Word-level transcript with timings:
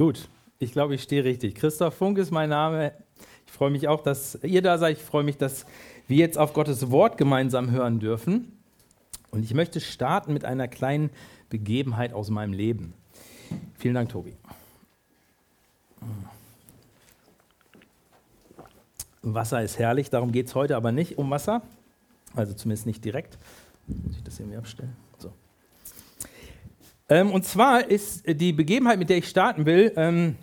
Gut, 0.00 0.30
ich 0.58 0.72
glaube, 0.72 0.94
ich 0.94 1.02
stehe 1.02 1.24
richtig. 1.24 1.54
Christoph 1.56 1.92
Funk 1.92 2.16
ist 2.16 2.30
mein 2.30 2.48
Name. 2.48 2.94
Ich 3.44 3.52
freue 3.52 3.68
mich 3.68 3.86
auch, 3.86 4.02
dass 4.02 4.38
ihr 4.42 4.62
da 4.62 4.78
seid. 4.78 4.96
Ich 4.96 5.02
freue 5.02 5.24
mich, 5.24 5.36
dass 5.36 5.66
wir 6.08 6.16
jetzt 6.16 6.38
auf 6.38 6.54
Gottes 6.54 6.90
Wort 6.90 7.18
gemeinsam 7.18 7.70
hören 7.70 8.00
dürfen. 8.00 8.50
Und 9.30 9.42
ich 9.42 9.52
möchte 9.52 9.78
starten 9.78 10.32
mit 10.32 10.46
einer 10.46 10.68
kleinen 10.68 11.10
Begebenheit 11.50 12.14
aus 12.14 12.30
meinem 12.30 12.54
Leben. 12.54 12.94
Vielen 13.74 13.92
Dank, 13.92 14.08
Tobi. 14.08 14.38
Wasser 19.20 19.62
ist 19.62 19.78
herrlich, 19.78 20.08
darum 20.08 20.32
geht 20.32 20.46
es 20.46 20.54
heute 20.54 20.76
aber 20.76 20.92
nicht 20.92 21.18
um 21.18 21.28
Wasser. 21.28 21.60
Also 22.34 22.54
zumindest 22.54 22.86
nicht 22.86 23.04
direkt. 23.04 23.36
Muss 23.86 24.16
ich 24.16 24.24
das 24.24 24.40
irgendwie 24.40 24.56
abstellen? 24.56 24.96
So. 25.18 25.30
Ähm, 27.10 27.32
und 27.32 27.44
zwar 27.44 27.90
ist 27.90 28.22
die 28.26 28.52
Begebenheit, 28.52 28.98
mit 28.98 29.10
der 29.10 29.18
ich 29.18 29.28
starten 29.28 29.66
will, 29.66 29.92
ähm, 29.96 30.36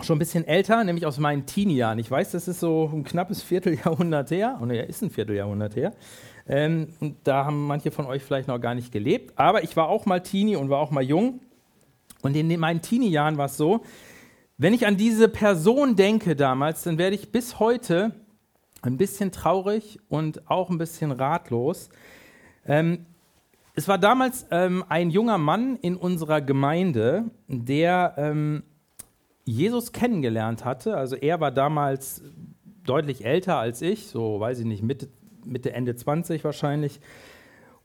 schon 0.00 0.16
ein 0.16 0.18
bisschen 0.18 0.46
älter, 0.46 0.82
nämlich 0.82 1.04
aus 1.04 1.18
meinen 1.18 1.44
Teenie-Jahren. 1.44 1.98
Ich 1.98 2.10
weiß, 2.10 2.32
das 2.32 2.48
ist 2.48 2.60
so 2.60 2.90
ein 2.92 3.04
knappes 3.04 3.42
Vierteljahrhundert 3.42 4.30
her, 4.30 4.56
und 4.60 4.70
er 4.70 4.88
ist 4.88 5.02
ein 5.02 5.10
Vierteljahrhundert 5.10 5.76
her. 5.76 5.92
Ähm, 6.48 6.88
und 7.00 7.16
da 7.24 7.44
haben 7.44 7.66
manche 7.66 7.90
von 7.90 8.06
euch 8.06 8.22
vielleicht 8.22 8.48
noch 8.48 8.58
gar 8.58 8.74
nicht 8.74 8.92
gelebt. 8.92 9.38
Aber 9.38 9.62
ich 9.62 9.76
war 9.76 9.88
auch 9.88 10.06
mal 10.06 10.20
Teenie 10.22 10.56
und 10.56 10.70
war 10.70 10.78
auch 10.78 10.90
mal 10.90 11.02
jung. 11.02 11.40
Und 12.22 12.34
in 12.34 12.58
meinen 12.58 12.80
Teenie-Jahren 12.80 13.36
war 13.36 13.46
es 13.46 13.58
so, 13.58 13.82
wenn 14.56 14.72
ich 14.72 14.86
an 14.86 14.96
diese 14.96 15.28
Person 15.28 15.96
denke 15.96 16.34
damals, 16.34 16.82
dann 16.82 16.96
werde 16.96 17.14
ich 17.14 17.30
bis 17.30 17.58
heute 17.58 18.12
ein 18.80 18.96
bisschen 18.96 19.32
traurig 19.32 19.98
und 20.08 20.48
auch 20.48 20.70
ein 20.70 20.78
bisschen 20.78 21.10
ratlos. 21.10 21.90
Ähm, 22.66 23.04
es 23.76 23.88
war 23.88 23.98
damals 23.98 24.46
ähm, 24.50 24.84
ein 24.88 25.10
junger 25.10 25.36
Mann 25.36 25.76
in 25.76 25.96
unserer 25.96 26.40
Gemeinde, 26.40 27.30
der 27.46 28.14
ähm, 28.16 28.62
Jesus 29.44 29.92
kennengelernt 29.92 30.64
hatte. 30.64 30.96
Also 30.96 31.14
er 31.14 31.40
war 31.40 31.52
damals 31.52 32.22
deutlich 32.84 33.24
älter 33.24 33.58
als 33.58 33.82
ich, 33.82 34.06
so 34.06 34.40
weiß 34.40 34.60
ich 34.60 34.64
nicht, 34.64 34.82
Mitte, 34.82 35.08
Mitte 35.44 35.74
Ende 35.74 35.94
20 35.94 36.42
wahrscheinlich. 36.42 37.00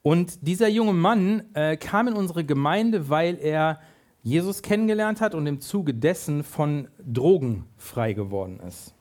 Und 0.02 0.48
dieser 0.48 0.70
junge 0.70 0.94
Mann 0.94 1.44
äh, 1.56 1.76
kam 1.76 2.08
in 2.08 2.14
unsere 2.14 2.46
Gemeinde, 2.46 3.10
weil 3.10 3.38
er 3.38 3.82
Jesus 4.24 4.62
kennengelernt 4.62 5.20
hat 5.20 5.36
und 5.36 5.46
im 5.46 5.60
Zuge 5.60 5.94
dessen 5.94 6.44
von 6.44 6.88
Drogen 7.06 7.66
frei 7.76 8.14
geworden 8.14 8.62
ist. 8.66 8.96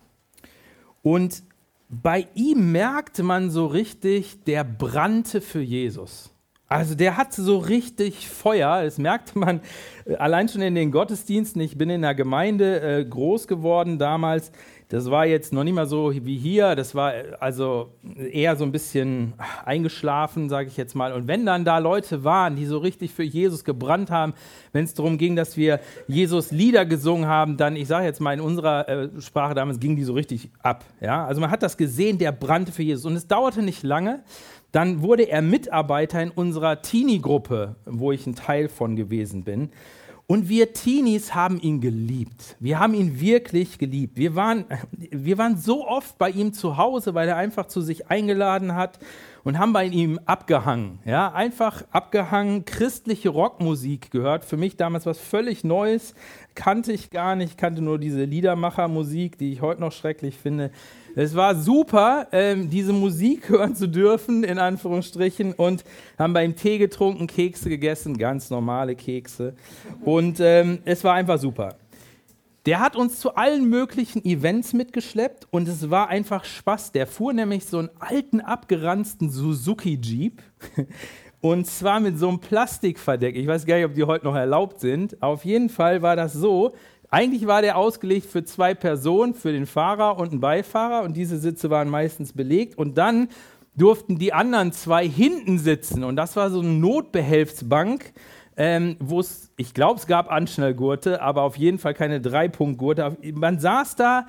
Und 1.02 1.44
bei 1.88 2.26
ihm 2.34 2.72
merkte 2.72 3.22
man 3.22 3.50
so 3.50 3.66
richtig, 3.66 4.42
der 4.42 4.64
brannte 4.64 5.40
für 5.40 5.60
Jesus. 5.60 6.34
Also 6.72 6.94
der 6.94 7.16
hatte 7.16 7.42
so 7.42 7.58
richtig 7.58 8.28
Feuer, 8.28 8.84
das 8.84 8.96
merkte 8.96 9.36
man 9.36 9.60
äh, 10.04 10.14
allein 10.14 10.48
schon 10.48 10.62
in 10.62 10.76
den 10.76 10.92
Gottesdiensten. 10.92 11.60
Ich 11.60 11.76
bin 11.76 11.90
in 11.90 12.02
der 12.02 12.14
Gemeinde 12.14 12.80
äh, 12.80 13.04
groß 13.04 13.48
geworden 13.48 13.98
damals. 13.98 14.52
Das 14.88 15.10
war 15.10 15.26
jetzt 15.26 15.52
noch 15.52 15.64
nicht 15.64 15.74
mal 15.74 15.86
so 15.86 16.12
wie 16.14 16.36
hier, 16.36 16.76
das 16.76 16.94
war 16.94 17.12
äh, 17.12 17.24
also 17.40 17.94
eher 18.30 18.54
so 18.54 18.62
ein 18.62 18.70
bisschen 18.70 19.32
eingeschlafen, 19.64 20.48
sage 20.48 20.68
ich 20.68 20.76
jetzt 20.76 20.94
mal. 20.94 21.12
Und 21.12 21.26
wenn 21.26 21.44
dann 21.44 21.64
da 21.64 21.78
Leute 21.78 22.22
waren, 22.22 22.54
die 22.54 22.66
so 22.66 22.78
richtig 22.78 23.12
für 23.12 23.24
Jesus 23.24 23.64
gebrannt 23.64 24.12
haben, 24.12 24.32
wenn 24.72 24.84
es 24.84 24.94
darum 24.94 25.18
ging, 25.18 25.34
dass 25.34 25.56
wir 25.56 25.80
Jesus 26.06 26.52
Lieder 26.52 26.86
gesungen 26.86 27.26
haben, 27.26 27.56
dann, 27.56 27.74
ich 27.74 27.88
sage 27.88 28.06
jetzt 28.06 28.20
mal 28.20 28.32
in 28.32 28.40
unserer 28.40 28.88
äh, 28.88 29.08
Sprache 29.20 29.54
damals, 29.54 29.80
ging 29.80 29.96
die 29.96 30.04
so 30.04 30.12
richtig 30.12 30.50
ab. 30.62 30.84
Ja? 31.00 31.26
Also 31.26 31.40
man 31.40 31.50
hat 31.50 31.64
das 31.64 31.76
gesehen, 31.76 32.18
der 32.18 32.30
brannte 32.30 32.70
für 32.70 32.84
Jesus. 32.84 33.06
Und 33.06 33.16
es 33.16 33.26
dauerte 33.26 33.60
nicht 33.60 33.82
lange, 33.82 34.22
dann 34.72 35.02
wurde 35.02 35.28
er 35.28 35.42
Mitarbeiter 35.42 36.22
in 36.22 36.30
unserer 36.30 36.82
Teenie-Gruppe, 36.82 37.76
wo 37.86 38.12
ich 38.12 38.26
ein 38.26 38.34
Teil 38.34 38.68
von 38.68 38.96
gewesen 38.96 39.44
bin. 39.44 39.70
Und 40.30 40.48
wir 40.48 40.72
Teenies 40.72 41.34
haben 41.34 41.60
ihn 41.60 41.80
geliebt. 41.80 42.54
Wir 42.60 42.78
haben 42.78 42.94
ihn 42.94 43.20
wirklich 43.20 43.78
geliebt. 43.78 44.16
Wir 44.16 44.36
waren, 44.36 44.64
wir 44.92 45.38
waren 45.38 45.56
so 45.56 45.84
oft 45.84 46.18
bei 46.18 46.30
ihm 46.30 46.52
zu 46.52 46.76
Hause, 46.76 47.14
weil 47.14 47.28
er 47.28 47.36
einfach 47.36 47.66
zu 47.66 47.80
sich 47.80 48.12
eingeladen 48.12 48.76
hat 48.76 49.00
und 49.42 49.58
haben 49.58 49.72
bei 49.72 49.86
ihm 49.86 50.20
abgehangen. 50.26 51.00
Ja, 51.04 51.32
einfach 51.32 51.82
abgehangen, 51.90 52.64
christliche 52.64 53.30
Rockmusik 53.30 54.12
gehört. 54.12 54.44
Für 54.44 54.56
mich 54.56 54.76
damals 54.76 55.04
was 55.04 55.18
völlig 55.18 55.64
Neues. 55.64 56.14
Kannte 56.54 56.92
ich 56.92 57.10
gar 57.10 57.34
nicht. 57.34 57.50
Ich 57.50 57.56
kannte 57.56 57.82
nur 57.82 57.98
diese 57.98 58.22
Liedermachermusik, 58.22 59.36
die 59.36 59.52
ich 59.52 59.62
heute 59.62 59.80
noch 59.80 59.90
schrecklich 59.90 60.36
finde. 60.36 60.70
Es 61.16 61.34
war 61.34 61.54
super, 61.54 62.28
ähm, 62.32 62.70
diese 62.70 62.92
Musik 62.92 63.48
hören 63.48 63.74
zu 63.74 63.88
dürfen, 63.88 64.44
in 64.44 64.58
Anführungsstrichen, 64.58 65.52
und 65.52 65.84
haben 66.18 66.32
bei 66.32 66.44
ihm 66.44 66.56
Tee 66.56 66.78
getrunken, 66.78 67.26
Kekse 67.26 67.68
gegessen, 67.68 68.16
ganz 68.16 68.50
normale 68.50 68.94
Kekse. 68.94 69.54
Und 70.04 70.38
ähm, 70.40 70.78
es 70.84 71.02
war 71.04 71.14
einfach 71.14 71.38
super. 71.38 71.76
Der 72.66 72.80
hat 72.80 72.94
uns 72.94 73.18
zu 73.18 73.34
allen 73.36 73.68
möglichen 73.70 74.22
Events 74.24 74.74
mitgeschleppt 74.74 75.48
und 75.50 75.66
es 75.66 75.88
war 75.88 76.08
einfach 76.08 76.44
Spaß. 76.44 76.92
Der 76.92 77.06
fuhr 77.06 77.32
nämlich 77.32 77.64
so 77.64 77.78
einen 77.78 77.90
alten, 77.98 78.40
abgeranzten 78.40 79.30
Suzuki 79.30 79.98
Jeep 80.00 80.42
und 81.40 81.66
zwar 81.66 82.00
mit 82.00 82.18
so 82.18 82.28
einem 82.28 82.38
Plastikverdeck. 82.38 83.34
Ich 83.34 83.46
weiß 83.46 83.64
gar 83.64 83.76
nicht, 83.76 83.86
ob 83.86 83.94
die 83.94 84.04
heute 84.04 84.26
noch 84.26 84.36
erlaubt 84.36 84.78
sind. 84.78 85.22
Auf 85.22 85.46
jeden 85.46 85.70
Fall 85.70 86.02
war 86.02 86.16
das 86.16 86.34
so, 86.34 86.74
eigentlich 87.10 87.46
war 87.46 87.62
der 87.62 87.76
ausgelegt 87.76 88.26
für 88.26 88.44
zwei 88.44 88.74
Personen, 88.74 89.34
für 89.34 89.52
den 89.52 89.66
Fahrer 89.66 90.18
und 90.18 90.30
einen 90.30 90.40
Beifahrer 90.40 91.02
und 91.02 91.16
diese 91.16 91.38
Sitze 91.38 91.70
waren 91.70 91.88
meistens 91.88 92.32
belegt 92.32 92.78
und 92.78 92.96
dann 92.98 93.28
durften 93.76 94.18
die 94.18 94.32
anderen 94.32 94.72
zwei 94.72 95.08
hinten 95.08 95.58
sitzen 95.58 96.04
und 96.04 96.16
das 96.16 96.36
war 96.36 96.50
so 96.50 96.60
eine 96.60 96.68
Notbehelfsbank, 96.68 98.12
ähm, 98.56 98.96
wo 99.00 99.20
es, 99.20 99.50
ich 99.56 99.74
glaube, 99.74 99.98
es 99.98 100.06
gab 100.06 100.30
Anschnellgurte, 100.30 101.22
aber 101.22 101.42
auf 101.42 101.56
jeden 101.56 101.78
Fall 101.78 101.94
keine 101.94 102.20
Dreipunktgurte. 102.20 103.16
Man 103.34 103.58
saß 103.58 103.96
da, 103.96 104.26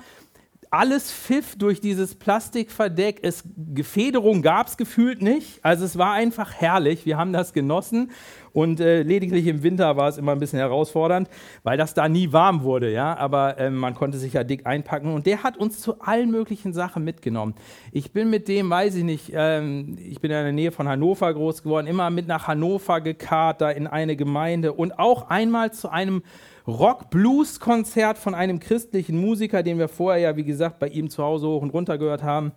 alles 0.72 1.12
pfiff 1.12 1.56
durch 1.56 1.82
dieses 1.82 2.14
Plastikverdeck. 2.14 3.18
Es, 3.22 3.44
Federung 3.82 4.40
gab 4.40 4.68
es 4.68 4.78
gefühlt 4.78 5.20
nicht. 5.20 5.62
Also 5.62 5.84
es 5.84 5.98
war 5.98 6.14
einfach 6.14 6.54
herrlich. 6.54 7.04
Wir 7.04 7.18
haben 7.18 7.34
das 7.34 7.52
genossen. 7.52 8.10
Und 8.52 8.80
äh, 8.80 9.02
lediglich 9.02 9.46
im 9.46 9.62
Winter 9.62 9.96
war 9.96 10.08
es 10.08 10.18
immer 10.18 10.32
ein 10.32 10.38
bisschen 10.38 10.58
herausfordernd, 10.58 11.28
weil 11.62 11.78
das 11.78 11.94
da 11.94 12.08
nie 12.08 12.32
warm 12.32 12.62
wurde, 12.62 12.92
ja. 12.92 13.16
Aber 13.16 13.58
äh, 13.58 13.70
man 13.70 13.94
konnte 13.94 14.18
sich 14.18 14.34
ja 14.34 14.44
dick 14.44 14.66
einpacken. 14.66 15.12
Und 15.12 15.26
der 15.26 15.42
hat 15.42 15.56
uns 15.56 15.80
zu 15.80 16.00
allen 16.00 16.30
möglichen 16.30 16.72
Sachen 16.72 17.04
mitgenommen. 17.04 17.54
Ich 17.92 18.12
bin 18.12 18.30
mit 18.30 18.48
dem, 18.48 18.68
weiß 18.70 18.94
ich 18.96 19.04
nicht, 19.04 19.32
ähm, 19.34 19.96
ich 19.98 20.20
bin 20.20 20.30
in 20.30 20.44
der 20.44 20.52
Nähe 20.52 20.72
von 20.72 20.88
Hannover 20.88 21.32
groß 21.32 21.62
geworden, 21.62 21.86
immer 21.86 22.10
mit 22.10 22.26
nach 22.26 22.46
Hannover 22.46 23.00
gekarrt, 23.00 23.60
da 23.60 23.70
in 23.70 23.86
eine 23.86 24.16
Gemeinde 24.16 24.72
und 24.72 24.98
auch 24.98 25.30
einmal 25.30 25.72
zu 25.72 25.88
einem 25.88 26.22
Rock-Blues-Konzert 26.66 28.18
von 28.18 28.34
einem 28.34 28.60
christlichen 28.60 29.20
Musiker, 29.20 29.62
den 29.62 29.78
wir 29.78 29.88
vorher 29.88 30.20
ja, 30.20 30.36
wie 30.36 30.44
gesagt, 30.44 30.78
bei 30.78 30.88
ihm 30.88 31.10
zu 31.10 31.22
Hause 31.22 31.48
hoch 31.48 31.62
und 31.62 31.70
runter 31.70 31.98
gehört 31.98 32.22
haben. 32.22 32.52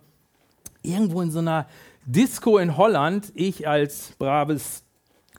Irgendwo 0.82 1.22
in 1.22 1.30
so 1.30 1.40
einer 1.40 1.66
Disco 2.04 2.58
in 2.58 2.76
Holland. 2.76 3.32
Ich 3.34 3.66
als 3.66 4.12
braves 4.18 4.85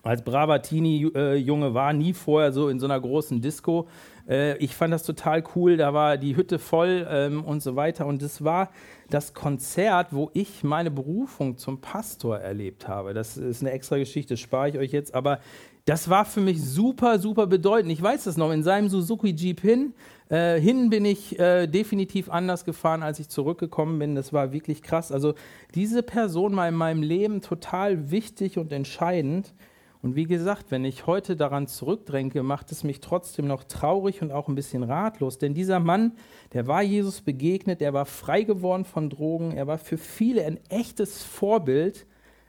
als 0.07 0.21
braver 0.23 0.61
Teenie-Junge 0.61 1.73
war 1.73 1.93
nie 1.93 2.13
vorher 2.13 2.51
so 2.51 2.69
in 2.69 2.79
so 2.79 2.85
einer 2.85 2.99
großen 2.99 3.41
Disco. 3.41 3.87
Äh, 4.27 4.57
ich 4.57 4.75
fand 4.75 4.93
das 4.93 5.03
total 5.03 5.43
cool, 5.55 5.77
da 5.77 5.93
war 5.93 6.17
die 6.17 6.35
Hütte 6.35 6.59
voll 6.59 7.07
ähm, 7.09 7.43
und 7.43 7.61
so 7.61 7.75
weiter. 7.75 8.05
Und 8.05 8.21
das 8.21 8.43
war 8.43 8.69
das 9.09 9.33
Konzert, 9.33 10.07
wo 10.11 10.29
ich 10.33 10.63
meine 10.63 10.91
Berufung 10.91 11.57
zum 11.57 11.81
Pastor 11.81 12.39
erlebt 12.39 12.87
habe. 12.87 13.13
Das 13.13 13.37
ist 13.37 13.61
eine 13.61 13.71
extra 13.71 13.97
Geschichte, 13.97 14.37
spare 14.37 14.69
ich 14.69 14.77
euch 14.77 14.91
jetzt. 14.91 15.13
Aber 15.13 15.39
das 15.85 16.09
war 16.09 16.25
für 16.25 16.41
mich 16.41 16.61
super, 16.61 17.17
super 17.17 17.47
bedeutend. 17.47 17.91
Ich 17.93 18.01
weiß 18.01 18.25
das 18.25 18.35
noch, 18.35 18.51
in 18.51 18.61
seinem 18.61 18.89
Suzuki 18.89 19.29
Jeep 19.33 19.61
hin. 19.61 19.93
Äh, 20.29 20.59
hin 20.59 20.89
bin 20.89 21.05
ich 21.05 21.39
äh, 21.39 21.67
definitiv 21.67 22.29
anders 22.29 22.65
gefahren, 22.65 23.03
als 23.03 23.19
ich 23.19 23.29
zurückgekommen 23.29 23.97
bin. 23.97 24.13
Das 24.13 24.33
war 24.33 24.51
wirklich 24.51 24.81
krass. 24.81 25.13
Also 25.13 25.35
diese 25.75 26.03
Person 26.03 26.57
war 26.57 26.67
in 26.67 26.75
meinem 26.75 27.01
Leben 27.01 27.41
total 27.41 28.11
wichtig 28.11 28.57
und 28.57 28.73
entscheidend. 28.73 29.53
Und 30.01 30.15
wie 30.15 30.25
gesagt, 30.25 30.69
wenn 30.69 30.85
ich 30.85 31.07
heute 31.07 31.35
daran 31.35 31.67
zurückdränke, 31.67 32.43
macht 32.43 32.71
es 32.71 32.83
mich 32.83 32.99
trotzdem 32.99 33.47
noch 33.47 33.63
traurig 33.63 34.21
und 34.21 34.31
auch 34.31 34.47
ein 34.47 34.55
bisschen 34.55 34.83
ratlos. 34.83 35.37
Denn 35.39 35.53
dieser 35.53 35.79
Mann, 35.79 36.13
der 36.53 36.67
war 36.67 36.83
Jesus 36.83 37.21
begegnet, 37.21 37.81
er 37.81 37.93
war 37.93 38.05
frei 38.05 38.43
geworden 38.43 38.85
von 38.85 39.09
Drogen, 39.09 39.51
er 39.51 39.67
war 39.67 39.77
für 39.77 39.97
viele 39.97 40.45
ein 40.45 40.59
echtes 40.69 41.23
Vorbild. 41.23 42.05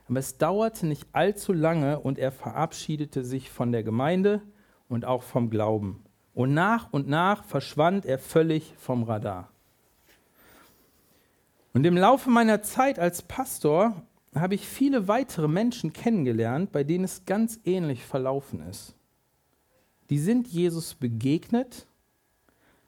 Aber 0.07 0.19
es 0.19 0.37
dauerte 0.37 0.87
nicht 0.87 1.07
allzu 1.11 1.53
lange 1.53 1.99
und 1.99 2.17
er 2.17 2.31
verabschiedete 2.31 3.23
sich 3.23 3.49
von 3.49 3.71
der 3.71 3.83
Gemeinde 3.83 4.41
und 4.87 5.05
auch 5.05 5.23
vom 5.23 5.49
Glauben. 5.49 6.03
Und 6.33 6.53
nach 6.53 6.91
und 6.91 7.07
nach 7.07 7.43
verschwand 7.43 8.05
er 8.05 8.17
völlig 8.17 8.73
vom 8.77 9.03
Radar. 9.03 9.49
Und 11.73 11.85
im 11.85 11.97
Laufe 11.97 12.29
meiner 12.29 12.61
Zeit 12.61 12.97
als 12.97 13.21
Pastor 13.21 14.01
habe 14.35 14.55
ich 14.55 14.67
viele 14.67 15.07
weitere 15.07 15.47
Menschen 15.47 15.93
kennengelernt, 15.93 16.71
bei 16.71 16.83
denen 16.83 17.03
es 17.03 17.25
ganz 17.25 17.59
ähnlich 17.65 18.05
verlaufen 18.05 18.61
ist. 18.69 18.95
Die 20.09 20.19
sind 20.19 20.47
Jesus 20.47 20.95
begegnet, 20.95 21.87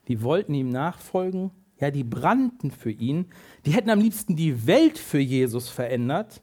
die 0.08 0.22
wollten 0.22 0.54
ihm 0.54 0.70
nachfolgen, 0.70 1.52
ja, 1.80 1.90
die 1.90 2.04
brannten 2.04 2.72
für 2.72 2.92
ihn, 2.92 3.26
die 3.66 3.72
hätten 3.72 3.90
am 3.90 4.00
liebsten 4.00 4.36
die 4.36 4.68
Welt 4.68 4.98
für 4.98 5.20
Jesus 5.20 5.70
verändert. 5.70 6.42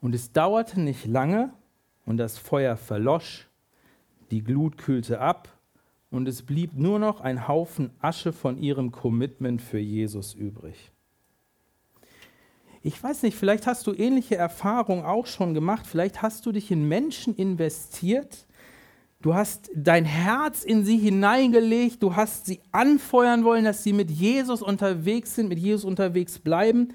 Und 0.00 0.14
es 0.14 0.32
dauerte 0.32 0.80
nicht 0.80 1.06
lange 1.06 1.52
und 2.04 2.18
das 2.18 2.36
Feuer 2.36 2.76
verlosch, 2.76 3.48
die 4.30 4.44
Glut 4.44 4.76
kühlte 4.76 5.20
ab 5.20 5.48
und 6.10 6.28
es 6.28 6.42
blieb 6.42 6.74
nur 6.74 6.98
noch 6.98 7.20
ein 7.20 7.48
Haufen 7.48 7.90
Asche 8.00 8.32
von 8.32 8.58
ihrem 8.58 8.92
Commitment 8.92 9.62
für 9.62 9.78
Jesus 9.78 10.34
übrig. 10.34 10.93
Ich 12.86 13.02
weiß 13.02 13.22
nicht, 13.22 13.38
vielleicht 13.38 13.66
hast 13.66 13.86
du 13.86 13.94
ähnliche 13.94 14.36
Erfahrungen 14.36 15.06
auch 15.06 15.26
schon 15.26 15.54
gemacht, 15.54 15.86
vielleicht 15.86 16.20
hast 16.20 16.44
du 16.44 16.52
dich 16.52 16.70
in 16.70 16.86
Menschen 16.86 17.34
investiert, 17.34 18.46
du 19.22 19.34
hast 19.34 19.70
dein 19.74 20.04
Herz 20.04 20.64
in 20.64 20.84
sie 20.84 20.98
hineingelegt, 20.98 22.02
du 22.02 22.14
hast 22.14 22.44
sie 22.44 22.60
anfeuern 22.72 23.42
wollen, 23.42 23.64
dass 23.64 23.84
sie 23.84 23.94
mit 23.94 24.10
Jesus 24.10 24.60
unterwegs 24.60 25.34
sind, 25.34 25.48
mit 25.48 25.58
Jesus 25.58 25.86
unterwegs 25.86 26.38
bleiben. 26.38 26.88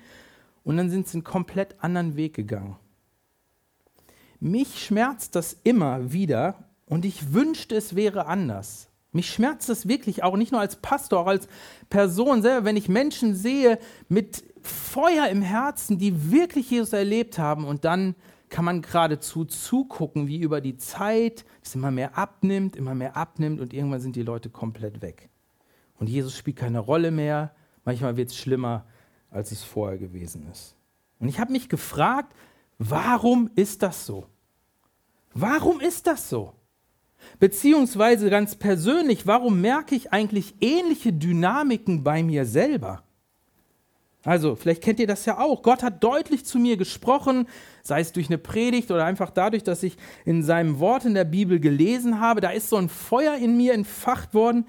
Und 0.63 0.77
dann 0.77 0.91
sind 0.91 1.07
sie 1.07 1.15
einen 1.15 1.23
komplett 1.23 1.75
anderen 1.83 2.15
Weg 2.15 2.35
gegangen. 2.35 2.75
Mich 4.39 4.85
schmerzt 4.85 5.33
das 5.35 5.57
immer 5.63 6.13
wieder 6.13 6.65
und 6.85 7.03
ich 7.03 7.33
wünschte, 7.33 7.75
es 7.75 7.95
wäre 7.95 8.27
anders. 8.27 8.89
Mich 9.11 9.31
schmerzt 9.31 9.69
das 9.69 9.87
wirklich 9.87 10.21
auch 10.21 10.37
nicht 10.37 10.51
nur 10.51 10.61
als 10.61 10.75
Pastor, 10.75 11.21
auch 11.21 11.27
als 11.27 11.47
Person 11.89 12.43
selber, 12.43 12.65
wenn 12.65 12.77
ich 12.77 12.89
Menschen 12.89 13.33
sehe 13.33 13.79
mit 14.07 14.43
Feuer 14.69 15.27
im 15.27 15.41
Herzen, 15.41 15.97
die 15.97 16.31
wirklich 16.31 16.69
Jesus 16.69 16.93
erlebt 16.93 17.37
haben 17.37 17.65
und 17.65 17.85
dann 17.85 18.15
kann 18.49 18.65
man 18.65 18.81
geradezu 18.81 19.45
zugucken, 19.45 20.27
wie 20.27 20.39
über 20.39 20.61
die 20.61 20.77
Zeit 20.77 21.45
es 21.63 21.75
immer 21.75 21.91
mehr 21.91 22.17
abnimmt, 22.17 22.75
immer 22.75 22.95
mehr 22.95 23.15
abnimmt 23.15 23.61
und 23.61 23.73
irgendwann 23.73 24.01
sind 24.01 24.15
die 24.15 24.23
Leute 24.23 24.49
komplett 24.49 25.01
weg. 25.01 25.29
Und 25.99 26.09
Jesus 26.09 26.35
spielt 26.35 26.57
keine 26.57 26.79
Rolle 26.79 27.11
mehr. 27.11 27.53
Manchmal 27.85 28.17
wird 28.17 28.29
es 28.29 28.37
schlimmer, 28.37 28.85
als 29.29 29.51
es 29.51 29.63
vorher 29.63 29.97
gewesen 29.97 30.47
ist. 30.51 30.75
Und 31.19 31.27
ich 31.27 31.39
habe 31.39 31.51
mich 31.51 31.69
gefragt, 31.69 32.33
warum 32.77 33.51
ist 33.55 33.83
das 33.83 34.05
so? 34.05 34.25
Warum 35.33 35.79
ist 35.79 36.07
das 36.07 36.29
so? 36.29 36.53
Beziehungsweise 37.39 38.29
ganz 38.29 38.55
persönlich, 38.55 39.27
warum 39.27 39.61
merke 39.61 39.93
ich 39.93 40.13
eigentlich 40.13 40.55
ähnliche 40.61 41.13
Dynamiken 41.13 42.03
bei 42.03 42.23
mir 42.23 42.45
selber? 42.45 43.03
Also, 44.25 44.55
vielleicht 44.55 44.83
kennt 44.83 44.99
ihr 44.99 45.07
das 45.07 45.25
ja 45.25 45.39
auch. 45.39 45.61
Gott 45.61 45.81
hat 45.81 46.03
deutlich 46.03 46.45
zu 46.45 46.59
mir 46.59 46.75
gesprochen, 46.75 47.47
sei 47.83 48.01
es 48.01 48.11
durch 48.11 48.27
eine 48.27 48.37
Predigt 48.37 48.91
oder 48.91 49.05
einfach 49.05 49.29
dadurch, 49.29 49.63
dass 49.63 49.81
ich 49.81 49.95
in 50.25 50.43
seinem 50.43 50.79
Wort 50.79 51.05
in 51.05 51.13
der 51.13 51.23
Bibel 51.23 51.59
gelesen 51.59 52.19
habe. 52.19 52.41
Da 52.41 52.49
ist 52.49 52.69
so 52.69 52.75
ein 52.75 52.89
Feuer 52.89 53.35
in 53.35 53.55
mir 53.55 53.73
entfacht 53.73 54.33
worden. 54.33 54.65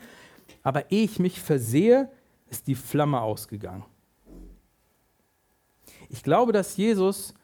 Aber 0.63 0.93
ehe 0.93 1.05
ich 1.05 1.19
mich 1.19 1.41
versehe, 1.41 2.11
ist 2.49 2.67
die 2.69 2.75
Flamme 2.75 3.21
ausgegangen. 3.21 3.85
Ich 6.09 6.23
glaube, 6.23 6.53
dass 6.53 6.77
Jesus 6.77 7.35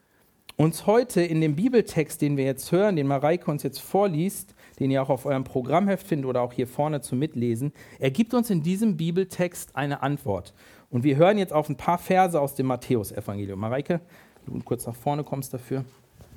uns 0.57 0.87
heute 0.87 1.21
in 1.21 1.41
dem 1.41 1.55
Bibeltext, 1.55 2.21
den 2.21 2.37
wir 2.37 2.45
jetzt 2.45 2.73
hören, 2.73 2.97
den 2.97 3.07
Mareike 3.07 3.51
uns 3.51 3.63
jetzt 3.63 3.81
vorliest, 3.81 4.55
den 4.79 4.91
ihr 4.91 5.03
auch 5.03 5.11
auf 5.11 5.27
eurem 5.27 5.45
Programmheft 5.45 6.07
findet 6.07 6.27
oder 6.27 6.41
auch 6.41 6.53
hier 6.53 6.67
vorne 6.67 7.01
zum 7.01 7.19
Mitlesen, 7.19 7.73
er 7.99 8.11
gibt 8.11 8.33
uns 8.33 8.51
in 8.51 8.63
diesem 8.63 8.97
Bibeltext 8.97 9.77
eine 9.77 10.03
Antwort. 10.03 10.55
Und 10.91 11.05
wir 11.05 11.17
hören 11.17 11.39
jetzt 11.39 11.53
auf 11.53 11.69
ein 11.69 11.77
paar 11.77 11.99
Verse 11.99 12.41
aus 12.41 12.55
dem 12.55 12.67
Matthäusevangelium. 12.67 13.59
Mareike, 13.59 14.01
du 14.47 14.59
kurz 14.61 14.87
nach 14.87 14.95
vorne 14.95 15.25
kommst 15.25 15.53
dafür. 15.53 15.85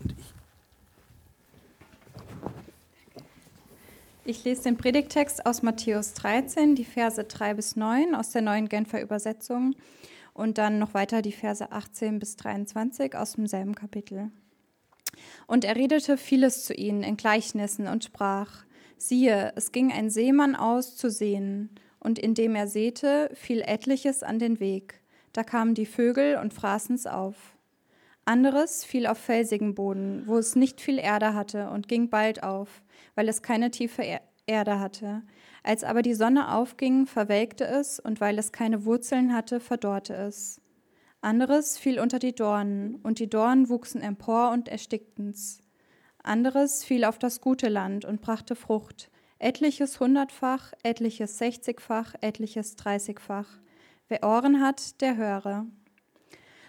Und 0.04 0.14
ich. 0.18 0.34
Ich 4.26 4.44
lese 4.44 4.64
den 4.64 4.78
Predigtext 4.78 5.46
aus 5.48 5.64
Matthäus 5.64 6.14
13, 6.14 6.76
die 6.76 6.86
Verse 6.86 7.24
3 7.24 7.56
bis 7.56 7.76
9 7.76 8.14
aus 8.14 8.30
der 8.30 8.44
neuen 8.44 8.70
Genfer 8.70 9.02
Übersetzung 9.02 9.76
und 10.34 10.60
dann 10.60 10.78
noch 10.78 10.94
weiter 10.94 11.24
die 11.24 11.32
Verse 11.32 11.72
18 11.72 12.20
bis 12.20 12.36
23 12.36 13.16
aus 13.16 13.34
demselben 13.34 13.74
Kapitel. 13.74 14.30
Und 15.48 15.66
er 15.66 15.76
redete 15.76 16.16
vieles 16.16 16.64
zu 16.66 16.76
ihnen 16.76 17.02
in 17.02 17.18
Gleichnissen 17.18 17.88
und 17.88 18.04
sprach, 18.04 18.66
siehe, 18.98 19.52
es 19.56 19.72
ging 19.72 19.92
ein 19.92 20.12
Seemann 20.12 20.56
aus 20.56 20.96
zu 20.96 21.10
sehen, 21.10 21.72
und 22.00 22.20
indem 22.20 22.56
er 22.56 22.68
säte, 22.68 23.30
fiel 23.34 23.62
etliches 23.62 24.24
an 24.24 24.40
den 24.40 24.60
Weg. 24.60 25.02
Da 25.34 25.44
kamen 25.44 25.76
die 25.76 25.86
Vögel 25.86 26.38
und 26.38 26.54
fraßen's 26.54 27.06
auf. 27.06 27.36
Anderes 28.26 28.86
fiel 28.86 29.08
auf 29.08 29.18
felsigen 29.18 29.74
Boden, 29.76 30.24
wo 30.26 30.38
es 30.38 30.56
nicht 30.56 30.82
viel 30.82 31.00
Erde 31.00 31.34
hatte, 31.34 31.70
und 31.72 31.88
ging 31.88 32.10
bald 32.10 32.44
auf, 32.44 32.84
weil 33.16 33.28
es 33.28 33.42
keine 33.42 33.72
tiefe 33.72 34.04
Erde 34.46 34.80
hatte. 34.80 35.24
Als 35.64 35.84
aber 35.84 36.02
die 36.02 36.14
Sonne 36.14 36.54
aufging, 36.54 37.06
verwelkte 37.06 37.66
es, 37.66 38.00
und 38.00 38.22
weil 38.22 38.38
es 38.38 38.52
keine 38.52 38.86
Wurzeln 38.86 39.34
hatte, 39.34 39.60
verdorrte 39.60 40.14
es. 40.14 40.62
Anderes 41.22 41.78
fiel 41.78 42.00
unter 42.00 42.20
die 42.20 42.36
Dornen, 42.36 42.96
und 43.04 43.20
die 43.20 43.30
Dornen 43.30 43.68
wuchsen 43.68 44.02
empor 44.02 44.52
und 44.52 44.68
erstickten's. 44.70 45.62
Anderes 46.22 46.84
fiel 46.84 47.06
auf 47.06 47.18
das 47.18 47.42
gute 47.42 47.68
Land 47.68 48.06
und 48.06 48.22
brachte 48.22 48.56
Frucht, 48.56 49.10
etliches 49.40 50.00
hundertfach, 50.00 50.74
etliches 50.84 51.38
sechzigfach, 51.38 52.14
etliches 52.22 52.76
dreißigfach. 52.76 53.48
Wer 54.10 54.24
Ohren 54.24 54.62
hat, 54.62 55.02
der 55.02 55.18
höre. 55.18 55.66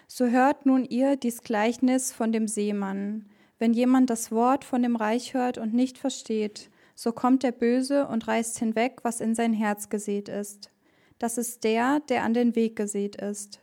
So 0.07 0.25
hört 0.27 0.65
nun 0.65 0.85
ihr 0.85 1.15
dies 1.15 1.41
Gleichnis 1.41 2.11
von 2.11 2.31
dem 2.31 2.47
Seemann. 2.47 3.29
Wenn 3.59 3.73
jemand 3.73 4.09
das 4.09 4.31
Wort 4.31 4.65
von 4.65 4.81
dem 4.81 4.95
Reich 4.95 5.33
hört 5.33 5.57
und 5.57 5.73
nicht 5.73 5.97
versteht, 5.97 6.69
so 6.95 7.11
kommt 7.11 7.43
der 7.43 7.51
Böse 7.51 8.07
und 8.07 8.27
reißt 8.27 8.59
hinweg, 8.59 8.99
was 9.03 9.21
in 9.21 9.35
sein 9.35 9.53
Herz 9.53 9.89
gesät 9.89 10.29
ist. 10.29 10.71
Das 11.19 11.37
ist 11.37 11.63
der, 11.63 11.99
der 12.09 12.23
an 12.23 12.33
den 12.33 12.55
Weg 12.55 12.75
gesät 12.75 13.15
ist. 13.15 13.59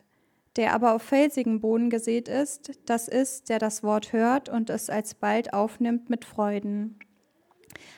Der 0.56 0.72
aber 0.72 0.94
auf 0.94 1.02
felsigen 1.02 1.60
Boden 1.60 1.90
gesät 1.90 2.28
ist, 2.28 2.72
das 2.86 3.08
ist, 3.08 3.48
der 3.48 3.58
das 3.58 3.82
Wort 3.82 4.12
hört 4.12 4.48
und 4.48 4.70
es 4.70 4.90
alsbald 4.90 5.52
aufnimmt 5.52 6.10
mit 6.10 6.24
Freuden. 6.24 6.98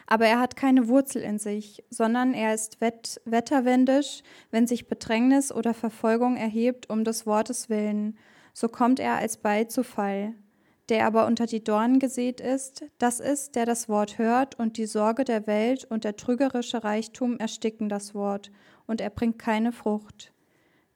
Aber 0.06 0.26
er 0.26 0.40
hat 0.40 0.56
keine 0.56 0.88
Wurzel 0.88 1.22
in 1.22 1.38
sich, 1.38 1.84
sondern 1.90 2.34
er 2.34 2.54
ist 2.54 2.80
wett 2.80 3.20
wetterwendisch, 3.24 4.22
wenn 4.50 4.66
sich 4.66 4.88
Bedrängnis 4.88 5.52
oder 5.52 5.74
Verfolgung 5.74 6.36
erhebt 6.36 6.90
um 6.90 7.04
des 7.04 7.26
Wortes 7.26 7.68
willen, 7.68 8.16
so 8.52 8.68
kommt 8.68 9.00
er 9.00 9.16
alsbald 9.16 9.70
zu 9.70 9.84
Fall. 9.84 10.34
Der 10.88 11.06
aber 11.06 11.26
unter 11.26 11.46
die 11.46 11.62
Dornen 11.62 12.00
gesät 12.00 12.40
ist, 12.40 12.84
das 12.98 13.20
ist, 13.20 13.54
der 13.54 13.64
das 13.64 13.88
Wort 13.88 14.18
hört, 14.18 14.58
und 14.58 14.76
die 14.76 14.86
Sorge 14.86 15.22
der 15.22 15.46
Welt 15.46 15.84
und 15.84 16.02
der 16.02 16.16
trügerische 16.16 16.82
Reichtum 16.82 17.36
ersticken 17.38 17.88
das 17.88 18.12
Wort, 18.14 18.50
und 18.86 19.00
er 19.00 19.10
bringt 19.10 19.38
keine 19.38 19.70
Frucht. 19.70 20.32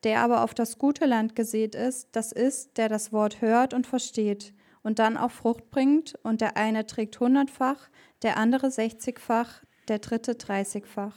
Der 0.03 0.21
aber 0.21 0.43
auf 0.43 0.53
das 0.53 0.79
gute 0.79 1.07
Land 1.07 1.37
gesät 1.37 1.77
ist, 1.77 2.09
das 2.11 2.33
ist, 2.33 2.77
der 2.77 2.89
das 2.89 3.13
Wort 3.13 3.41
hört 3.41 3.73
und 3.73 3.87
versteht, 3.87 4.53
und 4.83 4.99
dann 4.99 5.17
auch 5.17 5.31
Frucht 5.31 5.71
bringt, 5.71 6.19
und 6.25 6.41
der 6.41 6.57
eine 6.57 6.87
trägt 6.87 7.21
hundertfach, 7.21 7.89
der 8.25 8.39
andere 8.39 8.71
sechzigfach, 8.71 9.63
der 9.87 9.99
dritte 9.99 10.35
dreißigfach. 10.35 11.15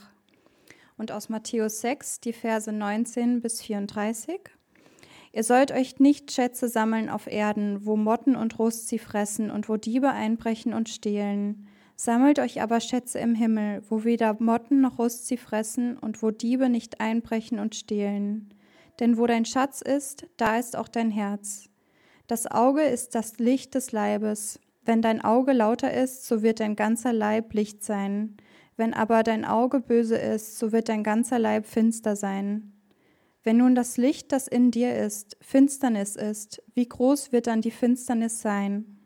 Und 0.97 1.13
aus 1.13 1.29
Matthäus 1.29 1.79
6, 1.79 2.19
die 2.19 2.33
Verse 2.33 2.71
19 2.71 3.41
bis 3.41 3.61
34. 3.61 4.41
Ihr 5.31 5.43
sollt 5.43 5.71
euch 5.71 5.99
nicht 5.99 6.31
Schätze 6.33 6.67
sammeln 6.67 7.09
auf 7.09 7.27
Erden, 7.27 7.85
wo 7.85 7.95
Motten 7.95 8.35
und 8.35 8.59
Rust 8.59 8.89
sie 8.89 8.99
fressen 8.99 9.51
und 9.51 9.69
wo 9.69 9.77
Diebe 9.77 10.09
einbrechen 10.09 10.73
und 10.73 10.89
stehlen. 10.89 11.67
Sammelt 11.95 12.39
euch 12.39 12.61
aber 12.61 12.81
Schätze 12.81 13.19
im 13.19 13.35
Himmel, 13.35 13.83
wo 13.89 14.03
weder 14.03 14.35
Motten 14.39 14.81
noch 14.81 14.99
Rust 14.99 15.27
sie 15.27 15.37
fressen 15.37 15.97
und 15.97 16.21
wo 16.21 16.31
Diebe 16.31 16.67
nicht 16.67 16.99
einbrechen 16.99 17.59
und 17.59 17.75
stehlen. 17.75 18.53
Denn 18.99 19.17
wo 19.17 19.27
dein 19.27 19.45
Schatz 19.45 19.81
ist, 19.81 20.25
da 20.35 20.57
ist 20.57 20.75
auch 20.75 20.89
dein 20.89 21.11
Herz. 21.11 21.69
Das 22.27 22.47
Auge 22.47 22.81
ist 22.81 23.15
das 23.15 23.37
Licht 23.37 23.75
des 23.75 23.93
Leibes. 23.93 24.59
Wenn 24.87 25.01
dein 25.01 25.21
Auge 25.21 25.51
lauter 25.51 25.93
ist, 25.93 26.25
so 26.25 26.41
wird 26.43 26.61
dein 26.61 26.77
ganzer 26.77 27.11
Leib 27.11 27.53
Licht 27.53 27.83
sein. 27.83 28.37
Wenn 28.77 28.93
aber 28.93 29.21
dein 29.21 29.43
Auge 29.43 29.81
böse 29.81 30.15
ist, 30.15 30.57
so 30.57 30.71
wird 30.71 30.87
dein 30.87 31.03
ganzer 31.03 31.39
Leib 31.39 31.65
finster 31.65 32.15
sein. 32.15 32.71
Wenn 33.43 33.57
nun 33.57 33.75
das 33.75 33.97
Licht, 33.97 34.31
das 34.31 34.47
in 34.47 34.71
dir 34.71 34.95
ist, 34.95 35.35
Finsternis 35.41 36.15
ist, 36.15 36.63
wie 36.73 36.87
groß 36.87 37.33
wird 37.33 37.47
dann 37.47 37.59
die 37.59 37.71
Finsternis 37.71 38.41
sein? 38.41 38.97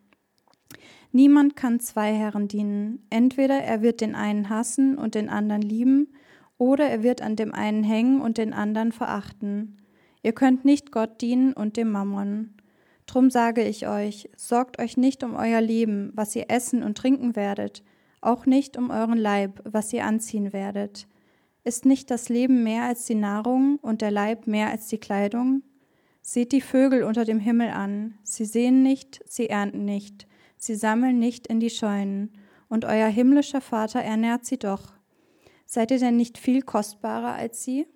Niemand 1.12 1.56
kann 1.56 1.80
zwei 1.80 2.14
Herren 2.14 2.48
dienen. 2.48 3.08
Entweder 3.10 3.56
er 3.56 3.82
wird 3.82 4.02
den 4.02 4.14
einen 4.14 4.50
hassen 4.50 5.00
und 5.00 5.16
den 5.16 5.30
anderen 5.30 5.64
lieben, 5.64 6.14
oder 6.60 6.90
er 6.90 7.02
wird 7.02 7.24
an 7.24 7.36
dem 7.36 7.56
einen 7.56 7.84
hängen 7.84 8.22
und 8.22 8.38
den 8.38 8.54
anderen 8.54 8.92
verachten. 8.92 9.80
Ihr 10.22 10.34
könnt 10.34 10.64
nicht 10.64 10.92
Gott 10.92 11.22
dienen 11.22 11.54
und 11.54 11.76
dem 11.76 11.90
Mammon. 11.90 12.54
Drum 13.12 13.30
sage 13.30 13.68
ich 13.68 13.90
euch, 13.90 14.30
sorgt 14.38 14.80
euch 14.80 14.96
nicht 14.96 15.22
um 15.22 15.36
euer 15.36 15.60
Leben, 15.60 16.14
was 16.16 16.34
ihr 16.34 16.46
essen 16.48 16.82
und 16.82 16.98
trinken 16.98 17.36
werdet, 17.36 17.84
auch 18.22 18.46
nicht 18.46 18.78
um 18.78 18.90
euren 18.90 19.18
Leib, 19.18 19.60
was 19.66 19.92
ihr 19.92 20.06
anziehen 20.06 20.54
werdet. 20.54 21.10
Ist 21.66 21.84
nicht 21.84 22.10
das 22.10 22.30
Leben 22.30 22.64
mehr 22.64 22.84
als 22.84 23.04
die 23.04 23.16
Nahrung 23.16 23.80
und 23.82 24.02
der 24.02 24.12
Leib 24.12 24.48
mehr 24.48 24.70
als 24.70 24.88
die 24.88 24.98
Kleidung? 24.98 25.62
Seht 26.22 26.54
die 26.54 26.62
Vögel 26.62 27.04
unter 27.04 27.26
dem 27.26 27.40
Himmel 27.40 27.72
an, 27.72 28.18
sie 28.24 28.46
sehen 28.46 28.82
nicht, 28.82 29.22
sie 29.26 29.50
ernten 29.50 29.84
nicht, 29.84 30.26
sie 30.56 30.76
sammeln 30.76 31.20
nicht 31.20 31.48
in 31.48 31.60
die 31.60 31.70
Scheunen, 31.70 32.32
und 32.70 32.86
euer 32.86 33.10
himmlischer 33.10 33.60
Vater 33.60 34.00
ernährt 34.00 34.46
sie 34.46 34.58
doch. 34.58 34.94
Seid 35.66 35.92
ihr 35.92 36.00
denn 36.00 36.16
nicht 36.16 36.38
viel 36.38 36.62
kostbarer 36.62 37.34
als 37.34 37.62
sie? 37.62 37.88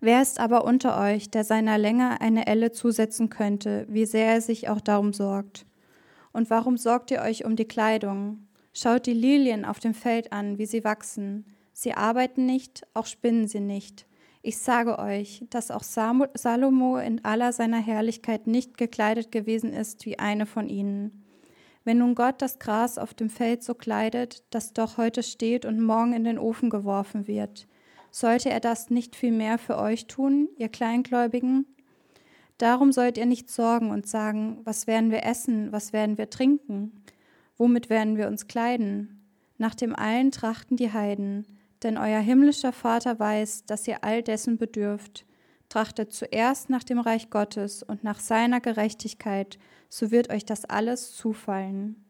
Wer 0.00 0.22
ist 0.22 0.40
aber 0.40 0.64
unter 0.64 1.00
euch, 1.00 1.30
der 1.30 1.44
seiner 1.44 1.78
Länge 1.78 2.20
eine 2.20 2.46
Elle 2.46 2.72
zusetzen 2.72 3.30
könnte, 3.30 3.86
wie 3.88 4.06
sehr 4.06 4.26
er 4.26 4.40
sich 4.40 4.68
auch 4.68 4.80
darum 4.80 5.12
sorgt? 5.12 5.66
Und 6.32 6.50
warum 6.50 6.76
sorgt 6.76 7.10
ihr 7.10 7.20
euch 7.20 7.44
um 7.44 7.56
die 7.56 7.66
Kleidung? 7.66 8.46
Schaut 8.72 9.06
die 9.06 9.14
Lilien 9.14 9.64
auf 9.64 9.80
dem 9.80 9.94
Feld 9.94 10.32
an, 10.32 10.58
wie 10.58 10.66
sie 10.66 10.84
wachsen. 10.84 11.44
Sie 11.72 11.94
arbeiten 11.94 12.46
nicht, 12.46 12.86
auch 12.94 13.06
spinnen 13.06 13.48
sie 13.48 13.60
nicht. 13.60 14.06
Ich 14.42 14.58
sage 14.58 14.98
euch, 14.98 15.44
dass 15.50 15.70
auch 15.70 15.82
Salomo 15.82 16.96
in 16.96 17.24
aller 17.24 17.52
seiner 17.52 17.80
Herrlichkeit 17.80 18.46
nicht 18.46 18.78
gekleidet 18.78 19.32
gewesen 19.32 19.72
ist 19.72 20.06
wie 20.06 20.18
eine 20.18 20.46
von 20.46 20.68
ihnen. 20.68 21.24
Wenn 21.84 21.98
nun 21.98 22.14
Gott 22.14 22.40
das 22.40 22.58
Gras 22.58 22.98
auf 22.98 23.12
dem 23.12 23.28
Feld 23.28 23.62
so 23.62 23.74
kleidet, 23.74 24.44
das 24.50 24.72
doch 24.72 24.96
heute 24.96 25.22
steht 25.22 25.64
und 25.64 25.80
morgen 25.80 26.12
in 26.12 26.24
den 26.24 26.38
Ofen 26.38 26.70
geworfen 26.70 27.26
wird, 27.26 27.66
sollte 28.10 28.50
er 28.50 28.60
das 28.60 28.90
nicht 28.90 29.16
viel 29.16 29.32
mehr 29.32 29.58
für 29.58 29.78
euch 29.78 30.06
tun, 30.06 30.48
ihr 30.56 30.68
Kleingläubigen? 30.68 31.66
Darum 32.58 32.92
sollt 32.92 33.16
ihr 33.16 33.26
nicht 33.26 33.50
sorgen 33.50 33.90
und 33.90 34.06
sagen, 34.06 34.60
was 34.64 34.86
werden 34.86 35.10
wir 35.10 35.24
essen, 35.24 35.72
was 35.72 35.92
werden 35.92 36.18
wir 36.18 36.28
trinken, 36.28 36.92
womit 37.56 37.88
werden 37.88 38.16
wir 38.16 38.28
uns 38.28 38.48
kleiden? 38.48 39.24
Nach 39.56 39.74
dem 39.74 39.96
allen 39.96 40.30
trachten 40.30 40.76
die 40.76 40.92
Heiden, 40.92 41.46
denn 41.82 41.96
euer 41.96 42.20
himmlischer 42.20 42.72
Vater 42.72 43.18
weiß, 43.18 43.64
dass 43.64 43.88
ihr 43.88 44.04
all 44.04 44.22
dessen 44.22 44.58
bedürft. 44.58 45.24
Trachtet 45.68 46.12
zuerst 46.12 46.68
nach 46.68 46.82
dem 46.82 46.98
Reich 46.98 47.30
Gottes 47.30 47.82
und 47.82 48.04
nach 48.04 48.20
seiner 48.20 48.60
Gerechtigkeit, 48.60 49.58
so 49.88 50.10
wird 50.10 50.30
euch 50.30 50.44
das 50.44 50.64
alles 50.64 51.12
zufallen. 51.14 52.04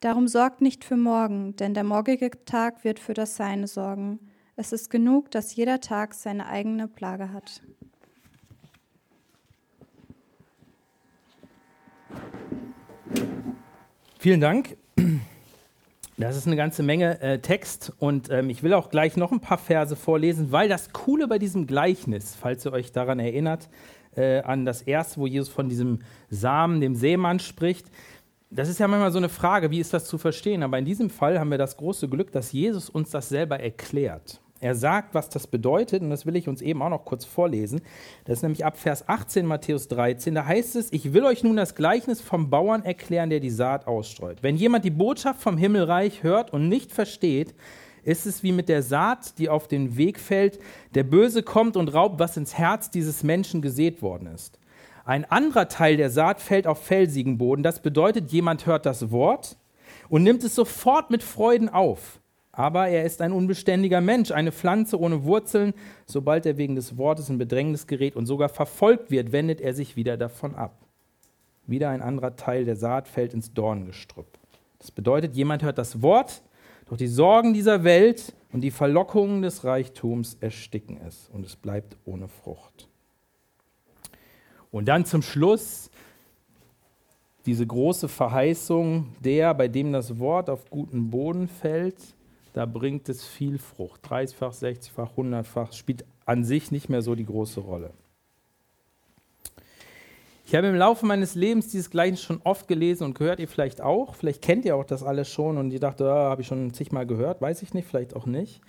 Darum 0.00 0.28
sorgt 0.28 0.60
nicht 0.60 0.84
für 0.84 0.96
morgen, 0.96 1.56
denn 1.56 1.72
der 1.72 1.84
morgige 1.84 2.30
Tag 2.44 2.84
wird 2.84 2.98
für 2.98 3.14
das 3.14 3.36
Seine 3.36 3.66
sorgen. 3.66 4.18
Es 4.56 4.72
ist 4.72 4.88
genug, 4.88 5.32
dass 5.32 5.56
jeder 5.56 5.80
Tag 5.80 6.14
seine 6.14 6.46
eigene 6.46 6.86
Plage 6.86 7.32
hat. 7.32 7.60
Vielen 14.18 14.40
Dank. 14.40 14.76
Das 16.16 16.36
ist 16.36 16.46
eine 16.46 16.54
ganze 16.54 16.84
Menge 16.84 17.20
äh, 17.20 17.40
Text 17.40 17.92
und 17.98 18.30
ähm, 18.30 18.48
ich 18.48 18.62
will 18.62 18.72
auch 18.72 18.88
gleich 18.88 19.16
noch 19.16 19.32
ein 19.32 19.40
paar 19.40 19.58
Verse 19.58 19.96
vorlesen, 19.96 20.52
weil 20.52 20.68
das 20.68 20.92
Coole 20.92 21.26
bei 21.26 21.40
diesem 21.40 21.66
Gleichnis, 21.66 22.36
falls 22.36 22.64
ihr 22.64 22.72
euch 22.72 22.92
daran 22.92 23.18
erinnert, 23.18 23.68
äh, 24.14 24.40
an 24.42 24.64
das 24.64 24.82
erste, 24.82 25.20
wo 25.20 25.26
Jesus 25.26 25.48
von 25.48 25.68
diesem 25.68 25.98
Samen, 26.30 26.80
dem 26.80 26.94
Seemann 26.94 27.40
spricht, 27.40 27.86
das 28.48 28.68
ist 28.68 28.78
ja 28.78 28.86
manchmal 28.86 29.10
so 29.10 29.18
eine 29.18 29.28
Frage, 29.28 29.72
wie 29.72 29.80
ist 29.80 29.92
das 29.92 30.04
zu 30.04 30.16
verstehen? 30.16 30.62
Aber 30.62 30.78
in 30.78 30.84
diesem 30.84 31.10
Fall 31.10 31.40
haben 31.40 31.50
wir 31.50 31.58
das 31.58 31.76
große 31.76 32.08
Glück, 32.08 32.30
dass 32.30 32.52
Jesus 32.52 32.88
uns 32.88 33.10
das 33.10 33.28
selber 33.28 33.58
erklärt. 33.58 34.40
Er 34.60 34.74
sagt, 34.74 35.14
was 35.14 35.28
das 35.28 35.46
bedeutet, 35.46 36.02
und 36.02 36.10
das 36.10 36.26
will 36.26 36.36
ich 36.36 36.48
uns 36.48 36.62
eben 36.62 36.80
auch 36.80 36.88
noch 36.88 37.04
kurz 37.04 37.24
vorlesen. 37.24 37.82
Das 38.24 38.38
ist 38.38 38.42
nämlich 38.42 38.64
ab 38.64 38.78
Vers 38.78 39.08
18 39.08 39.44
Matthäus 39.44 39.88
13. 39.88 40.34
Da 40.34 40.46
heißt 40.46 40.76
es, 40.76 40.92
ich 40.92 41.12
will 41.12 41.24
euch 41.24 41.42
nun 41.42 41.56
das 41.56 41.74
Gleichnis 41.74 42.20
vom 42.20 42.50
Bauern 42.50 42.84
erklären, 42.84 43.30
der 43.30 43.40
die 43.40 43.50
Saat 43.50 43.86
ausstreut. 43.86 44.42
Wenn 44.42 44.56
jemand 44.56 44.84
die 44.84 44.90
Botschaft 44.90 45.42
vom 45.42 45.58
Himmelreich 45.58 46.22
hört 46.22 46.52
und 46.52 46.68
nicht 46.68 46.92
versteht, 46.92 47.54
ist 48.04 48.26
es 48.26 48.42
wie 48.42 48.52
mit 48.52 48.68
der 48.68 48.82
Saat, 48.82 49.38
die 49.38 49.48
auf 49.48 49.66
den 49.66 49.96
Weg 49.96 50.20
fällt. 50.20 50.58
Der 50.94 51.04
Böse 51.04 51.42
kommt 51.42 51.76
und 51.76 51.92
raubt, 51.92 52.20
was 52.20 52.36
ins 52.36 52.56
Herz 52.56 52.90
dieses 52.90 53.22
Menschen 53.22 53.60
gesät 53.60 54.02
worden 54.02 54.28
ist. 54.28 54.58
Ein 55.04 55.24
anderer 55.26 55.68
Teil 55.68 55.96
der 55.96 56.10
Saat 56.10 56.40
fällt 56.40 56.66
auf 56.66 56.82
felsigen 56.82 57.38
Boden. 57.38 57.62
Das 57.62 57.80
bedeutet, 57.80 58.30
jemand 58.32 58.66
hört 58.66 58.86
das 58.86 59.10
Wort 59.10 59.56
und 60.08 60.22
nimmt 60.22 60.44
es 60.44 60.54
sofort 60.54 61.10
mit 61.10 61.22
Freuden 61.22 61.68
auf. 61.68 62.20
Aber 62.56 62.88
er 62.88 63.04
ist 63.04 63.20
ein 63.20 63.32
unbeständiger 63.32 64.00
Mensch, 64.00 64.30
eine 64.30 64.52
Pflanze 64.52 64.98
ohne 64.98 65.24
Wurzeln. 65.24 65.74
Sobald 66.06 66.46
er 66.46 66.56
wegen 66.56 66.76
des 66.76 66.96
Wortes 66.96 67.28
in 67.28 67.38
Bedrängnis 67.38 67.86
gerät 67.86 68.14
und 68.14 68.26
sogar 68.26 68.48
verfolgt 68.48 69.10
wird, 69.10 69.32
wendet 69.32 69.60
er 69.60 69.74
sich 69.74 69.96
wieder 69.96 70.16
davon 70.16 70.54
ab. 70.54 70.78
Wieder 71.66 71.90
ein 71.90 72.02
anderer 72.02 72.36
Teil 72.36 72.64
der 72.64 72.76
Saat 72.76 73.08
fällt 73.08 73.34
ins 73.34 73.52
Dorngestrüpp. 73.52 74.38
Das 74.78 74.90
bedeutet, 74.90 75.34
jemand 75.34 75.62
hört 75.62 75.78
das 75.78 76.00
Wort, 76.02 76.42
doch 76.86 76.96
die 76.96 77.08
Sorgen 77.08 77.54
dieser 77.54 77.82
Welt 77.82 78.34
und 78.52 78.60
die 78.60 78.70
Verlockungen 78.70 79.42
des 79.42 79.64
Reichtums 79.64 80.36
ersticken 80.40 81.00
es 81.06 81.28
und 81.32 81.44
es 81.44 81.56
bleibt 81.56 81.96
ohne 82.04 82.28
Frucht. 82.28 82.88
Und 84.70 84.86
dann 84.86 85.04
zum 85.06 85.22
Schluss 85.22 85.90
diese 87.46 87.66
große 87.66 88.08
Verheißung, 88.08 89.08
der, 89.20 89.54
bei 89.54 89.68
dem 89.68 89.92
das 89.92 90.18
Wort 90.18 90.48
auf 90.48 90.70
guten 90.70 91.10
Boden 91.10 91.48
fällt, 91.48 92.13
da 92.54 92.66
bringt 92.66 93.08
es 93.08 93.24
viel 93.24 93.58
Frucht. 93.58 94.06
30-fach, 94.06 94.52
60-fach, 94.52 95.16
100-fach 95.16 95.72
spielt 95.72 96.04
an 96.24 96.44
sich 96.44 96.70
nicht 96.70 96.88
mehr 96.88 97.02
so 97.02 97.16
die 97.16 97.26
große 97.26 97.60
Rolle. 97.60 97.90
Ich 100.46 100.54
habe 100.54 100.68
im 100.68 100.76
Laufe 100.76 101.04
meines 101.04 101.34
Lebens 101.34 101.68
dieses 101.68 101.90
Gleichnis 101.90 102.22
schon 102.22 102.40
oft 102.44 102.68
gelesen 102.68 103.04
und 103.04 103.18
gehört 103.18 103.40
ihr 103.40 103.48
vielleicht 103.48 103.80
auch. 103.80 104.14
Vielleicht 104.14 104.40
kennt 104.40 104.64
ihr 104.64 104.76
auch 104.76 104.84
das 104.84 105.02
alles 105.02 105.28
schon 105.28 105.58
und 105.58 105.72
ihr 105.72 105.80
dachte, 105.80 106.08
ah, 106.08 106.30
habe 106.30 106.42
ich 106.42 106.46
schon 106.46 106.72
zigmal 106.72 107.06
gehört, 107.06 107.40
weiß 107.42 107.62
ich 107.62 107.74
nicht, 107.74 107.88
vielleicht 107.88 108.14
auch 108.14 108.26
nicht. 108.26 108.60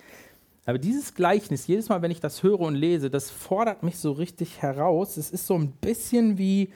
Aber 0.65 0.79
dieses 0.79 1.13
Gleichnis, 1.13 1.67
jedes 1.67 1.89
Mal, 1.89 2.01
wenn 2.01 2.09
ich 2.09 2.19
das 2.19 2.41
höre 2.41 2.61
und 2.61 2.73
lese, 2.73 3.11
das 3.11 3.29
fordert 3.29 3.83
mich 3.83 3.99
so 3.99 4.13
richtig 4.13 4.63
heraus. 4.63 5.15
Es 5.17 5.29
ist 5.29 5.45
so 5.45 5.53
ein 5.53 5.73
bisschen 5.73 6.39
wie, 6.39 6.71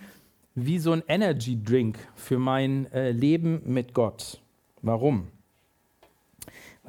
wie 0.54 0.78
so 0.78 0.92
ein 0.92 1.02
Energy 1.08 1.58
Drink 1.62 1.98
für 2.14 2.38
mein 2.38 2.92
äh, 2.92 3.10
Leben 3.10 3.64
mit 3.66 3.96
Gott. 3.96 4.42
Warum? 4.84 5.30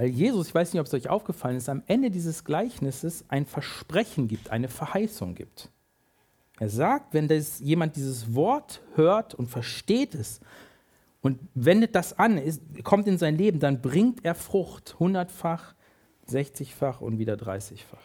Weil 0.00 0.08
Jesus, 0.08 0.48
ich 0.48 0.54
weiß 0.54 0.72
nicht, 0.72 0.80
ob 0.80 0.86
es 0.86 0.94
euch 0.94 1.10
aufgefallen 1.10 1.58
ist, 1.58 1.68
am 1.68 1.82
Ende 1.86 2.10
dieses 2.10 2.44
Gleichnisses 2.44 3.22
ein 3.28 3.44
Versprechen 3.44 4.28
gibt, 4.28 4.48
eine 4.48 4.68
Verheißung 4.68 5.34
gibt. 5.34 5.68
Er 6.58 6.70
sagt, 6.70 7.12
wenn 7.12 7.28
das, 7.28 7.58
jemand 7.60 7.96
dieses 7.96 8.34
Wort 8.34 8.80
hört 8.94 9.34
und 9.34 9.48
versteht 9.48 10.14
es 10.14 10.40
und 11.20 11.38
wendet 11.52 11.94
das 11.94 12.18
an, 12.18 12.38
ist, 12.38 12.62
kommt 12.82 13.08
in 13.08 13.18
sein 13.18 13.36
Leben, 13.36 13.60
dann 13.60 13.82
bringt 13.82 14.24
er 14.24 14.34
Frucht, 14.34 14.98
hundertfach, 14.98 15.74
sechzigfach 16.24 17.02
und 17.02 17.18
wieder 17.18 17.36
dreißigfach. 17.36 17.98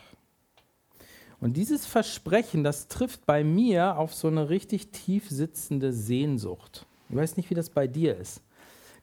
Und 1.40 1.56
dieses 1.56 1.86
Versprechen, 1.86 2.66
das 2.66 2.90
trifft 2.90 3.26
bei 3.26 3.46
mir 3.46 3.98
auf 3.98 4.14
so 4.14 4.28
eine 4.28 4.50
richtig 4.50 4.92
tief 4.92 5.30
sitzende 5.30 5.94
Sehnsucht. 5.94 6.86
Ich 7.08 7.16
weiß 7.16 7.38
nicht, 7.38 7.50
wie 7.50 7.56
das 7.56 7.70
bei 7.70 7.88
dir 7.88 8.18
ist. 8.18 8.42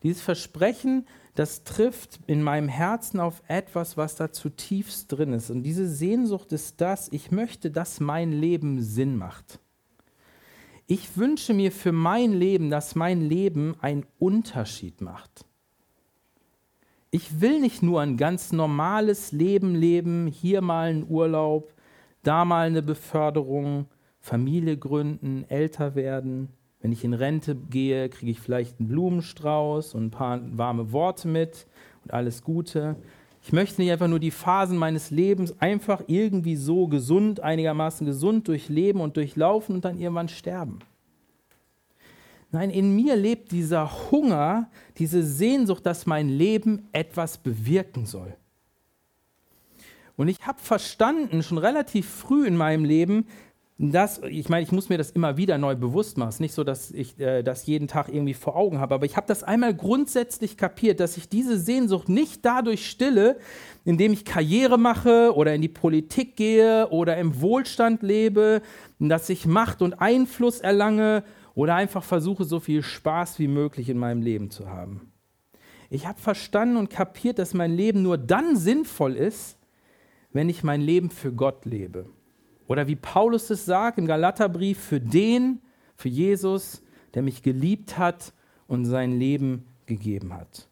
Dieses 0.03 0.21
Versprechen, 0.21 1.07
das 1.35 1.65
trifft 1.65 2.21
in 2.27 2.43
meinem 2.43 2.69
Herzen 2.69 3.19
auf 3.19 3.43
etwas, 3.49 3.97
was 3.97 4.17
da 4.17 4.33
zutiefst 4.33 5.11
drin 5.11 5.33
ist. 5.33 5.51
Und 5.51 5.63
diese 5.63 5.89
Sehnsucht 5.89 6.53
ist 6.53 6.81
das, 6.81 7.09
ich 7.11 7.31
möchte, 7.31 7.71
dass 7.71 8.01
mein 8.01 8.33
Leben 8.33 8.83
Sinn 8.83 9.17
macht. 9.17 9.59
Ich 10.87 11.17
wünsche 11.17 11.55
mir 11.55 11.73
für 11.73 11.93
mein 11.93 12.33
Leben, 12.33 12.69
dass 12.69 12.95
mein 12.95 13.23
Leben 13.23 13.77
einen 13.81 14.05
Unterschied 14.19 15.01
macht. 15.01 15.47
Ich 17.11 17.41
will 17.41 17.61
nicht 17.61 17.83
nur 17.83 18.01
ein 18.01 18.17
ganz 18.17 18.53
normales 18.53 19.33
Leben 19.33 19.75
leben, 19.75 20.27
hier 20.27 20.61
mal 20.61 20.91
einen 20.91 21.09
Urlaub, 21.09 21.73
da 22.23 22.45
mal 22.45 22.67
eine 22.67 22.83
Beförderung, 22.83 23.87
Familie 24.19 24.77
gründen, 24.77 25.45
älter 25.49 25.95
werden. 25.95 26.51
Wenn 26.83 26.93
ich 26.93 27.05
in 27.05 27.15
Rente 27.15 27.55
gehe, 27.55 28.09
kriege 28.09 28.33
ich 28.33 28.41
vielleicht 28.41 28.81
einen 28.81 28.89
Blumenstrauß 28.89 29.95
und 29.95 30.07
ein 30.07 30.11
paar 30.11 30.41
warme 30.59 30.93
Worte 30.93 31.29
mit 31.29 31.67
und 32.05 32.13
alles 32.13 32.43
Gute. 32.43 32.97
Ich 33.41 33.53
möchte 33.53 33.81
nicht 33.81 33.93
einfach 33.93 34.09
nur 34.09 34.19
die 34.19 34.33
Phasen 34.33 34.77
meines 34.77 35.11
Lebens 35.11 35.59
einfach 35.61 36.03
irgendwie 36.09 36.57
so 36.57 36.89
gesund, 36.89 37.41
einigermaßen 37.41 38.05
gesund 38.05 38.49
durchleben 38.49 39.01
und 39.01 39.17
durchlaufen 39.17 39.77
und 39.77 39.85
dann 39.85 39.99
irgendwann 39.99 40.29
sterben. 40.29 40.81
Nein, 42.51 42.71
in 42.71 42.95
mir 42.95 43.17
lebt 43.17 43.53
dieser 43.53 44.11
Hunger, 44.11 44.69
diese 44.99 45.23
Sehnsucht, 45.23 45.87
dass 45.87 46.05
mein 46.05 46.29
Leben 46.29 46.89
etwas 46.93 47.39
bewirken 47.39 48.07
soll. 48.07 48.37
Und 50.17 50.29
ich 50.29 50.47
habe 50.47 50.61
verstanden, 50.61 51.43
schon 51.43 51.59
relativ 51.59 52.09
früh 52.09 52.47
in 52.47 52.57
meinem 52.57 52.85
Leben, 52.85 53.27
das, 53.91 54.21
ich 54.23 54.49
meine, 54.49 54.63
ich 54.63 54.71
muss 54.71 54.89
mir 54.91 54.97
das 54.97 55.11
immer 55.11 55.37
wieder 55.37 55.59
neu 55.59 55.75
bewusst 55.75 56.17
machen. 56.17 56.29
Es 56.29 56.37
ist 56.37 56.41
nicht 56.41 56.55
so, 56.55 56.63
dass 56.63 56.93
ich 56.93 57.19
äh, 57.19 57.43
das 57.43 57.67
jeden 57.67 57.89
Tag 57.89 58.09
irgendwie 58.09 58.35
vor 58.35 58.55
Augen 58.55 58.79
habe, 58.79 58.95
aber 58.95 59.07
ich 59.07 59.17
habe 59.17 59.27
das 59.27 59.43
einmal 59.43 59.75
grundsätzlich 59.75 60.57
kapiert, 60.57 61.01
dass 61.01 61.17
ich 61.17 61.29
diese 61.29 61.59
Sehnsucht 61.59 62.09
nicht 62.09 62.45
dadurch 62.45 62.89
stille, 62.89 63.39
indem 63.85 64.13
ich 64.13 64.25
Karriere 64.25 64.79
mache 64.79 65.35
oder 65.35 65.53
in 65.53 65.63
die 65.63 65.69
Politik 65.69 66.37
gehe 66.37 66.91
oder 66.91 67.17
im 67.17 67.41
Wohlstand 67.41 68.03
lebe, 68.03 68.63
dass 69.01 69.29
ich 69.29 69.47
Macht 69.47 69.83
und 69.83 69.95
Einfluss 69.95 70.61
erlange 70.61 71.25
oder 71.55 71.75
einfach 71.75 72.05
versuche, 72.05 72.45
so 72.45 72.61
viel 72.61 72.85
Spaß 72.85 73.41
wie 73.41 73.49
möglich 73.49 73.89
in 73.89 73.99
meinem 73.99 74.23
Leben 74.23 74.51
zu 74.51 74.71
haben. 74.71 75.13
Ich 75.91 76.07
habe 76.07 76.21
verstanden 76.21 76.77
und 76.77 76.89
kapiert, 76.89 77.41
dass 77.41 77.53
mein 77.53 77.73
Leben 77.73 78.03
nur 78.03 78.17
dann 78.17 78.57
sinnvoll 78.57 79.17
ist, 79.17 79.59
wenn 80.33 80.49
ich 80.49 80.63
mein 80.63 80.81
Leben 80.81 81.11
für 81.11 81.33
Gott 81.33 81.65
lebe. 81.67 82.07
Oder 82.73 82.87
wie 82.87 82.97
Paulus 82.97 83.51
es 83.51 83.67
sagt 83.67 83.99
im 83.99 84.07
Galaterbrief, 84.07 84.79
für 84.79 84.99
den, 84.99 85.61
für 85.95 86.09
Jesus, 86.09 86.81
der 87.13 87.21
mich 87.21 87.43
geliebt 87.43 87.99
hat 87.99 88.33
und 88.67 88.87
sein 88.87 89.19
Leben 89.19 89.67
gegeben 89.85 90.33
hat. 90.33 90.69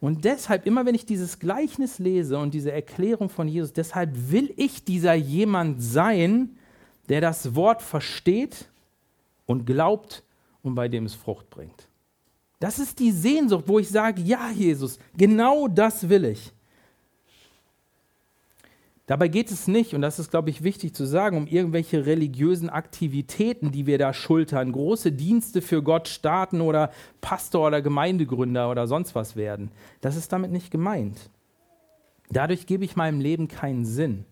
Und 0.00 0.26
deshalb, 0.26 0.66
immer 0.66 0.84
wenn 0.84 0.94
ich 0.94 1.06
dieses 1.06 1.38
Gleichnis 1.38 1.98
lese 1.98 2.36
und 2.36 2.52
diese 2.52 2.72
Erklärung 2.72 3.30
von 3.30 3.48
Jesus, 3.48 3.72
deshalb 3.72 4.10
will 4.30 4.52
ich 4.58 4.84
dieser 4.84 5.14
jemand 5.14 5.82
sein, 5.82 6.58
der 7.08 7.22
das 7.22 7.54
Wort 7.54 7.80
versteht 7.80 8.68
und 9.46 9.64
glaubt 9.64 10.24
und 10.62 10.74
bei 10.74 10.88
dem 10.88 11.06
es 11.06 11.14
Frucht 11.14 11.48
bringt. 11.48 11.88
Das 12.60 12.78
ist 12.78 12.98
die 12.98 13.12
Sehnsucht, 13.12 13.64
wo 13.66 13.78
ich 13.78 13.88
sage, 13.88 14.20
ja 14.20 14.50
Jesus, 14.50 14.98
genau 15.16 15.68
das 15.68 16.06
will 16.06 16.26
ich. 16.26 16.52
Dabei 19.06 19.28
geht 19.28 19.50
es 19.50 19.68
nicht, 19.68 19.94
und 19.94 20.00
das 20.00 20.18
ist, 20.18 20.30
glaube 20.30 20.48
ich, 20.48 20.64
wichtig 20.64 20.94
zu 20.94 21.04
sagen, 21.04 21.36
um 21.36 21.46
irgendwelche 21.46 22.06
religiösen 22.06 22.70
Aktivitäten, 22.70 23.70
die 23.70 23.84
wir 23.84 23.98
da 23.98 24.14
schultern, 24.14 24.72
große 24.72 25.12
Dienste 25.12 25.60
für 25.60 25.82
Gott 25.82 26.08
starten 26.08 26.62
oder 26.62 26.90
Pastor 27.20 27.66
oder 27.66 27.82
Gemeindegründer 27.82 28.70
oder 28.70 28.86
sonst 28.86 29.14
was 29.14 29.36
werden. 29.36 29.70
Das 30.00 30.16
ist 30.16 30.32
damit 30.32 30.52
nicht 30.52 30.70
gemeint. 30.70 31.30
Dadurch 32.30 32.66
gebe 32.66 32.84
ich 32.84 32.96
meinem 32.96 33.20
Leben 33.20 33.48
keinen 33.48 33.84
Sinn. 33.84 34.24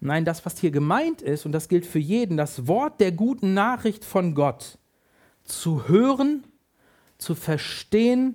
Nein, 0.00 0.24
das, 0.24 0.44
was 0.44 0.58
hier 0.58 0.72
gemeint 0.72 1.22
ist, 1.22 1.46
und 1.46 1.52
das 1.52 1.68
gilt 1.68 1.86
für 1.86 2.00
jeden, 2.00 2.36
das 2.36 2.66
Wort 2.66 3.00
der 3.00 3.12
guten 3.12 3.54
Nachricht 3.54 4.04
von 4.04 4.34
Gott 4.34 4.78
zu 5.44 5.86
hören, 5.86 6.44
zu 7.18 7.36
verstehen 7.36 8.34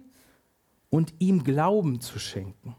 und 0.89 1.13
ihm 1.20 1.43
Glauben 1.43 2.00
zu 2.00 2.20
schenken. 2.20 2.75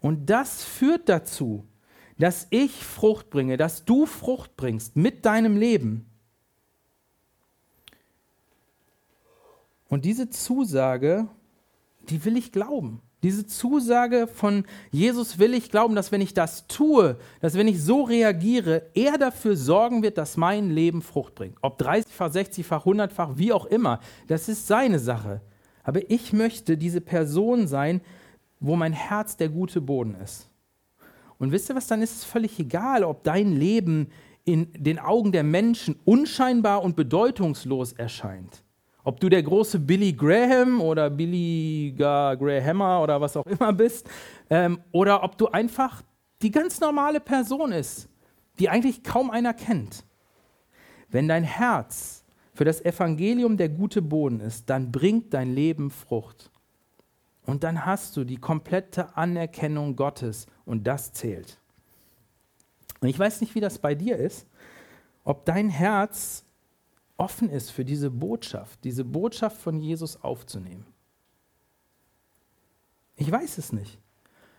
Und 0.00 0.30
das 0.30 0.64
führt 0.64 1.08
dazu, 1.08 1.66
dass 2.18 2.46
ich 2.50 2.84
Frucht 2.84 3.30
bringe, 3.30 3.56
dass 3.56 3.84
du 3.84 4.06
Frucht 4.06 4.56
bringst 4.56 4.96
mit 4.96 5.24
deinem 5.24 5.56
Leben. 5.56 6.06
Und 9.88 10.04
diese 10.04 10.28
Zusage, 10.28 11.28
die 12.08 12.24
will 12.24 12.36
ich 12.36 12.52
glauben. 12.52 13.00
Diese 13.22 13.46
Zusage 13.46 14.28
von 14.28 14.64
Jesus 14.92 15.40
will 15.40 15.52
ich 15.52 15.70
glauben, 15.70 15.96
dass 15.96 16.12
wenn 16.12 16.20
ich 16.20 16.34
das 16.34 16.68
tue, 16.68 17.16
dass 17.40 17.54
wenn 17.54 17.66
ich 17.66 17.82
so 17.82 18.02
reagiere, 18.02 18.90
er 18.94 19.18
dafür 19.18 19.56
sorgen 19.56 20.02
wird, 20.04 20.18
dass 20.18 20.36
mein 20.36 20.70
Leben 20.70 21.02
Frucht 21.02 21.34
bringt. 21.34 21.56
Ob 21.60 21.80
30-fach, 21.80 22.32
60-fach, 22.32 22.84
100-fach, 22.84 23.36
wie 23.36 23.52
auch 23.52 23.66
immer, 23.66 23.98
das 24.28 24.48
ist 24.48 24.68
seine 24.68 25.00
Sache. 25.00 25.40
Aber 25.82 26.08
ich 26.10 26.32
möchte 26.32 26.76
diese 26.76 27.00
Person 27.00 27.66
sein, 27.66 28.02
wo 28.60 28.76
mein 28.76 28.92
Herz 28.92 29.36
der 29.36 29.48
gute 29.48 29.80
Boden 29.80 30.14
ist. 30.16 30.48
Und 31.38 31.52
wisst 31.52 31.70
ihr 31.70 31.76
was, 31.76 31.86
dann 31.86 32.02
ist 32.02 32.16
es 32.16 32.24
völlig 32.24 32.58
egal, 32.58 33.04
ob 33.04 33.22
dein 33.22 33.56
Leben 33.56 34.08
in 34.44 34.72
den 34.72 34.98
Augen 34.98 35.30
der 35.30 35.44
Menschen 35.44 35.96
unscheinbar 36.04 36.82
und 36.82 36.96
bedeutungslos 36.96 37.92
erscheint. 37.92 38.64
Ob 39.04 39.20
du 39.20 39.28
der 39.28 39.42
große 39.42 39.78
Billy 39.78 40.12
Graham 40.12 40.80
oder 40.80 41.10
Billy 41.10 41.94
Grahammer 41.96 43.02
oder 43.02 43.20
was 43.20 43.36
auch 43.36 43.46
immer 43.46 43.72
bist, 43.72 44.08
ähm, 44.50 44.80
oder 44.90 45.22
ob 45.22 45.38
du 45.38 45.48
einfach 45.48 46.02
die 46.42 46.50
ganz 46.50 46.80
normale 46.80 47.20
Person 47.20 47.72
ist, 47.72 48.08
die 48.58 48.68
eigentlich 48.68 49.04
kaum 49.04 49.30
einer 49.30 49.54
kennt. 49.54 50.04
Wenn 51.10 51.28
dein 51.28 51.44
Herz 51.44 52.24
für 52.52 52.64
das 52.64 52.84
Evangelium 52.84 53.56
der 53.56 53.68
gute 53.68 54.02
Boden 54.02 54.40
ist, 54.40 54.68
dann 54.68 54.90
bringt 54.90 55.32
dein 55.32 55.54
Leben 55.54 55.90
Frucht. 55.90 56.50
Und 57.48 57.64
dann 57.64 57.86
hast 57.86 58.14
du 58.14 58.24
die 58.24 58.36
komplette 58.36 59.16
Anerkennung 59.16 59.96
Gottes 59.96 60.44
und 60.66 60.86
das 60.86 61.14
zählt. 61.14 61.58
Und 63.00 63.08
ich 63.08 63.18
weiß 63.18 63.40
nicht, 63.40 63.54
wie 63.54 63.60
das 63.60 63.78
bei 63.78 63.94
dir 63.94 64.18
ist, 64.18 64.46
ob 65.24 65.46
dein 65.46 65.70
Herz 65.70 66.44
offen 67.16 67.48
ist 67.48 67.70
für 67.70 67.86
diese 67.86 68.10
Botschaft, 68.10 68.84
diese 68.84 69.02
Botschaft 69.02 69.56
von 69.56 69.80
Jesus 69.80 70.22
aufzunehmen. 70.22 70.84
Ich 73.16 73.32
weiß 73.32 73.56
es 73.56 73.72
nicht, 73.72 73.98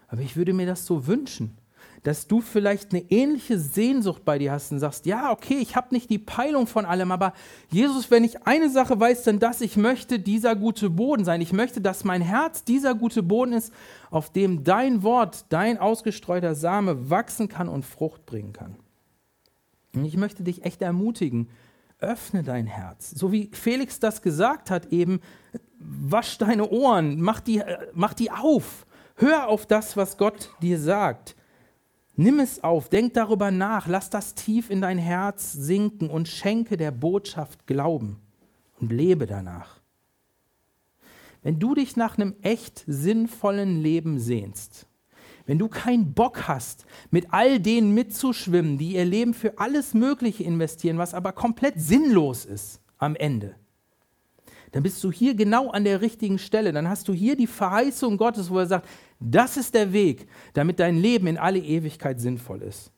aber 0.08 0.22
ich 0.22 0.36
würde 0.36 0.54
mir 0.54 0.66
das 0.66 0.88
so 0.88 1.06
wünschen 1.06 1.60
dass 2.04 2.28
du 2.28 2.42
vielleicht 2.42 2.92
eine 2.92 3.04
ähnliche 3.12 3.60
Sehnsucht 3.60 4.24
bei 4.26 4.38
dir 4.38 4.52
hast 4.52 4.72
und 4.72 4.80
sagst, 4.80 5.06
ja, 5.06 5.32
okay, 5.32 5.58
ich 5.60 5.76
habe 5.76 5.94
nicht 5.94 6.10
die 6.10 6.20
Peilung 6.20 6.68
von 6.68 6.86
allem, 6.86 7.12
aber 7.12 7.34
Jesus, 7.70 8.10
wenn 8.12 8.24
ich 8.24 8.46
eine 8.48 8.70
Sache 8.70 9.00
weiß, 9.00 9.24
dann 9.24 9.40
dass 9.40 9.62
ich 9.62 9.78
möchte 9.78 10.20
dieser 10.20 10.56
gute 10.56 10.90
Boden 10.90 11.26
sein. 11.26 11.42
Ich 11.42 11.54
möchte, 11.54 11.82
dass 11.82 12.04
mein 12.04 12.22
Herz 12.22 12.64
dieser 12.64 12.96
gute 12.96 13.24
Boden 13.24 13.54
ist, 13.54 13.74
auf 14.12 14.32
dem 14.32 14.64
dein 14.64 15.04
Wort, 15.04 15.46
dein 15.50 15.78
ausgestreuter 15.78 16.56
Same 16.56 17.10
wachsen 17.10 17.48
kann 17.48 17.70
und 17.70 17.86
Frucht 17.86 18.26
bringen 18.26 18.54
kann. 18.54 18.78
Und 19.94 20.06
ich 20.06 20.18
möchte 20.18 20.44
dich 20.44 20.66
echt 20.66 20.82
ermutigen, 20.82 21.50
öffne 22.00 22.44
dein 22.44 22.68
Herz. 22.68 23.12
So 23.12 23.32
wie 23.32 23.50
Felix 23.52 24.00
das 24.00 24.22
gesagt 24.22 24.72
hat, 24.72 24.92
eben, 24.92 25.20
wasch 25.80 26.38
deine 26.38 26.70
Ohren, 26.70 27.22
mach 27.22 27.40
die, 27.40 27.64
mach 27.94 28.14
die 28.14 28.32
auf. 28.32 28.86
Hör 29.16 29.48
auf 29.48 29.66
das, 29.66 29.98
was 29.98 30.18
Gott 30.18 30.50
dir 30.62 30.80
sagt. 30.80 31.36
Nimm 32.20 32.42
es 32.42 32.66
auf, 32.66 32.90
denk 32.90 33.14
darüber 33.14 33.50
nach, 33.50 33.88
lass 33.88 34.10
das 34.10 34.36
tief 34.36 34.70
in 34.70 34.82
dein 34.82 34.98
Herz 34.98 35.54
sinken 35.54 36.10
und 36.10 36.28
schenke 36.28 36.76
der 36.76 36.92
Botschaft 36.92 37.66
Glauben 37.66 38.20
und 38.82 38.92
lebe 38.92 39.26
danach. 39.26 39.80
Wenn 41.44 41.60
du 41.60 41.76
dich 41.76 41.96
nach 41.96 42.18
einem 42.18 42.36
echt 42.42 42.84
sinnvollen 42.88 43.82
Leben 43.82 44.20
sehnst, 44.20 44.86
wenn 45.46 45.60
du 45.60 45.70
keinen 45.70 46.14
Bock 46.14 46.50
hast, 46.50 46.86
mit 47.10 47.28
all 47.32 47.62
denen 47.62 47.94
mitzuschwimmen, 47.94 48.78
die 48.78 48.96
ihr 48.96 49.06
Leben 49.06 49.34
für 49.34 49.58
alles 49.58 49.94
Mögliche 49.94 50.44
investieren, 50.44 50.98
was 50.98 51.14
aber 51.14 51.32
komplett 51.32 51.76
sinnlos 51.80 52.44
ist 52.44 52.82
am 52.98 53.16
Ende, 53.16 53.56
dann 54.72 54.84
bist 54.84 55.04
du 55.04 55.12
hier 55.12 55.36
genau 55.36 55.72
an 55.72 55.84
der 55.84 56.02
richtigen 56.02 56.38
Stelle. 56.38 56.72
Dann 56.72 56.90
hast 56.90 57.08
du 57.08 57.14
hier 57.14 57.36
die 57.36 57.48
Verheißung 57.48 58.18
Gottes, 58.18 58.50
wo 58.50 58.60
er 58.60 58.68
sagt, 58.68 58.88
das 59.20 59.58
ist 59.58 59.74
der 59.74 59.92
Weg, 59.92 60.28
damit 60.54 60.80
dein 60.80 60.98
Leben 60.98 61.28
in 61.28 61.38
alle 61.38 61.60
Ewigkeit 61.60 62.20
sinnvoll 62.20 62.62
ist. 62.62 62.92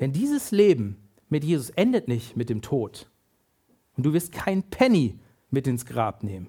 Denn 0.00 0.12
dieses 0.12 0.50
Leben 0.50 0.96
mit 1.28 1.44
Jesus 1.44 1.70
endet 1.70 2.08
nicht 2.08 2.36
mit 2.36 2.48
dem 2.48 2.62
Tod. 2.62 3.08
Und 3.96 4.04
du 4.04 4.12
wirst 4.12 4.32
kein 4.32 4.62
Penny 4.64 5.18
mit 5.50 5.66
ins 5.66 5.86
Grab 5.86 6.22
nehmen. 6.22 6.48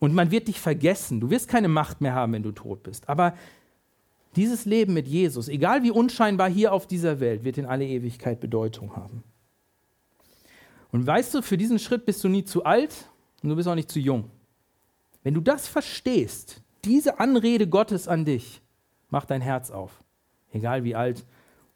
Und 0.00 0.14
man 0.14 0.30
wird 0.30 0.48
dich 0.48 0.60
vergessen. 0.60 1.20
Du 1.20 1.30
wirst 1.30 1.48
keine 1.48 1.68
Macht 1.68 2.00
mehr 2.00 2.14
haben, 2.14 2.32
wenn 2.32 2.42
du 2.42 2.52
tot 2.52 2.82
bist. 2.82 3.08
Aber 3.08 3.36
dieses 4.34 4.64
Leben 4.64 4.92
mit 4.92 5.06
Jesus, 5.06 5.48
egal 5.48 5.82
wie 5.84 5.92
unscheinbar 5.92 6.50
hier 6.50 6.72
auf 6.72 6.86
dieser 6.86 7.20
Welt, 7.20 7.44
wird 7.44 7.58
in 7.58 7.66
alle 7.66 7.86
Ewigkeit 7.86 8.40
Bedeutung 8.40 8.96
haben. 8.96 9.22
Und 10.90 11.06
weißt 11.06 11.34
du, 11.34 11.42
für 11.42 11.56
diesen 11.56 11.78
Schritt 11.78 12.04
bist 12.04 12.24
du 12.24 12.28
nie 12.28 12.44
zu 12.44 12.64
alt 12.64 13.10
und 13.42 13.50
du 13.50 13.56
bist 13.56 13.68
auch 13.68 13.74
nicht 13.74 13.90
zu 13.90 14.00
jung. 14.00 14.30
Wenn 15.22 15.34
du 15.34 15.40
das 15.40 15.68
verstehst, 15.68 16.63
diese 16.84 17.20
Anrede 17.20 17.68
Gottes 17.68 18.08
an 18.08 18.24
dich, 18.24 18.60
mach 19.10 19.24
dein 19.24 19.40
Herz 19.40 19.70
auf. 19.70 20.02
Egal 20.52 20.84
wie 20.84 20.94
alt 20.94 21.24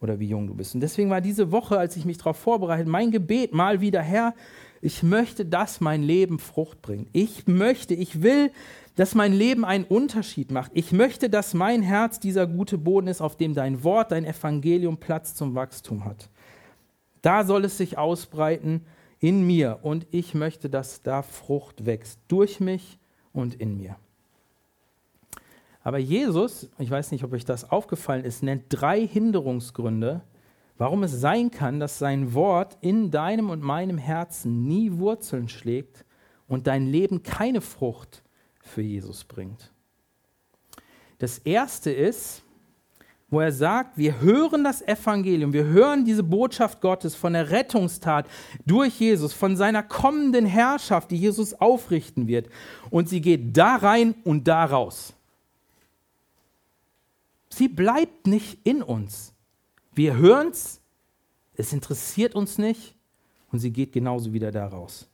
oder 0.00 0.20
wie 0.20 0.28
jung 0.28 0.46
du 0.46 0.54
bist. 0.54 0.74
Und 0.74 0.80
deswegen 0.80 1.10
war 1.10 1.20
diese 1.20 1.50
Woche, 1.50 1.78
als 1.78 1.96
ich 1.96 2.04
mich 2.04 2.18
darauf 2.18 2.36
vorbereite, 2.36 2.88
mein 2.88 3.10
Gebet 3.10 3.52
mal 3.52 3.80
wieder, 3.80 4.02
Herr, 4.02 4.34
ich 4.80 5.02
möchte, 5.02 5.44
dass 5.44 5.80
mein 5.80 6.02
Leben 6.02 6.38
Frucht 6.38 6.82
bringt. 6.82 7.08
Ich 7.12 7.46
möchte, 7.48 7.94
ich 7.94 8.22
will, 8.22 8.52
dass 8.94 9.14
mein 9.14 9.32
Leben 9.32 9.64
einen 9.64 9.84
Unterschied 9.84 10.50
macht. 10.50 10.70
Ich 10.74 10.92
möchte, 10.92 11.28
dass 11.28 11.54
mein 11.54 11.82
Herz 11.82 12.20
dieser 12.20 12.46
gute 12.46 12.78
Boden 12.78 13.08
ist, 13.08 13.20
auf 13.20 13.36
dem 13.36 13.54
dein 13.54 13.82
Wort, 13.82 14.12
dein 14.12 14.24
Evangelium 14.24 14.98
Platz 14.98 15.34
zum 15.34 15.54
Wachstum 15.54 16.04
hat. 16.04 16.28
Da 17.22 17.44
soll 17.44 17.64
es 17.64 17.76
sich 17.78 17.98
ausbreiten 17.98 18.84
in 19.18 19.46
mir 19.46 19.80
und 19.82 20.06
ich 20.12 20.34
möchte, 20.34 20.70
dass 20.70 21.02
da 21.02 21.22
Frucht 21.22 21.86
wächst, 21.86 22.20
durch 22.28 22.60
mich 22.60 22.98
und 23.32 23.54
in 23.54 23.76
mir. 23.76 23.96
Aber 25.88 25.96
Jesus, 25.96 26.68
ich 26.78 26.90
weiß 26.90 27.12
nicht, 27.12 27.24
ob 27.24 27.32
euch 27.32 27.46
das 27.46 27.70
aufgefallen 27.70 28.22
ist, 28.22 28.42
nennt 28.42 28.64
drei 28.68 29.06
Hinderungsgründe, 29.06 30.20
warum 30.76 31.02
es 31.02 31.18
sein 31.18 31.50
kann, 31.50 31.80
dass 31.80 31.98
sein 31.98 32.34
Wort 32.34 32.76
in 32.82 33.10
deinem 33.10 33.48
und 33.48 33.62
meinem 33.62 33.96
Herzen 33.96 34.64
nie 34.64 34.92
Wurzeln 34.98 35.48
schlägt 35.48 36.04
und 36.46 36.66
dein 36.66 36.84
Leben 36.88 37.22
keine 37.22 37.62
Frucht 37.62 38.22
für 38.60 38.82
Jesus 38.82 39.24
bringt. 39.24 39.72
Das 41.20 41.38
erste 41.38 41.90
ist, 41.90 42.42
wo 43.30 43.40
er 43.40 43.52
sagt, 43.52 43.96
wir 43.96 44.20
hören 44.20 44.64
das 44.64 44.82
Evangelium, 44.86 45.54
wir 45.54 45.64
hören 45.64 46.04
diese 46.04 46.22
Botschaft 46.22 46.82
Gottes 46.82 47.14
von 47.14 47.32
der 47.32 47.48
Rettungstat 47.48 48.26
durch 48.66 49.00
Jesus, 49.00 49.32
von 49.32 49.56
seiner 49.56 49.84
kommenden 49.84 50.44
Herrschaft, 50.44 51.10
die 51.10 51.16
Jesus 51.16 51.54
aufrichten 51.54 52.26
wird. 52.26 52.50
Und 52.90 53.08
sie 53.08 53.22
geht 53.22 53.56
da 53.56 53.76
rein 53.76 54.16
und 54.24 54.46
da 54.48 54.66
raus. 54.66 55.14
Sie 57.58 57.66
bleibt 57.66 58.28
nicht 58.28 58.60
in 58.62 58.84
uns. 58.84 59.34
Wir 59.92 60.16
hören 60.16 60.50
es, 60.50 60.80
es 61.54 61.72
interessiert 61.72 62.36
uns 62.36 62.56
nicht 62.56 62.94
und 63.50 63.58
sie 63.58 63.72
geht 63.72 63.90
genauso 63.90 64.32
wieder 64.32 64.52
da 64.52 64.68
raus. 64.68 65.08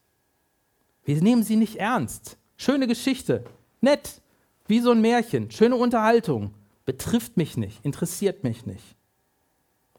Wir 1.07 1.23
nehmen 1.23 1.43
sie 1.43 1.57
nicht 1.57 1.77
ernst. 1.77 2.37
Schöne 2.59 2.87
Geschichte, 2.87 3.45
nett, 3.81 4.21
wie 4.67 4.81
so 4.81 4.91
ein 4.91 5.01
Märchen, 5.01 5.51
schöne 5.51 5.77
Unterhaltung 5.77 6.53
betrifft 6.85 7.39
mich 7.39 7.57
nicht, 7.57 7.83
interessiert 7.83 8.45
mich 8.45 8.67
nicht. 8.67 8.95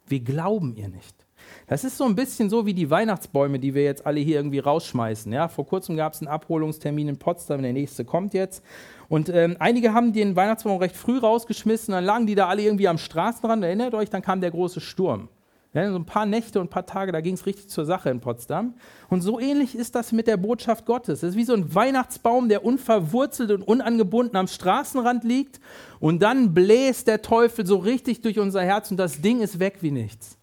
Wir 0.06 0.20
glauben 0.20 0.76
ihr 0.76 0.90
nicht. 0.90 1.25
Das 1.68 1.84
ist 1.84 1.98
so 1.98 2.06
ein 2.06 2.16
bisschen 2.16 2.50
so 2.50 2.66
wie 2.66 2.74
die 2.74 2.90
Weihnachtsbäume, 2.90 3.60
die 3.60 3.74
wir 3.74 3.84
jetzt 3.84 4.06
alle 4.06 4.20
hier 4.20 4.38
irgendwie 4.38 4.60
rausschmeißen. 4.60 5.32
Ja, 5.32 5.48
vor 5.48 5.66
kurzem 5.66 5.98
gab 5.98 6.14
es 6.14 6.22
einen 6.22 6.28
Abholungstermin 6.28 7.10
in 7.10 7.18
Potsdam, 7.18 7.62
der 7.62 7.74
nächste 7.74 8.06
kommt 8.06 8.34
jetzt. 8.34 8.64
Und 9.08 9.30
ähm, 9.30 9.56
einige 9.60 9.94
haben 9.94 10.14
den 10.14 10.36
Weihnachtsbaum 10.36 10.78
recht 10.80 10.96
früh 10.96 11.18
rausgeschmissen, 11.18 11.92
dann 11.94 12.04
lagen 12.04 12.28
die 12.28 12.36
da 12.36 12.48
alle 12.48 12.62
irgendwie 12.62 12.88
am 12.88 12.98
Straßenrand. 12.98 13.64
Erinnert 13.64 13.94
euch, 13.94 14.10
dann 14.10 14.22
kam 14.22 14.42
der 14.42 14.52
große 14.52 14.82
Sturm. 14.82 15.30
Ja, 15.76 15.92
so 15.92 15.98
ein 15.98 16.06
paar 16.06 16.26
Nächte 16.26 16.62
und 16.62 16.68
ein 16.68 16.70
paar 16.70 16.86
Tage, 16.86 17.12
da 17.12 17.20
ging 17.20 17.34
es 17.34 17.46
richtig 17.46 17.68
zur 17.68 17.84
Sache 17.84 18.10
in 18.10 18.22
Potsdam. 18.22 18.76
Und 19.10 19.20
so 19.20 19.42
ähnlich 19.42 19.76
ist 19.76 19.94
das 19.94 20.14
mit 20.14 20.26
der 20.26 20.38
Botschaft 20.38 20.86
Gottes. 20.86 21.22
Es 21.22 21.32
ist 21.32 21.36
wie 21.36 21.44
so 21.44 21.54
ein 21.54 21.76
Weihnachtsbaum, 21.76 22.48
der 22.48 22.64
unverwurzelt 22.64 23.52
und 23.52 23.62
unangebunden 23.62 24.38
am 24.38 24.48
Straßenrand 24.48 25.26
liegt. 25.26 25.60
Und 26.00 26.22
dann 26.22 26.54
bläst 26.54 27.08
der 27.08 27.22
Teufel 27.22 27.66
so 27.66 27.76
richtig 27.76 28.22
durch 28.22 28.40
unser 28.40 28.62
Herz 28.62 28.90
und 28.90 28.96
das 28.96 29.20
Ding 29.22 29.42
ist 29.42 29.60
weg 29.60 29.80
wie 29.82 29.92
nichts. 29.92 30.38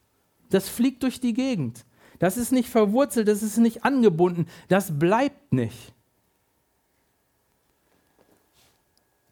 Das 0.54 0.68
fliegt 0.68 1.02
durch 1.02 1.20
die 1.20 1.34
Gegend. 1.34 1.84
Das 2.18 2.36
ist 2.36 2.52
nicht 2.52 2.68
verwurzelt, 2.68 3.26
das 3.26 3.42
ist 3.42 3.58
nicht 3.58 3.84
angebunden, 3.84 4.46
das 4.68 4.96
bleibt 4.98 5.52
nicht. 5.52 5.92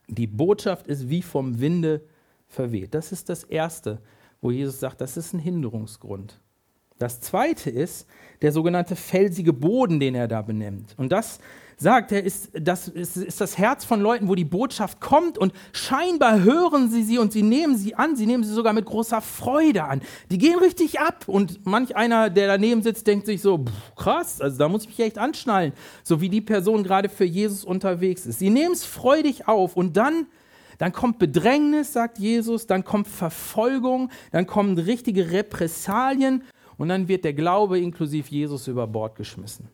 Die 0.09 0.27
Botschaft 0.27 0.89
ist 0.89 1.09
wie 1.09 1.23
vom 1.23 1.61
Winde 1.61 2.03
verweht. 2.49 2.95
Das 2.95 3.13
ist 3.13 3.29
das 3.29 3.45
Erste, 3.45 4.03
wo 4.41 4.51
Jesus 4.51 4.81
sagt, 4.81 5.01
das 5.01 5.17
ist 5.17 5.33
ein 5.33 5.39
Hinderungsgrund. 5.39 6.41
Das 6.99 7.21
zweite 7.21 7.71
ist 7.71 8.09
der 8.43 8.53
sogenannte 8.53 8.97
felsige 8.97 9.53
Boden, 9.53 10.01
den 10.01 10.15
er 10.15 10.27
da 10.27 10.43
benennt. 10.43 10.95
Und 10.99 11.13
das 11.13 11.39
sagt 11.81 12.13
er, 12.13 12.23
ist 12.23 12.51
das, 12.53 12.89
ist, 12.89 13.17
ist 13.17 13.41
das 13.41 13.57
Herz 13.57 13.87
von 13.87 14.01
Leuten, 14.03 14.29
wo 14.29 14.35
die 14.35 14.45
Botschaft 14.45 15.01
kommt 15.01 15.39
und 15.39 15.55
scheinbar 15.73 16.43
hören 16.43 16.91
sie 16.91 17.03
sie 17.03 17.19
und 17.19 17.33
sie 17.33 17.43
nehmen 17.43 17.77
sie 17.77 17.95
an, 17.95 18.17
sie 18.17 18.27
nehmen 18.27 18.45
sie 18.45 18.53
sogar 18.53 18.75
mit 18.75 18.85
großer 18.85 19.23
Freude 19.23 19.85
an. 19.85 20.03
Die 20.31 20.37
gehen 20.37 20.59
richtig 20.59 21.01
ab 21.01 21.25
und 21.27 21.65
manch 21.65 21.97
einer, 21.97 22.29
der 22.29 22.49
daneben 22.49 22.83
sitzt, 22.83 23.07
denkt 23.07 23.25
sich 23.25 23.41
so, 23.41 23.65
krass, 23.97 24.43
also 24.43 24.59
da 24.59 24.69
muss 24.69 24.83
ich 24.83 24.89
mich 24.89 25.01
echt 25.01 25.19
anschnallen, 25.19 25.73
so 26.03 26.21
wie 26.21 26.29
die 26.29 26.43
Person 26.43 26.85
gerade 26.85 27.09
für 27.09 27.25
Jesus 27.25 27.65
unterwegs 27.65 28.27
ist. 28.27 28.39
Sie 28.39 28.51
nehmen 28.51 28.73
es 28.73 28.85
freudig 28.85 29.49
auf 29.49 29.77
und 29.77 29.97
dann 29.97 30.27
dann 30.77 30.93
kommt 30.93 31.19
Bedrängnis, 31.19 31.93
sagt 31.93 32.19
Jesus, 32.19 32.67
dann 32.67 32.85
kommt 32.85 33.07
Verfolgung, 33.07 34.11
dann 34.33 34.47
kommen 34.47 34.79
richtige 34.79 35.31
Repressalien 35.31 36.43
und 36.79 36.89
dann 36.89 37.07
wird 37.07 37.25
der 37.25 37.35
Glaube 37.35 37.79
inklusive 37.79 38.31
Jesus 38.31 38.67
über 38.67 38.87
Bord 38.87 39.15
geschmissen. 39.15 39.69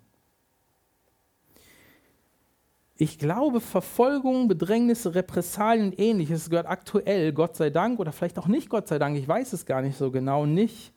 Ich 2.98 3.18
glaube, 3.18 3.60
Verfolgung, 3.60 4.48
Bedrängnisse, 4.48 5.14
Repressalien 5.14 5.88
und 5.88 5.98
ähnliches 5.98 6.48
gehört 6.48 6.66
aktuell, 6.66 7.32
Gott 7.34 7.54
sei 7.54 7.68
Dank, 7.68 7.98
oder 8.00 8.10
vielleicht 8.10 8.38
auch 8.38 8.46
nicht 8.46 8.70
Gott 8.70 8.88
sei 8.88 8.98
Dank, 8.98 9.18
ich 9.18 9.28
weiß 9.28 9.52
es 9.52 9.66
gar 9.66 9.82
nicht 9.82 9.98
so 9.98 10.10
genau, 10.10 10.46
nicht 10.46 10.94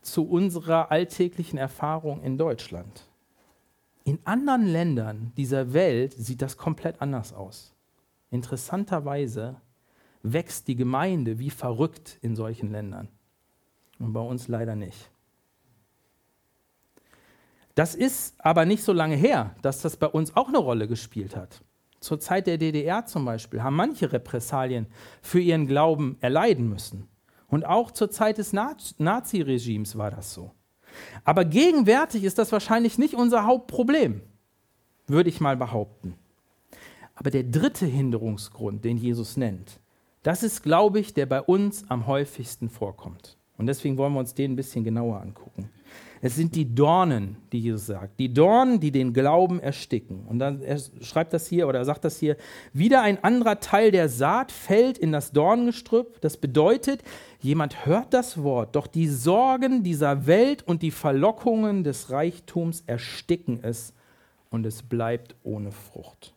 zu 0.00 0.28
unserer 0.28 0.90
alltäglichen 0.90 1.58
Erfahrung 1.58 2.22
in 2.22 2.38
Deutschland. 2.38 3.06
In 4.02 4.18
anderen 4.24 4.66
Ländern 4.66 5.32
dieser 5.36 5.72
Welt 5.72 6.12
sieht 6.12 6.42
das 6.42 6.56
komplett 6.56 7.00
anders 7.00 7.32
aus. 7.32 7.72
Interessanterweise 8.30 9.60
wächst 10.24 10.66
die 10.66 10.74
Gemeinde 10.74 11.38
wie 11.38 11.50
verrückt 11.50 12.18
in 12.20 12.34
solchen 12.34 12.72
Ländern 12.72 13.08
und 14.00 14.12
bei 14.12 14.20
uns 14.20 14.48
leider 14.48 14.74
nicht. 14.74 15.11
Das 17.74 17.94
ist 17.94 18.34
aber 18.38 18.64
nicht 18.64 18.82
so 18.82 18.92
lange 18.92 19.16
her, 19.16 19.54
dass 19.62 19.80
das 19.80 19.96
bei 19.96 20.06
uns 20.06 20.36
auch 20.36 20.48
eine 20.48 20.58
Rolle 20.58 20.88
gespielt 20.88 21.36
hat. 21.36 21.62
Zur 22.00 22.20
Zeit 22.20 22.46
der 22.46 22.58
DDR 22.58 23.06
zum 23.06 23.24
Beispiel 23.24 23.62
haben 23.62 23.76
manche 23.76 24.12
Repressalien 24.12 24.88
für 25.22 25.40
ihren 25.40 25.66
Glauben 25.66 26.16
erleiden 26.20 26.68
müssen. 26.68 27.08
Und 27.48 27.64
auch 27.64 27.90
zur 27.90 28.10
Zeit 28.10 28.38
des 28.38 28.52
Nazi-Regimes 28.52 29.96
war 29.96 30.10
das 30.10 30.34
so. 30.34 30.52
Aber 31.24 31.44
gegenwärtig 31.44 32.24
ist 32.24 32.38
das 32.38 32.52
wahrscheinlich 32.52 32.98
nicht 32.98 33.14
unser 33.14 33.46
Hauptproblem, 33.46 34.22
würde 35.06 35.30
ich 35.30 35.40
mal 35.40 35.56
behaupten. 35.56 36.14
Aber 37.14 37.30
der 37.30 37.44
dritte 37.44 37.86
Hinderungsgrund, 37.86 38.84
den 38.84 38.96
Jesus 38.96 39.36
nennt, 39.36 39.80
das 40.22 40.42
ist, 40.42 40.62
glaube 40.62 41.00
ich, 41.00 41.14
der 41.14 41.26
bei 41.26 41.40
uns 41.40 41.84
am 41.88 42.06
häufigsten 42.06 42.68
vorkommt. 42.68 43.36
Und 43.58 43.66
deswegen 43.66 43.96
wollen 43.96 44.12
wir 44.12 44.20
uns 44.20 44.34
den 44.34 44.52
ein 44.52 44.56
bisschen 44.56 44.84
genauer 44.84 45.20
angucken. 45.20 45.70
Es 46.24 46.36
sind 46.36 46.54
die 46.54 46.72
Dornen, 46.72 47.36
die 47.50 47.58
Jesus 47.58 47.86
sagt. 47.86 48.20
Die 48.20 48.32
Dornen, 48.32 48.78
die 48.78 48.92
den 48.92 49.12
Glauben 49.12 49.58
ersticken. 49.58 50.24
Und 50.28 50.38
dann 50.38 50.62
er 50.62 50.78
schreibt 51.00 51.32
das 51.32 51.48
hier 51.48 51.66
oder 51.66 51.80
er 51.80 51.84
sagt 51.84 52.04
das 52.04 52.20
hier. 52.20 52.36
Wieder 52.72 53.02
ein 53.02 53.22
anderer 53.24 53.58
Teil 53.58 53.90
der 53.90 54.08
Saat 54.08 54.52
fällt 54.52 54.98
in 54.98 55.10
das 55.10 55.32
Dornengestrüpp. 55.32 56.20
Das 56.20 56.36
bedeutet, 56.36 57.02
jemand 57.40 57.86
hört 57.86 58.14
das 58.14 58.40
Wort, 58.40 58.76
doch 58.76 58.86
die 58.86 59.08
Sorgen 59.08 59.82
dieser 59.82 60.28
Welt 60.28 60.62
und 60.62 60.82
die 60.82 60.92
Verlockungen 60.92 61.82
des 61.82 62.10
Reichtums 62.10 62.84
ersticken 62.86 63.58
es 63.60 63.92
und 64.48 64.64
es 64.64 64.84
bleibt 64.84 65.34
ohne 65.42 65.72
Frucht. 65.72 66.34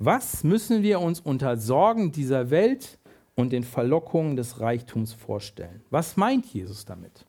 Was 0.00 0.42
müssen 0.42 0.82
wir 0.82 1.00
uns 1.00 1.20
unter 1.20 1.56
Sorgen 1.56 2.10
dieser 2.10 2.50
Welt 2.50 2.97
und 3.38 3.52
den 3.52 3.62
Verlockungen 3.62 4.34
des 4.34 4.58
Reichtums 4.58 5.12
vorstellen? 5.12 5.80
Was 5.90 6.16
meint 6.16 6.44
Jesus 6.46 6.84
damit? 6.84 7.24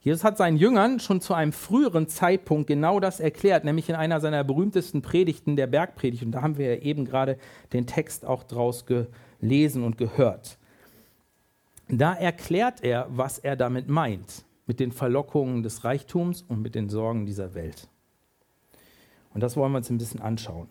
Jesus 0.00 0.24
hat 0.24 0.36
seinen 0.36 0.56
Jüngern 0.56 0.98
schon 0.98 1.20
zu 1.20 1.34
einem 1.34 1.52
früheren 1.52 2.08
Zeitpunkt 2.08 2.66
genau 2.66 2.98
das 2.98 3.20
erklärt, 3.20 3.64
nämlich 3.64 3.88
in 3.88 3.94
einer 3.94 4.20
seiner 4.20 4.42
berühmtesten 4.42 5.02
Predigten, 5.02 5.54
der 5.54 5.68
Bergpredigt. 5.68 6.24
Und 6.24 6.32
da 6.32 6.42
haben 6.42 6.58
wir 6.58 6.74
ja 6.74 6.82
eben 6.82 7.04
gerade 7.04 7.38
den 7.72 7.86
Text 7.86 8.26
auch 8.26 8.42
draus 8.42 8.86
gelesen 8.86 9.84
und 9.84 9.98
gehört. 9.98 10.58
Da 11.88 12.12
erklärt 12.12 12.82
er, 12.82 13.06
was 13.10 13.38
er 13.38 13.54
damit 13.54 13.88
meint, 13.88 14.44
mit 14.66 14.80
den 14.80 14.90
Verlockungen 14.90 15.62
des 15.62 15.84
Reichtums 15.84 16.42
und 16.42 16.60
mit 16.60 16.74
den 16.74 16.88
Sorgen 16.88 17.24
dieser 17.24 17.54
Welt. 17.54 17.88
Und 19.32 19.42
das 19.42 19.56
wollen 19.56 19.70
wir 19.70 19.78
uns 19.78 19.90
ein 19.90 19.98
bisschen 19.98 20.20
anschauen. 20.20 20.68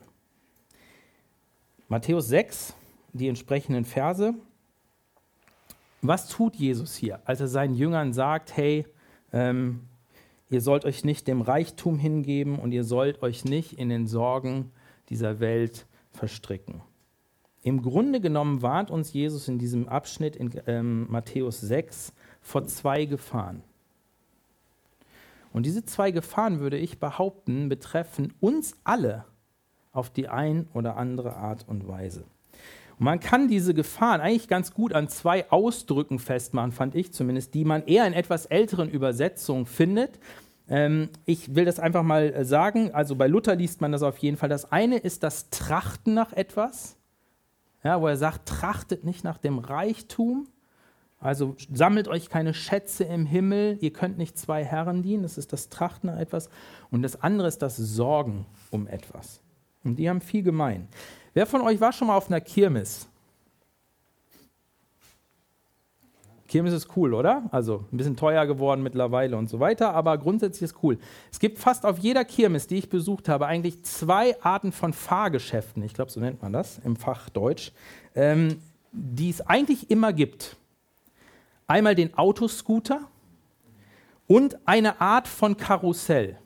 Matthäus 1.88 2.28
6, 2.28 2.76
die 3.14 3.28
entsprechenden 3.28 3.86
Verse. 3.86 4.34
Was 6.02 6.28
tut 6.28 6.56
Jesus 6.56 6.96
hier, 6.96 7.22
als 7.26 7.40
er 7.40 7.48
seinen 7.48 7.76
Jüngern 7.76 8.12
sagt, 8.12 8.58
hey, 8.58 8.86
ähm, 9.32 9.82
ihr 10.50 10.62
sollt 10.62 10.84
euch 10.84 11.06
nicht 11.06 11.28
dem 11.28 11.42
Reichtum 11.42 11.98
hingeben 11.98 12.60
und 12.60 12.72
ihr 12.72 12.84
sollt 12.84 13.24
euch 13.24 13.46
nicht 13.46 13.74
in 13.74 13.90
den 13.90 14.08
Sorgen 14.08 14.72
dieser 15.10 15.40
Welt 15.40 15.86
verstricken? 16.12 16.82
Im 17.62 17.82
Grunde 17.82 18.20
genommen 18.20 18.62
warnt 18.62 18.92
uns 18.92 19.14
Jesus 19.14 19.48
in 19.48 19.58
diesem 19.58 19.88
Abschnitt 19.88 20.36
in 20.36 20.52
ähm, 20.68 21.08
Matthäus 21.10 21.62
6 21.62 22.12
vor 22.42 22.66
zwei 22.66 23.06
Gefahren. 23.06 23.64
Und 25.54 25.66
diese 25.66 25.86
zwei 25.86 26.12
Gefahren, 26.12 26.60
würde 26.60 26.78
ich 26.78 27.00
behaupten, 27.00 27.70
betreffen 27.70 28.34
uns 28.42 28.76
alle 28.84 29.24
auf 29.94 30.10
die 30.10 30.28
ein 30.28 30.68
oder 30.74 30.98
andere 30.98 31.38
Art 31.38 31.66
und 31.70 31.88
Weise. 31.88 32.26
Man 33.04 33.20
kann 33.20 33.50
diese 33.50 33.74
Gefahren 33.74 34.22
eigentlich 34.22 34.48
ganz 34.48 34.74
gut 34.74 34.94
an 34.94 35.10
zwei 35.10 35.52
Ausdrücken 35.52 36.20
festmachen, 36.20 36.72
fand 36.72 36.96
ich 36.96 37.12
zumindest, 37.12 37.54
die 37.54 37.66
man 37.66 37.86
eher 37.86 38.08
in 38.08 38.14
etwas 38.14 38.46
älteren 38.46 38.90
Übersetzungen 38.90 39.66
findet. 39.66 40.20
Ähm, 40.70 41.10
ich 41.26 41.54
will 41.54 41.66
das 41.66 41.80
einfach 41.82 42.04
mal 42.04 42.46
sagen. 42.46 42.92
Also 42.94 43.18
bei 43.18 43.28
Luther 43.28 43.58
liest 43.58 43.82
man 43.82 43.92
das 43.92 44.04
auf 44.04 44.20
jeden 44.20 44.38
Fall. 44.38 44.48
Das 44.48 44.72
eine 44.72 45.00
ist 45.00 45.22
das 45.24 45.50
Trachten 45.50 46.14
nach 46.14 46.32
etwas, 46.32 46.96
ja, 47.84 48.00
wo 48.00 48.08
er 48.08 48.16
sagt, 48.16 48.48
trachtet 48.48 49.04
nicht 49.04 49.26
nach 49.26 49.38
dem 49.38 49.60
Reichtum. 49.60 50.48
Also 51.20 51.58
sammelt 51.74 52.08
euch 52.08 52.30
keine 52.30 52.54
Schätze 52.54 53.04
im 53.04 53.26
Himmel, 53.26 53.80
ihr 53.82 53.92
könnt 53.92 54.18
nicht 54.18 54.38
zwei 54.38 54.64
Herren 54.64 55.04
dienen, 55.04 55.24
das 55.24 55.38
ist 55.38 55.52
das 55.52 55.68
Trachten 55.68 56.08
nach 56.08 56.20
etwas. 56.20 56.50
Und 56.90 57.02
das 57.02 57.22
andere 57.22 57.50
ist 57.50 57.62
das 57.62 57.76
Sorgen 57.76 58.46
um 58.72 58.88
etwas. 58.88 59.42
Und 59.84 59.98
die 59.98 60.10
haben 60.10 60.22
viel 60.22 60.44
gemein. 60.44 60.88
Wer 61.34 61.46
von 61.46 61.62
euch 61.62 61.80
war 61.82 61.92
schon 61.92 62.08
mal 62.08 62.18
auf 62.18 62.28
einer 62.28 62.42
Kirmes? 62.42 63.08
Kirmes 66.54 66.74
ist 66.74 66.96
cool, 66.96 67.16
oder? 67.16 67.50
Also 67.50 67.84
ein 67.92 67.98
bisschen 67.98 68.16
teuer 68.16 68.46
geworden 68.46 68.84
mittlerweile 68.84 69.38
und 69.38 69.50
so 69.50 69.60
weiter, 69.60 69.96
aber 69.96 70.20
grundsätzlich 70.20 70.70
ist 70.70 70.84
cool. 70.84 71.00
Es 71.32 71.40
gibt 71.40 71.58
fast 71.58 71.84
auf 71.84 71.98
jeder 71.98 72.24
Kirmes, 72.26 72.68
die 72.68 72.76
ich 72.76 72.90
besucht 72.90 73.28
habe, 73.28 73.48
eigentlich 73.48 73.82
zwei 73.84 74.40
Arten 74.44 74.72
von 74.72 74.94
Fahrgeschäften, 74.94 75.82
ich 75.82 75.96
glaube, 75.96 76.12
so 76.12 76.20
nennt 76.20 76.44
man 76.44 76.54
das 76.54 76.80
im 76.86 76.96
Fachdeutsch, 76.96 77.72
ähm, 78.14 78.60
die 78.92 79.32
es 79.32 79.42
eigentlich 79.42 79.90
immer 79.90 80.14
gibt. 80.14 80.56
Einmal 81.66 81.96
den 81.96 82.14
Autoscooter 82.16 83.02
und 84.28 84.60
eine 84.66 85.02
Art 85.02 85.28
von 85.28 85.58
Karussell. 85.58 86.38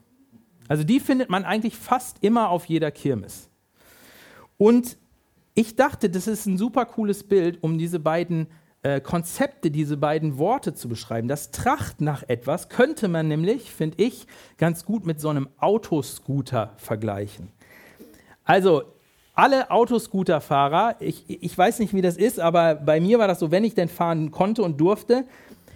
Also 0.67 0.83
die 0.83 0.99
findet 0.99 1.29
man 1.29 1.45
eigentlich 1.45 1.75
fast 1.75 2.23
immer 2.23 2.49
auf 2.49 2.65
jeder 2.65 2.91
Kirmes. 2.91 3.49
Und 4.57 4.97
ich 5.53 5.75
dachte, 5.75 6.09
das 6.09 6.27
ist 6.27 6.45
ein 6.45 6.57
super 6.57 6.85
cooles 6.85 7.23
Bild, 7.23 7.63
um 7.63 7.77
diese 7.77 7.99
beiden 7.99 8.47
äh, 8.83 9.01
Konzepte, 9.01 9.71
diese 9.71 9.97
beiden 9.97 10.37
Worte 10.37 10.73
zu 10.73 10.87
beschreiben. 10.87 11.27
Das 11.27 11.51
Tracht 11.51 11.99
nach 11.99 12.23
etwas 12.27 12.69
könnte 12.69 13.07
man 13.07 13.27
nämlich, 13.27 13.71
finde 13.71 14.03
ich, 14.03 14.27
ganz 14.57 14.85
gut 14.85 15.05
mit 15.05 15.19
so 15.19 15.29
einem 15.29 15.49
Autoscooter 15.57 16.73
vergleichen. 16.77 17.51
Also 18.43 18.83
alle 19.33 19.69
Autoscooterfahrer, 19.71 20.95
ich, 20.99 21.25
ich 21.27 21.57
weiß 21.57 21.79
nicht, 21.79 21.93
wie 21.93 22.01
das 22.01 22.17
ist, 22.17 22.39
aber 22.39 22.75
bei 22.75 22.99
mir 22.99 23.19
war 23.19 23.27
das 23.27 23.39
so, 23.39 23.51
wenn 23.51 23.63
ich 23.63 23.75
denn 23.75 23.89
fahren 23.89 24.31
konnte 24.31 24.63
und 24.63 24.79
durfte, 24.79 25.25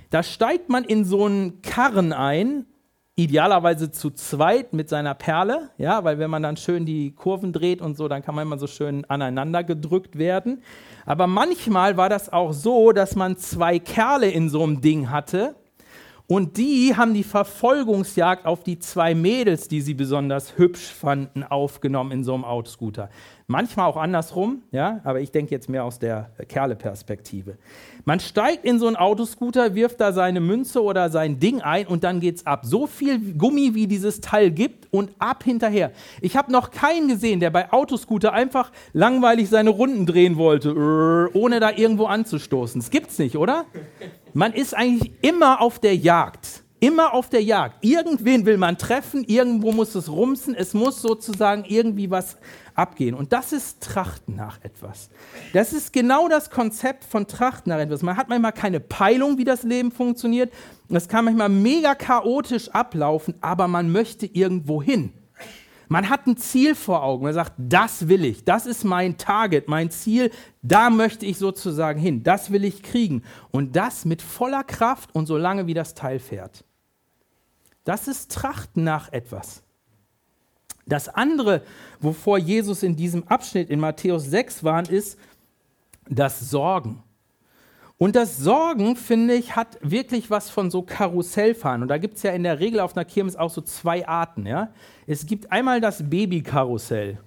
da 0.10 0.24
steigt 0.24 0.70
man 0.70 0.84
in 0.84 1.06
so 1.06 1.26
einen 1.26 1.62
Karren 1.62 2.12
ein 2.14 2.66
idealerweise 3.15 3.91
zu 3.91 4.12
zweit 4.12 4.74
mit 4.74 4.89
seiner 4.89 5.13
Perle, 5.13 5.69
ja, 5.78 6.04
weil 6.04 6.17
wenn 6.17 6.30
man 6.30 6.43
dann 6.43 6.58
schön 6.58 6.86
die 6.86 7.13
Kurven 7.13 7.54
dreht 7.54 7.82
und 7.82 7.97
so, 7.97 8.08
dann 8.08 8.21
kann 8.21 8.36
man 8.36 8.47
immer 8.47 8.58
so 8.58 8.67
schön 8.67 9.06
aneinander 9.06 9.63
gedrückt 9.63 10.17
werden. 10.17 10.63
Aber 11.06 11.28
manchmal 11.28 11.97
war 11.97 12.10
das 12.10 12.32
auch 12.32 12.54
so, 12.54 12.91
dass 12.91 13.15
man 13.15 13.38
zwei 13.38 13.80
Kerle 13.80 14.30
in 14.30 14.50
so 14.50 14.63
einem 14.63 14.82
Ding 14.82 15.10
hatte 15.10 15.56
und 16.32 16.56
die 16.56 16.96
haben 16.96 17.13
die 17.13 17.26
Verfolgungsjagd 17.26 18.46
auf 18.46 18.63
die 18.63 18.80
zwei 18.80 19.13
Mädels, 19.13 19.67
die 19.67 19.82
sie 19.82 19.94
besonders 19.94 20.58
hübsch 20.58 20.94
fanden, 20.94 21.44
aufgenommen 21.44 22.12
in 22.13 22.24
so 22.24 22.34
einem 22.34 22.46
Autoscooter. 22.46 23.10
Manchmal 23.48 23.89
auch 23.89 23.98
andersrum, 23.98 24.62
ja, 24.72 25.02
aber 25.04 25.20
ich 25.20 25.32
denke 25.32 25.52
jetzt 25.52 25.67
mehr 25.67 25.84
aus 25.84 26.00
der 26.00 26.30
Kerle-Perspektive. 26.48 27.58
Man 28.06 28.22
steigt 28.22 28.63
in 28.63 28.80
so 28.80 28.88
einen 28.88 28.96
Autoscooter, 28.96 29.76
wirft 29.76 30.00
da 30.00 30.13
seine 30.13 30.39
Münze 30.39 30.82
oder 30.82 31.10
sein 31.10 31.38
Ding 31.38 31.60
ein 31.60 31.86
und 31.86 32.06
dann 32.06 32.22
geht's 32.22 32.46
ab. 32.46 32.62
So 32.63 32.88
viel 32.88 33.34
Gummi, 33.34 33.76
wie 33.76 33.88
dieses 33.88 34.22
Teil 34.22 34.52
gibt 34.52 34.88
und 34.94 35.12
ab 35.20 35.44
hinterher. 35.44 35.91
Ich 36.22 36.38
habe 36.38 36.50
noch 36.50 36.72
keinen 36.72 37.10
gesehen, 37.10 37.41
der 37.41 37.50
bei 37.50 37.74
Autoscooter 37.74 38.32
einfach 38.32 38.72
langweilig 38.94 39.50
seine 39.50 39.72
Runden 39.72 40.06
drehen 40.06 40.38
wollte, 40.38 41.30
ohne 41.34 41.60
da 41.60 41.72
irgendwo 41.72 42.06
anzustoßen. 42.06 42.80
Das 42.80 42.89
gibt's 42.89 43.20
nicht, 43.20 43.36
oder? 43.36 43.65
Man 44.34 44.54
ist 44.54 44.76
eigentlich 44.76 45.12
immer 45.22 45.62
auf 45.62 45.80
der 45.80 45.96
Jagd. 45.96 46.63
Immer 46.80 47.13
auf 47.13 47.30
der 47.30 47.44
Jagd. 47.44 47.84
Irgendwen 47.86 48.46
will 48.46 48.58
man 48.58 48.78
treffen, 48.78 49.24
irgendwo 49.26 49.72
muss 49.72 49.94
es 49.94 50.10
rumsen, 50.10 50.56
es 50.56 50.74
muss 50.74 51.00
sozusagen 51.02 51.63
irgendwie 51.67 52.10
was 52.10 52.38
abgehen. 52.74 53.13
Und 53.13 53.34
das 53.34 53.54
ist 53.54 53.84
Trachten 53.84 54.36
nach 54.36 54.63
etwas. 54.63 55.10
Das 55.54 55.74
ist 55.74 55.94
genau 55.94 56.28
das 56.28 56.50
Konzept 56.50 57.04
von 57.04 57.28
Trachten 57.28 57.70
nach 57.70 57.80
etwas. 57.80 58.02
Man 58.02 58.17
hat 58.17 58.30
manchmal 58.30 58.54
keine 58.54 58.80
Peilung, 58.80 59.38
wie 59.38 59.44
das 59.44 59.62
Leben 59.62 59.91
funktioniert. 59.91 60.52
Es 60.89 61.08
kann 61.08 61.26
manchmal 61.26 61.50
mega 61.50 61.94
chaotisch 61.94 62.70
ablaufen, 62.70 63.36
aber 63.41 63.67
man 63.67 63.91
möchte 63.91 64.26
irgendwo 64.26 64.82
hin. 64.82 65.13
Man 65.92 66.08
hat 66.08 66.26
ein 66.26 66.38
Ziel 66.38 66.74
vor 66.74 67.04
Augen. 67.04 67.26
Man 67.26 67.34
sagt, 67.34 67.52
das 67.58 68.08
will 68.08 68.24
ich. 68.24 68.46
Das 68.46 68.66
ist 68.66 68.86
mein 68.86 69.18
Target, 69.18 69.68
mein 69.68 69.92
Ziel. 69.92 70.32
Da 70.62 70.90
möchte 70.90 71.26
ich 71.26 71.38
sozusagen 71.38 72.00
hin. 72.00 72.24
Das 72.24 72.50
will 72.50 72.64
ich 72.64 72.82
kriegen. 72.82 73.24
Und 73.52 73.76
das 73.76 74.06
mit 74.06 74.22
voller 74.22 74.64
Kraft 74.64 75.14
und 75.14 75.26
so 75.26 75.36
lange, 75.36 75.68
wie 75.68 75.74
das 75.74 75.94
Teil 75.94 76.20
fährt. 76.20 76.64
Das 77.84 78.08
ist 78.08 78.32
Trachten 78.32 78.86
nach 78.86 79.12
etwas. 79.12 79.64
Das 80.86 81.10
andere, 81.10 81.62
wovor 82.00 82.38
Jesus 82.38 82.84
in 82.84 82.96
diesem 82.96 83.28
Abschnitt 83.28 83.70
in 83.70 83.82
Matthäus 83.82 84.24
6 84.24 84.64
warnt, 84.64 84.88
ist 84.88 85.20
das 86.08 86.40
Sorgen. 86.40 87.04
Und 88.02 88.16
das 88.16 88.38
Sorgen, 88.38 88.96
finde 88.96 89.36
ich, 89.36 89.56
hat 89.56 89.78
wirklich 89.84 90.32
was 90.32 90.50
von 90.50 90.72
so 90.72 90.82
Karussellfahren. 90.82 91.84
Und 91.84 91.88
da 91.88 92.00
gibt 92.00 92.18
es 92.18 92.24
ja 92.24 92.32
in 92.32 92.42
der 92.42 92.60
Regel 92.60 92.80
auf 92.80 92.98
einer 92.98 93.06
Kirmes 93.06 93.36
auch 93.36 93.52
so 93.52 93.62
zwei 93.62 94.08
Arten. 94.08 94.48
Ja? 94.48 94.72
Es 95.06 95.28
gibt 95.28 95.52
einmal 95.52 95.82
das 95.82 96.10
Babykarussell, 96.10 97.20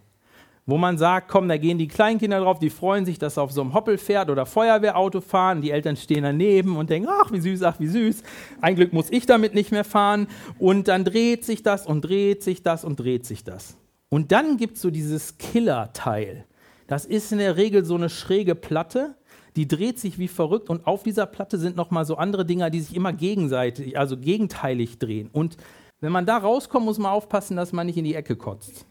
wo 0.66 0.76
man 0.76 0.98
sagt, 0.98 1.28
komm, 1.28 1.46
da 1.46 1.58
gehen 1.58 1.78
die 1.78 1.86
Kleinkinder 1.86 2.40
drauf, 2.40 2.58
die 2.58 2.70
freuen 2.70 3.06
sich, 3.06 3.20
dass 3.20 3.36
sie 3.36 3.40
auf 3.40 3.52
so 3.52 3.60
einem 3.60 3.72
Hoppelpferd 3.72 4.30
oder 4.30 4.46
Feuerwehrauto 4.46 5.20
fahren. 5.20 5.62
Die 5.62 5.70
Eltern 5.70 5.94
stehen 5.94 6.24
daneben 6.24 6.76
und 6.76 6.90
denken, 6.90 7.08
ach, 7.08 7.30
wie 7.30 7.38
süß, 7.38 7.62
ach, 7.62 7.78
wie 7.78 7.86
süß. 7.86 8.24
Ein 8.60 8.74
Glück 8.74 8.92
muss 8.92 9.12
ich 9.12 9.26
damit 9.26 9.54
nicht 9.54 9.70
mehr 9.70 9.84
fahren. 9.84 10.26
Und 10.58 10.88
dann 10.88 11.04
dreht 11.04 11.44
sich 11.44 11.62
das 11.62 11.86
und 11.86 12.00
dreht 12.00 12.42
sich 12.42 12.64
das 12.64 12.84
und 12.84 12.98
dreht 12.98 13.26
sich 13.26 13.44
das. 13.44 13.76
Und 14.08 14.32
dann 14.32 14.56
gibt 14.56 14.74
es 14.74 14.82
so 14.82 14.90
dieses 14.90 15.38
Killer-Teil. 15.38 16.46
Das 16.88 17.04
ist 17.04 17.30
in 17.30 17.38
der 17.38 17.56
Regel 17.56 17.84
so 17.84 17.94
eine 17.94 18.08
schräge 18.08 18.56
Platte 18.56 19.14
die 19.56 19.68
dreht 19.68 19.98
sich 19.98 20.18
wie 20.18 20.28
verrückt 20.28 20.68
und 20.68 20.86
auf 20.86 21.02
dieser 21.02 21.26
Platte 21.26 21.58
sind 21.58 21.76
nochmal 21.76 22.04
so 22.04 22.16
andere 22.16 22.44
Dinger, 22.44 22.70
die 22.70 22.80
sich 22.80 22.96
immer 22.96 23.12
gegenseitig, 23.12 23.98
also 23.98 24.16
gegenteilig 24.16 24.98
drehen. 24.98 25.30
Und 25.32 25.56
wenn 26.00 26.12
man 26.12 26.26
da 26.26 26.38
rauskommt, 26.38 26.84
muss 26.84 26.98
man 26.98 27.12
aufpassen, 27.12 27.56
dass 27.56 27.72
man 27.72 27.86
nicht 27.86 27.96
in 27.96 28.04
die 28.04 28.14
Ecke 28.14 28.36
kotzt. 28.36 28.84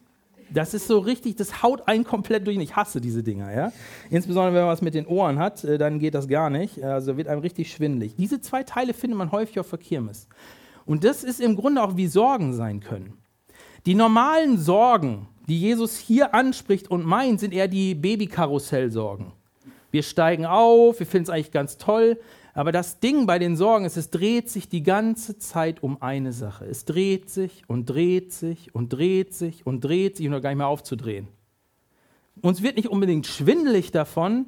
Das 0.51 0.73
ist 0.73 0.87
so 0.87 0.99
richtig, 0.99 1.35
das 1.35 1.63
haut 1.63 1.87
einen 1.87 2.03
komplett 2.03 2.45
durch. 2.45 2.57
Ich 2.57 2.75
hasse 2.75 3.01
diese 3.01 3.23
Dinger, 3.23 3.53
ja. 3.53 3.71
Insbesondere 4.09 4.53
wenn 4.53 4.61
man 4.61 4.71
was 4.71 4.81
mit 4.81 4.93
den 4.93 5.07
Ohren 5.07 5.39
hat, 5.39 5.63
äh, 5.63 5.77
dann 5.77 5.99
geht 5.99 6.13
das 6.13 6.27
gar 6.27 6.49
nicht. 6.49 6.83
Also 6.83 7.17
wird 7.17 7.27
einem 7.27 7.41
richtig 7.41 7.71
schwindelig. 7.71 8.15
Diese 8.15 8.39
zwei 8.39 8.63
Teile 8.63 8.93
findet 8.93 9.17
man 9.17 9.31
häufig 9.31 9.59
auf 9.59 9.69
der 9.69 9.79
Kirmes. 9.79 10.27
Und 10.85 11.03
das 11.03 11.23
ist 11.23 11.41
im 11.41 11.55
Grunde 11.55 11.81
auch 11.81 11.97
wie 11.97 12.07
Sorgen 12.07 12.53
sein 12.53 12.81
können. 12.81 13.17
Die 13.85 13.95
normalen 13.95 14.57
Sorgen, 14.57 15.27
die 15.47 15.59
Jesus 15.59 15.97
hier 15.97 16.33
anspricht 16.33 16.89
und 16.89 17.05
meint, 17.05 17.39
sind 17.39 17.53
eher 17.53 17.67
die 17.67 17.95
Babykarussellsorgen. 17.95 19.33
Wir 19.93 20.01
steigen 20.01 20.47
auf, 20.47 20.97
wir 20.97 21.05
finden 21.05 21.25
es 21.25 21.29
eigentlich 21.29 21.51
ganz 21.51 21.77
toll, 21.77 22.19
aber 22.55 22.71
das 22.71 22.99
Ding 22.99 23.27
bei 23.27 23.37
den 23.37 23.55
Sorgen 23.55 23.85
ist, 23.85 23.95
es 23.95 24.09
dreht 24.09 24.49
sich 24.49 24.67
die 24.67 24.81
ganze 24.81 25.37
Zeit 25.37 25.83
um 25.83 26.01
eine 26.01 26.33
Sache. 26.33 26.65
Es 26.65 26.85
dreht 26.85 27.29
sich 27.29 27.61
und 27.67 27.85
dreht 27.85 28.33
sich 28.33 28.73
und 28.73 28.91
dreht 28.91 29.35
sich 29.35 29.67
und 29.67 29.81
dreht 29.81 30.17
sich 30.17 30.25
und 30.25 30.41
gar 30.41 30.49
nicht 30.49 30.57
mehr 30.57 30.67
aufzudrehen. 30.67 31.27
Uns 32.41 32.63
wird 32.63 32.77
nicht 32.77 32.87
unbedingt 32.87 33.27
schwindelig 33.27 33.91
davon, 33.91 34.47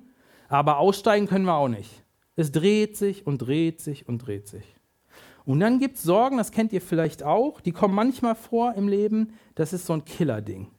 aber 0.49 0.79
aussteigen 0.79 1.27
können 1.27 1.45
wir 1.45 1.53
auch 1.53 1.67
nicht. 1.67 1.91
Es 2.35 2.51
dreht 2.51 2.97
sich 2.97 3.27
und 3.27 3.37
dreht 3.37 3.81
sich 3.81 4.09
und 4.09 4.25
dreht 4.25 4.47
sich. 4.47 4.65
Und 5.45 5.59
dann 5.59 5.77
gibt 5.77 5.97
es 5.97 6.01
Sorgen, 6.01 6.37
das 6.37 6.51
kennt 6.51 6.73
ihr 6.73 6.81
vielleicht 6.81 7.21
auch, 7.21 7.61
die 7.61 7.71
kommen 7.71 7.93
manchmal 7.93 8.33
vor 8.33 8.73
im 8.73 8.87
Leben, 8.87 9.33
das 9.53 9.73
ist 9.73 9.85
so 9.85 9.93
ein 9.93 10.05
Killerding. 10.05 10.71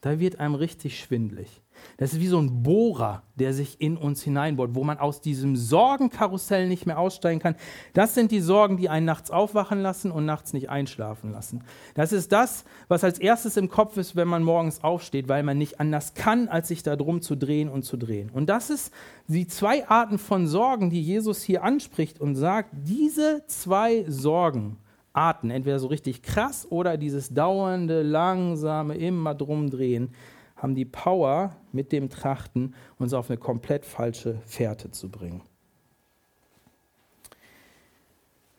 Da 0.00 0.20
wird 0.20 0.38
einem 0.38 0.54
richtig 0.54 1.00
schwindlig. 1.00 1.60
Das 1.96 2.12
ist 2.12 2.20
wie 2.20 2.26
so 2.26 2.38
ein 2.38 2.62
Bohrer, 2.62 3.22
der 3.36 3.54
sich 3.54 3.80
in 3.80 3.96
uns 3.96 4.22
hineinbohrt, 4.22 4.74
wo 4.74 4.84
man 4.84 4.98
aus 4.98 5.20
diesem 5.20 5.56
Sorgenkarussell 5.56 6.68
nicht 6.68 6.86
mehr 6.86 6.98
aussteigen 6.98 7.40
kann. 7.40 7.54
Das 7.92 8.14
sind 8.14 8.30
die 8.30 8.40
Sorgen, 8.40 8.76
die 8.76 8.88
einen 8.88 9.06
nachts 9.06 9.30
aufwachen 9.30 9.80
lassen 9.80 10.10
und 10.10 10.24
nachts 10.24 10.52
nicht 10.52 10.70
einschlafen 10.70 11.32
lassen. 11.32 11.64
Das 11.94 12.12
ist 12.12 12.32
das, 12.32 12.64
was 12.88 13.04
als 13.04 13.18
erstes 13.18 13.56
im 13.56 13.68
Kopf 13.68 13.96
ist, 13.96 14.16
wenn 14.16 14.28
man 14.28 14.42
morgens 14.42 14.82
aufsteht, 14.82 15.28
weil 15.28 15.42
man 15.42 15.58
nicht 15.58 15.80
anders 15.80 16.14
kann, 16.14 16.48
als 16.48 16.68
sich 16.68 16.82
darum 16.82 17.22
zu 17.22 17.36
drehen 17.36 17.68
und 17.68 17.84
zu 17.84 17.96
drehen. 17.96 18.30
Und 18.30 18.48
das 18.48 18.70
ist 18.70 18.92
die 19.28 19.46
zwei 19.46 19.88
Arten 19.88 20.18
von 20.18 20.46
Sorgen, 20.46 20.90
die 20.90 21.02
Jesus 21.02 21.42
hier 21.42 21.62
anspricht 21.62 22.20
und 22.20 22.36
sagt, 22.36 22.70
diese 22.72 23.44
zwei 23.46 24.04
Sorgen, 24.08 24.78
Arten, 25.12 25.50
entweder 25.50 25.78
so 25.78 25.88
richtig 25.88 26.22
krass 26.22 26.66
oder 26.70 26.96
dieses 26.96 27.34
dauernde, 27.34 28.02
langsame, 28.02 28.96
immer 28.96 29.34
drum 29.34 29.68
drehen, 29.70 30.10
haben 30.62 30.76
die 30.76 30.84
Power, 30.84 31.56
mit 31.72 31.90
dem 31.90 32.08
Trachten 32.08 32.74
uns 32.98 33.12
auf 33.12 33.28
eine 33.28 33.38
komplett 33.38 33.84
falsche 33.84 34.40
Fährte 34.46 34.92
zu 34.92 35.10
bringen. 35.10 35.42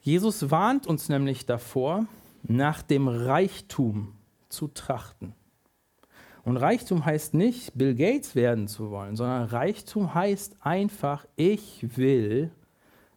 Jesus 0.01 0.51
warnt 0.51 0.85
uns 0.85 1.07
nämlich 1.07 1.45
davor, 1.45 2.07
nach 2.43 2.81
dem 2.81 3.07
Reichtum 3.07 4.15
zu 4.49 4.67
trachten. 4.67 5.33
Und 6.43 6.57
Reichtum 6.57 7.05
heißt 7.05 7.35
nicht, 7.35 7.71
Bill 7.73 7.95
Gates 7.95 8.35
werden 8.35 8.67
zu 8.67 8.91
wollen, 8.91 9.15
sondern 9.15 9.45
Reichtum 9.45 10.13
heißt 10.13 10.57
einfach, 10.59 11.25
ich 11.37 11.97
will 11.97 12.51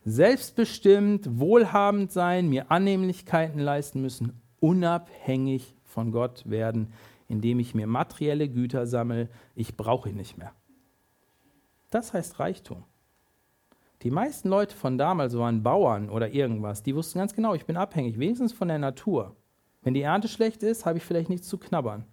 selbstbestimmt, 0.05 1.41
wohlhabend 1.41 2.13
sein, 2.13 2.49
mir 2.49 2.71
Annehmlichkeiten 2.71 3.59
leisten 3.59 4.01
müssen, 4.01 4.41
unabhängig 4.61 5.75
von 5.83 6.13
Gott 6.13 6.49
werden, 6.49 6.93
indem 7.29 7.59
ich 7.59 7.75
mir 7.75 7.87
materielle 7.87 8.49
Güter 8.49 8.87
sammle, 8.87 9.29
ich 9.55 9.77
brauche 9.77 10.11
ihn 10.11 10.17
nicht 10.17 10.39
mehr. 10.39 10.53
Das 11.91 12.13
heißt 12.13 12.41
Reichtum. 12.41 12.85
Die 14.03 14.11
meisten 14.11 14.49
Leute 14.49 14.77
von 14.77 14.99
damals 14.99 15.37
waren 15.37 15.63
Bauern 15.63 16.11
oder 16.11 16.31
irgendwas, 16.31 16.83
die 16.83 16.95
wussten 16.95 17.19
ganz 17.19 17.35
genau, 17.35 17.55
ich 17.55 17.65
bin 17.65 17.77
abhängig, 17.77 18.19
wenigstens 18.19 18.53
von 18.53 18.69
der 18.69 18.79
Natur. 18.79 19.35
Wenn 19.83 19.95
die 19.95 20.03
Ernte 20.03 20.29
schlecht 20.29 20.63
ist, 20.63 20.85
habe 20.85 20.99
ich 20.99 21.05
vielleicht 21.05 21.31
nichts 21.31 21.49
zu 21.49 21.59
knabbern. 21.59 22.05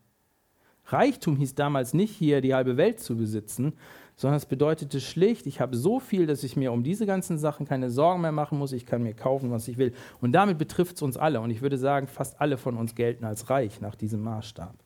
Reichtum 0.85 1.37
hieß 1.37 1.55
damals 1.55 1.93
nicht 1.93 2.11
hier 2.15 2.41
die 2.41 2.53
halbe 2.53 2.77
Welt 2.77 2.99
zu 2.99 3.15
besitzen, 3.17 3.73
sondern 4.15 4.37
es 4.37 4.45
bedeutete 4.45 4.99
schlicht, 4.99 5.47
ich 5.47 5.59
habe 5.59 5.75
so 5.75 5.99
viel, 5.99 6.27
dass 6.27 6.43
ich 6.43 6.55
mir 6.55 6.71
um 6.71 6.83
diese 6.83 7.05
ganzen 7.05 7.37
Sachen 7.37 7.65
keine 7.65 7.89
Sorgen 7.89 8.21
mehr 8.21 8.31
machen 8.31 8.59
muss, 8.59 8.73
ich 8.73 8.85
kann 8.85 9.01
mir 9.01 9.13
kaufen, 9.13 9.49
was 9.51 9.67
ich 9.67 9.77
will. 9.77 9.93
Und 10.21 10.33
damit 10.33 10.57
betrifft 10.57 10.97
es 10.97 11.01
uns 11.01 11.17
alle. 11.17 11.41
Und 11.41 11.49
ich 11.49 11.61
würde 11.61 11.77
sagen, 11.77 12.07
fast 12.07 12.39
alle 12.39 12.57
von 12.57 12.77
uns 12.77 12.95
gelten 12.95 13.25
als 13.25 13.49
reich 13.49 13.81
nach 13.81 13.95
diesem 13.95 14.21
Maßstab. 14.21 14.82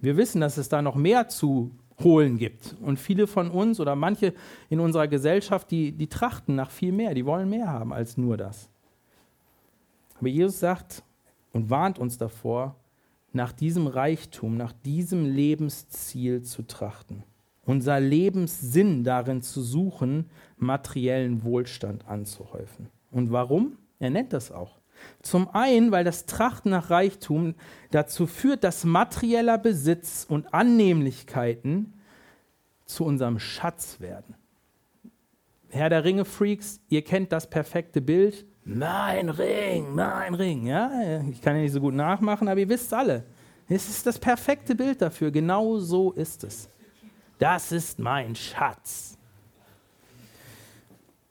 Wir 0.00 0.16
wissen, 0.16 0.40
dass 0.40 0.56
es 0.56 0.68
da 0.68 0.82
noch 0.82 0.96
mehr 0.96 1.28
zu 1.28 1.70
holen 2.02 2.38
gibt. 2.38 2.74
Und 2.80 2.98
viele 2.98 3.26
von 3.26 3.50
uns 3.50 3.80
oder 3.80 3.94
manche 3.94 4.34
in 4.68 4.80
unserer 4.80 5.08
Gesellschaft, 5.08 5.70
die, 5.70 5.92
die 5.92 6.06
trachten 6.06 6.54
nach 6.54 6.70
viel 6.70 6.92
mehr, 6.92 7.14
die 7.14 7.26
wollen 7.26 7.48
mehr 7.48 7.68
haben 7.68 7.92
als 7.92 8.16
nur 8.16 8.36
das. 8.36 8.70
Aber 10.18 10.28
Jesus 10.28 10.60
sagt 10.60 11.02
und 11.52 11.70
warnt 11.70 11.98
uns 11.98 12.18
davor, 12.18 12.76
nach 13.32 13.52
diesem 13.52 13.86
Reichtum, 13.86 14.56
nach 14.56 14.72
diesem 14.72 15.24
Lebensziel 15.24 16.42
zu 16.42 16.62
trachten. 16.66 17.22
Unser 17.64 18.00
Lebenssinn 18.00 19.04
darin 19.04 19.42
zu 19.42 19.62
suchen, 19.62 20.28
materiellen 20.56 21.44
Wohlstand 21.44 22.08
anzuhäufen. 22.08 22.88
Und 23.10 23.30
warum? 23.30 23.76
Er 23.98 24.10
nennt 24.10 24.32
das 24.32 24.50
auch. 24.50 24.79
Zum 25.22 25.48
einen, 25.54 25.90
weil 25.92 26.04
das 26.04 26.26
Trachten 26.26 26.70
nach 26.70 26.90
Reichtum 26.90 27.54
dazu 27.90 28.26
führt, 28.26 28.64
dass 28.64 28.84
materieller 28.84 29.58
Besitz 29.58 30.26
und 30.28 30.52
Annehmlichkeiten 30.54 31.94
zu 32.86 33.04
unserem 33.04 33.38
Schatz 33.38 34.00
werden. 34.00 34.34
Herr 35.68 35.88
der 35.88 36.04
Ringe-Freaks, 36.04 36.80
ihr 36.88 37.02
kennt 37.02 37.32
das 37.32 37.48
perfekte 37.48 38.00
Bild. 38.00 38.46
Mein 38.64 39.28
Ring, 39.28 39.94
mein 39.94 40.34
Ring. 40.34 40.66
Ja, 40.66 40.90
ich 41.30 41.40
kann 41.40 41.56
ja 41.56 41.62
nicht 41.62 41.72
so 41.72 41.80
gut 41.80 41.94
nachmachen, 41.94 42.48
aber 42.48 42.60
ihr 42.60 42.68
wisst 42.68 42.92
alle. 42.92 43.24
Es 43.68 43.88
ist 43.88 44.04
das 44.06 44.18
perfekte 44.18 44.74
Bild 44.74 45.00
dafür. 45.00 45.30
Genau 45.30 45.78
so 45.78 46.10
ist 46.12 46.42
es. 46.42 46.68
Das 47.38 47.70
ist 47.70 47.98
mein 48.00 48.34
Schatz. 48.34 49.16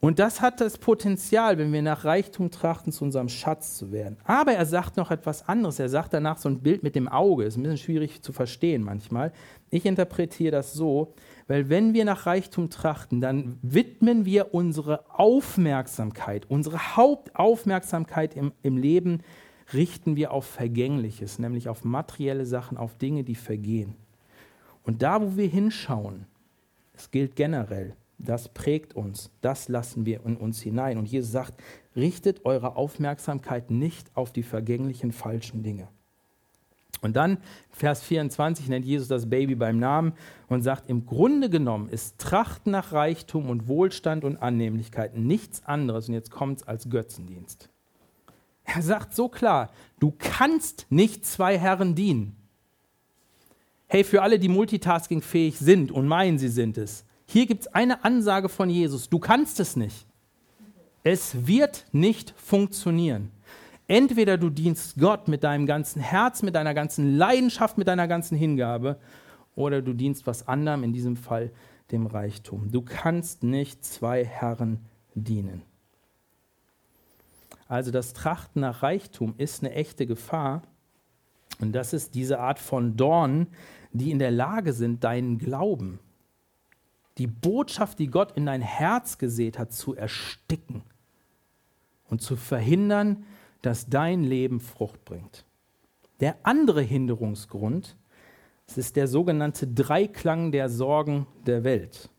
Und 0.02 0.20
das 0.20 0.40
hat 0.40 0.62
das 0.62 0.78
Potenzial, 0.78 1.58
wenn 1.58 1.74
wir 1.74 1.82
nach 1.82 2.06
Reichtum 2.06 2.52
trachten, 2.52 2.94
zu 2.94 3.04
unserem 3.04 3.28
Schatz 3.28 3.76
zu 3.78 3.92
werden. 3.92 4.16
Aber 4.24 4.54
er 4.54 4.66
sagt 4.66 4.96
noch 4.96 5.12
etwas 5.12 5.50
anderes. 5.50 5.78
Er 5.78 5.90
sagt 5.90 6.14
danach 6.14 6.38
so 6.38 6.48
ein 6.48 6.62
Bild 6.62 6.84
mit 6.84 6.96
dem 6.96 7.10
Auge. 7.10 7.44
Ist 7.44 7.58
ein 7.58 7.64
bisschen 7.64 7.78
schwierig 7.78 8.22
zu 8.22 8.32
verstehen 8.32 8.82
manchmal. 8.82 9.34
Ich 9.72 9.86
interpretiere 9.86 10.52
das 10.52 10.72
so, 10.72 11.14
weil 11.48 11.68
wenn 11.68 11.94
wir 11.94 12.06
nach 12.06 12.26
Reichtum 12.26 12.70
trachten, 12.70 13.20
dann 13.20 13.60
widmen 13.62 14.24
wir 14.24 14.54
unsere 14.54 15.04
Aufmerksamkeit, 15.10 16.46
unsere 16.50 16.96
Hauptaufmerksamkeit 16.96 18.38
im, 18.38 18.54
im 18.64 18.78
Leben, 18.78 19.20
richten 19.74 20.16
wir 20.16 20.32
auf 20.32 20.46
Vergängliches, 20.46 21.40
nämlich 21.40 21.68
auf 21.68 21.84
materielle 21.84 22.46
Sachen, 22.46 22.78
auf 22.78 22.96
Dinge, 22.96 23.26
die 23.26 23.36
vergehen. 23.36 23.96
Und 24.84 25.02
da, 25.02 25.22
wo 25.22 25.36
wir 25.36 25.48
hinschauen, 25.48 26.26
es 26.96 27.12
gilt 27.12 27.36
generell, 27.36 27.96
das 28.20 28.50
prägt 28.50 28.96
uns, 28.96 29.32
das 29.42 29.70
lassen 29.70 30.06
wir 30.06 30.26
in 30.26 30.36
uns 30.36 30.62
hinein. 30.62 30.98
Und 30.98 31.08
Jesus 31.08 31.32
sagt, 31.32 31.62
richtet 31.96 32.46
eure 32.46 32.76
Aufmerksamkeit 32.76 33.72
nicht 33.72 34.12
auf 34.16 34.32
die 34.32 34.44
vergänglichen 34.44 35.12
falschen 35.12 35.64
Dinge. 35.64 35.88
Und 37.02 37.16
dann, 37.16 37.38
Vers 37.70 38.04
24, 38.04 38.68
nennt 38.68 38.86
Jesus 38.86 39.08
das 39.08 39.30
Baby 39.30 39.56
beim 39.56 39.80
Namen 39.80 40.14
und 40.50 40.64
sagt, 40.64 40.90
im 40.90 41.06
Grunde 41.06 41.50
genommen 41.50 41.88
ist 41.88 42.18
Trachten 42.18 42.72
nach 42.72 42.92
Reichtum 42.92 43.50
und 43.50 43.70
Wohlstand 43.70 44.26
und 44.26 44.38
Annehmlichkeit 44.38 45.16
nichts 45.16 45.64
anderes, 45.66 46.10
und 46.10 46.14
jetzt 46.14 46.30
kommt 46.32 46.58
es 46.58 46.68
als 46.68 46.90
Götzendienst. 46.90 47.70
Er 48.66 48.82
sagt 48.82 49.16
so 49.16 49.30
klar, 49.30 49.72
du 50.00 50.14
kannst 50.18 50.88
nicht 50.90 51.26
zwei 51.26 51.58
Herren 51.58 51.96
dienen. 51.96 52.36
Hey, 53.88 54.04
für 54.04 54.22
alle, 54.22 54.38
die 54.38 54.50
multitaskingfähig 54.50 55.58
sind 55.58 55.92
und 55.92 56.08
meinen, 56.08 56.38
sie 56.38 56.50
sind 56.50 56.78
es, 56.78 57.06
hier 57.32 57.46
gibt 57.46 57.62
es 57.62 57.68
eine 57.68 58.04
Ansage 58.04 58.50
von 58.50 58.72
Jesus, 58.72 59.08
du 59.08 59.20
kannst 59.20 59.60
es 59.60 59.76
nicht. 59.76 60.08
Es 61.04 61.46
wird 61.46 61.86
nicht 61.92 62.34
funktionieren. 62.36 63.32
Entweder 63.88 64.40
du 64.40 64.50
dienst 64.50 64.98
Gott 64.98 65.28
mit 65.28 65.44
deinem 65.44 65.68
ganzen 65.68 66.02
Herz, 66.02 66.42
mit 66.42 66.56
deiner 66.56 66.74
ganzen 66.74 67.18
Leidenschaft, 67.18 67.78
mit 67.78 67.88
deiner 67.88 68.08
ganzen 68.08 68.36
Hingabe, 68.36 69.00
oder 69.56 69.84
du 69.84 69.94
dienst 69.94 70.26
was 70.26 70.48
anderem, 70.48 70.84
in 70.84 70.92
diesem 70.92 71.18
Fall 71.18 71.52
dem 71.92 72.08
Reichtum. 72.08 72.72
Du 72.72 72.82
kannst 72.82 73.44
nicht 73.44 73.86
zwei 73.86 74.26
Herren 74.26 74.80
dienen. 75.14 75.62
Also 77.68 77.92
das 77.92 78.14
Trachten 78.14 78.62
nach 78.62 78.82
Reichtum 78.82 79.36
ist 79.38 79.64
eine 79.64 79.76
echte 79.76 80.08
Gefahr. 80.08 80.64
Und 81.62 81.74
das 81.74 81.94
ist 81.94 82.16
diese 82.16 82.40
Art 82.40 82.58
von 82.58 82.98
Dornen, 82.98 83.50
die 83.92 84.10
in 84.10 84.18
der 84.18 84.32
Lage 84.32 84.74
sind, 84.74 85.04
deinen 85.04 85.38
Glauben, 85.38 86.00
die 87.20 87.28
Botschaft, 87.28 88.00
die 88.00 88.08
Gott 88.08 88.32
in 88.32 88.46
dein 88.46 88.62
Herz 88.62 89.18
gesät 89.18 89.60
hat, 89.60 89.72
zu 89.72 89.96
ersticken 89.96 90.84
und 92.06 92.22
zu 92.22 92.36
verhindern, 92.36 93.26
dass 93.62 93.88
dein 93.88 94.24
Leben 94.24 94.60
Frucht 94.60 95.04
bringt. 95.06 95.46
Der 96.22 96.38
andere 96.44 96.82
Hinderungsgrund, 96.82 97.98
es 98.68 98.78
ist 98.78 98.96
der 98.96 99.08
sogenannte 99.08 99.68
Dreiklang 99.68 100.52
der 100.52 100.70
Sorgen 100.70 101.28
der 101.46 101.64
Welt. 101.64 102.10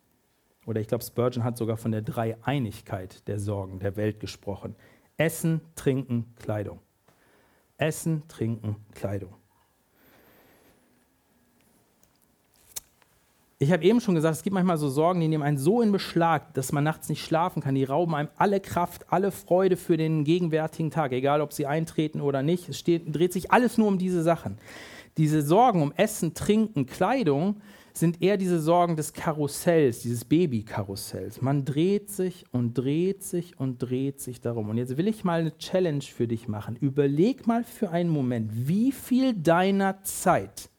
Oder 0.67 0.81
ich 0.81 0.89
glaube, 0.89 1.05
Spurgeon 1.05 1.45
hat 1.45 1.57
sogar 1.57 1.77
von 1.77 1.93
der 1.93 2.03
Dreieinigkeit 2.03 3.27
der 3.27 3.41
Sorgen 3.41 3.79
der 3.79 3.97
Welt 3.97 4.21
gesprochen. 4.21 4.77
Essen, 5.17 5.61
Trinken, 5.75 6.35
Kleidung. 6.37 6.81
Essen, 7.77 8.29
Trinken, 8.29 8.77
Kleidung. 8.93 9.40
Ich 13.63 13.73
habe 13.73 13.85
eben 13.85 14.01
schon 14.01 14.15
gesagt, 14.15 14.37
es 14.37 14.43
gibt 14.43 14.55
manchmal 14.55 14.79
so 14.79 14.89
Sorgen, 14.89 15.21
die 15.21 15.29
nehmen 15.29 15.43
einen 15.43 15.59
so 15.59 15.83
in 15.83 15.93
Beschlag, 15.93 16.55
dass 16.55 16.73
man 16.73 16.83
nachts 16.83 17.11
nicht 17.11 17.23
schlafen 17.23 17.61
kann. 17.63 17.75
Die 17.75 17.85
rauben 17.85 18.15
einem 18.15 18.31
alle 18.37 18.59
Kraft, 18.59 19.13
alle 19.13 19.31
Freude 19.31 19.77
für 19.77 19.99
den 19.99 20.25
gegenwärtigen 20.25 20.91
Tag, 20.91 21.13
egal 21.13 21.43
ob 21.43 21.53
sie 21.53 21.67
eintreten 21.67 22.23
oder 22.23 22.43
nicht. 22.43 22.71
Es 22.71 22.79
steht, 22.79 23.15
dreht 23.15 23.35
sich 23.35 23.53
alles 23.53 23.77
nur 23.77 23.89
um 23.89 23.99
diese 23.99 24.23
Sachen. 24.23 24.57
Diese 25.19 25.43
Sorgen 25.43 25.83
um 25.83 25.93
Essen, 25.93 26.33
Trinken, 26.33 26.87
Kleidung 26.87 27.61
sind 27.93 28.23
eher 28.23 28.39
diese 28.39 28.61
Sorgen 28.61 28.97
des 28.97 29.13
Karussells, 29.13 30.01
dieses 30.01 30.25
Babykarussells. 30.25 31.43
Man 31.43 31.67
dreht 31.67 32.09
sich 32.09 32.47
und 32.53 32.73
dreht 32.73 33.23
sich 33.25 33.61
und 33.61 33.77
dreht 33.77 34.23
sich 34.23 34.41
darum. 34.41 34.71
Und 34.71 34.79
jetzt 34.79 34.97
will 34.97 35.07
ich 35.07 35.23
mal 35.23 35.41
eine 35.41 35.59
Challenge 35.59 36.01
für 36.01 36.27
dich 36.27 36.49
machen. 36.49 36.77
Überleg 36.77 37.47
mal 37.47 37.65
für 37.65 37.91
einen 37.91 38.09
Moment, 38.09 38.51
wie 38.55 38.91
viel 38.91 39.35
deiner 39.35 40.03
Zeit 40.03 40.71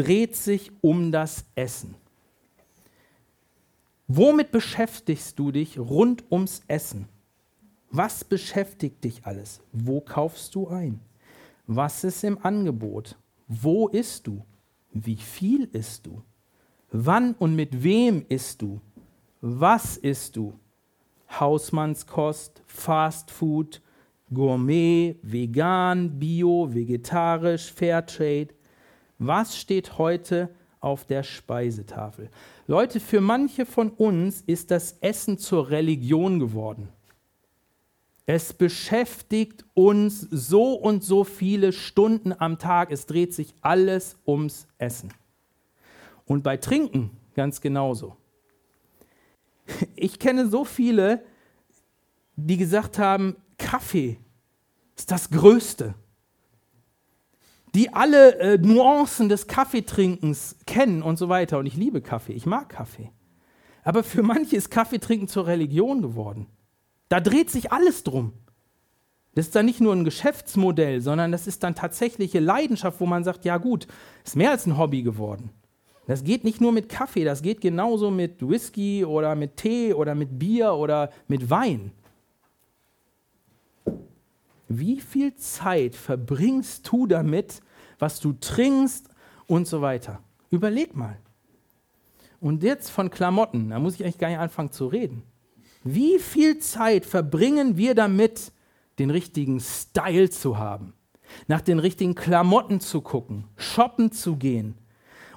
dreht 0.00 0.34
sich 0.34 0.72
um 0.80 1.12
das 1.12 1.44
Essen. 1.54 1.94
Womit 4.08 4.50
beschäftigst 4.50 5.38
du 5.38 5.52
dich 5.52 5.78
rund 5.78 6.24
ums 6.32 6.62
Essen? 6.68 7.06
Was 7.90 8.24
beschäftigt 8.24 9.04
dich 9.04 9.26
alles? 9.26 9.60
Wo 9.72 10.00
kaufst 10.00 10.54
du 10.54 10.68
ein? 10.68 11.00
Was 11.66 12.02
ist 12.04 12.24
im 12.24 12.38
Angebot? 12.42 13.18
Wo 13.46 13.88
isst 13.88 14.26
du? 14.26 14.42
Wie 14.92 15.16
viel 15.16 15.64
isst 15.72 16.06
du? 16.06 16.22
Wann 16.90 17.34
und 17.34 17.54
mit 17.54 17.82
wem 17.82 18.24
isst 18.28 18.62
du? 18.62 18.80
Was 19.42 19.96
isst 19.98 20.34
du? 20.36 20.54
Hausmannskost, 21.28 22.62
Fast 22.66 23.30
Food, 23.30 23.82
Gourmet, 24.32 25.16
vegan, 25.22 26.18
bio, 26.18 26.68
vegetarisch, 26.72 27.70
Fairtrade. 27.72 28.54
Was 29.20 29.58
steht 29.58 29.98
heute 29.98 30.48
auf 30.80 31.04
der 31.04 31.22
Speisetafel? 31.22 32.30
Leute, 32.66 33.00
für 33.00 33.20
manche 33.20 33.66
von 33.66 33.90
uns 33.90 34.40
ist 34.40 34.70
das 34.70 34.96
Essen 35.02 35.36
zur 35.36 35.68
Religion 35.68 36.40
geworden. 36.40 36.88
Es 38.24 38.54
beschäftigt 38.54 39.66
uns 39.74 40.22
so 40.22 40.72
und 40.72 41.04
so 41.04 41.24
viele 41.24 41.74
Stunden 41.74 42.32
am 42.32 42.58
Tag. 42.58 42.90
Es 42.90 43.04
dreht 43.04 43.34
sich 43.34 43.52
alles 43.60 44.16
ums 44.26 44.66
Essen. 44.78 45.12
Und 46.24 46.42
bei 46.42 46.56
Trinken 46.56 47.10
ganz 47.34 47.60
genauso. 47.60 48.16
Ich 49.96 50.18
kenne 50.18 50.48
so 50.48 50.64
viele, 50.64 51.22
die 52.36 52.56
gesagt 52.56 52.98
haben, 52.98 53.36
Kaffee 53.58 54.18
ist 54.96 55.10
das 55.10 55.28
Größte 55.28 55.94
die 57.74 57.92
alle 57.92 58.38
äh, 58.38 58.58
Nuancen 58.58 59.28
des 59.28 59.46
Kaffeetrinkens 59.46 60.56
kennen 60.66 61.02
und 61.02 61.18
so 61.18 61.28
weiter. 61.28 61.58
Und 61.58 61.66
ich 61.66 61.76
liebe 61.76 62.00
Kaffee, 62.00 62.32
ich 62.32 62.46
mag 62.46 62.68
Kaffee. 62.68 63.10
Aber 63.82 64.02
für 64.02 64.22
manche 64.22 64.56
ist 64.56 64.70
Kaffeetrinken 64.70 65.28
zur 65.28 65.46
Religion 65.46 66.02
geworden. 66.02 66.46
Da 67.08 67.20
dreht 67.20 67.50
sich 67.50 67.72
alles 67.72 68.04
drum. 68.04 68.32
Das 69.34 69.46
ist 69.46 69.54
dann 69.54 69.66
nicht 69.66 69.80
nur 69.80 69.94
ein 69.94 70.04
Geschäftsmodell, 70.04 71.00
sondern 71.00 71.30
das 71.30 71.46
ist 71.46 71.62
dann 71.62 71.74
tatsächliche 71.74 72.40
Leidenschaft, 72.40 73.00
wo 73.00 73.06
man 73.06 73.24
sagt, 73.24 73.44
ja 73.44 73.58
gut, 73.58 73.86
ist 74.24 74.36
mehr 74.36 74.50
als 74.50 74.66
ein 74.66 74.76
Hobby 74.76 75.02
geworden. 75.02 75.50
Das 76.06 76.24
geht 76.24 76.42
nicht 76.42 76.60
nur 76.60 76.72
mit 76.72 76.88
Kaffee, 76.88 77.24
das 77.24 77.40
geht 77.40 77.60
genauso 77.60 78.10
mit 78.10 78.46
Whisky 78.46 79.04
oder 79.04 79.36
mit 79.36 79.56
Tee 79.56 79.94
oder 79.94 80.16
mit 80.16 80.40
Bier 80.40 80.74
oder 80.74 81.10
mit 81.28 81.48
Wein. 81.50 81.92
Wie 84.72 85.00
viel 85.00 85.34
Zeit 85.34 85.96
verbringst 85.96 86.88
du 86.92 87.08
damit, 87.08 87.60
was 87.98 88.20
du 88.20 88.34
trinkst 88.34 89.08
und 89.48 89.66
so 89.66 89.82
weiter? 89.82 90.20
Überleg 90.48 90.94
mal. 90.94 91.16
Und 92.40 92.62
jetzt 92.62 92.88
von 92.88 93.10
Klamotten, 93.10 93.70
da 93.70 93.80
muss 93.80 93.94
ich 93.94 94.04
eigentlich 94.04 94.18
gar 94.18 94.28
nicht 94.28 94.38
anfangen 94.38 94.70
zu 94.70 94.86
reden. 94.86 95.24
Wie 95.82 96.20
viel 96.20 96.60
Zeit 96.60 97.04
verbringen 97.04 97.76
wir 97.76 97.96
damit, 97.96 98.52
den 99.00 99.10
richtigen 99.10 99.58
Style 99.58 100.30
zu 100.30 100.56
haben, 100.56 100.94
nach 101.48 101.62
den 101.62 101.80
richtigen 101.80 102.14
Klamotten 102.14 102.78
zu 102.78 103.00
gucken, 103.00 103.48
shoppen 103.56 104.12
zu 104.12 104.36
gehen, 104.36 104.76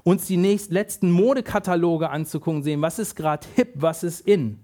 uns 0.03 0.27
die 0.27 0.37
nächst, 0.37 0.71
letzten 0.71 1.09
Modekataloge 1.09 2.11
anzugucken, 2.11 2.61
sehen, 2.61 2.83
was 2.83 2.99
ist 2.99 3.15
gerade 3.15 3.47
hip, 3.55 3.73
was 3.77 4.03
ist 4.03 4.27
in, 4.27 4.59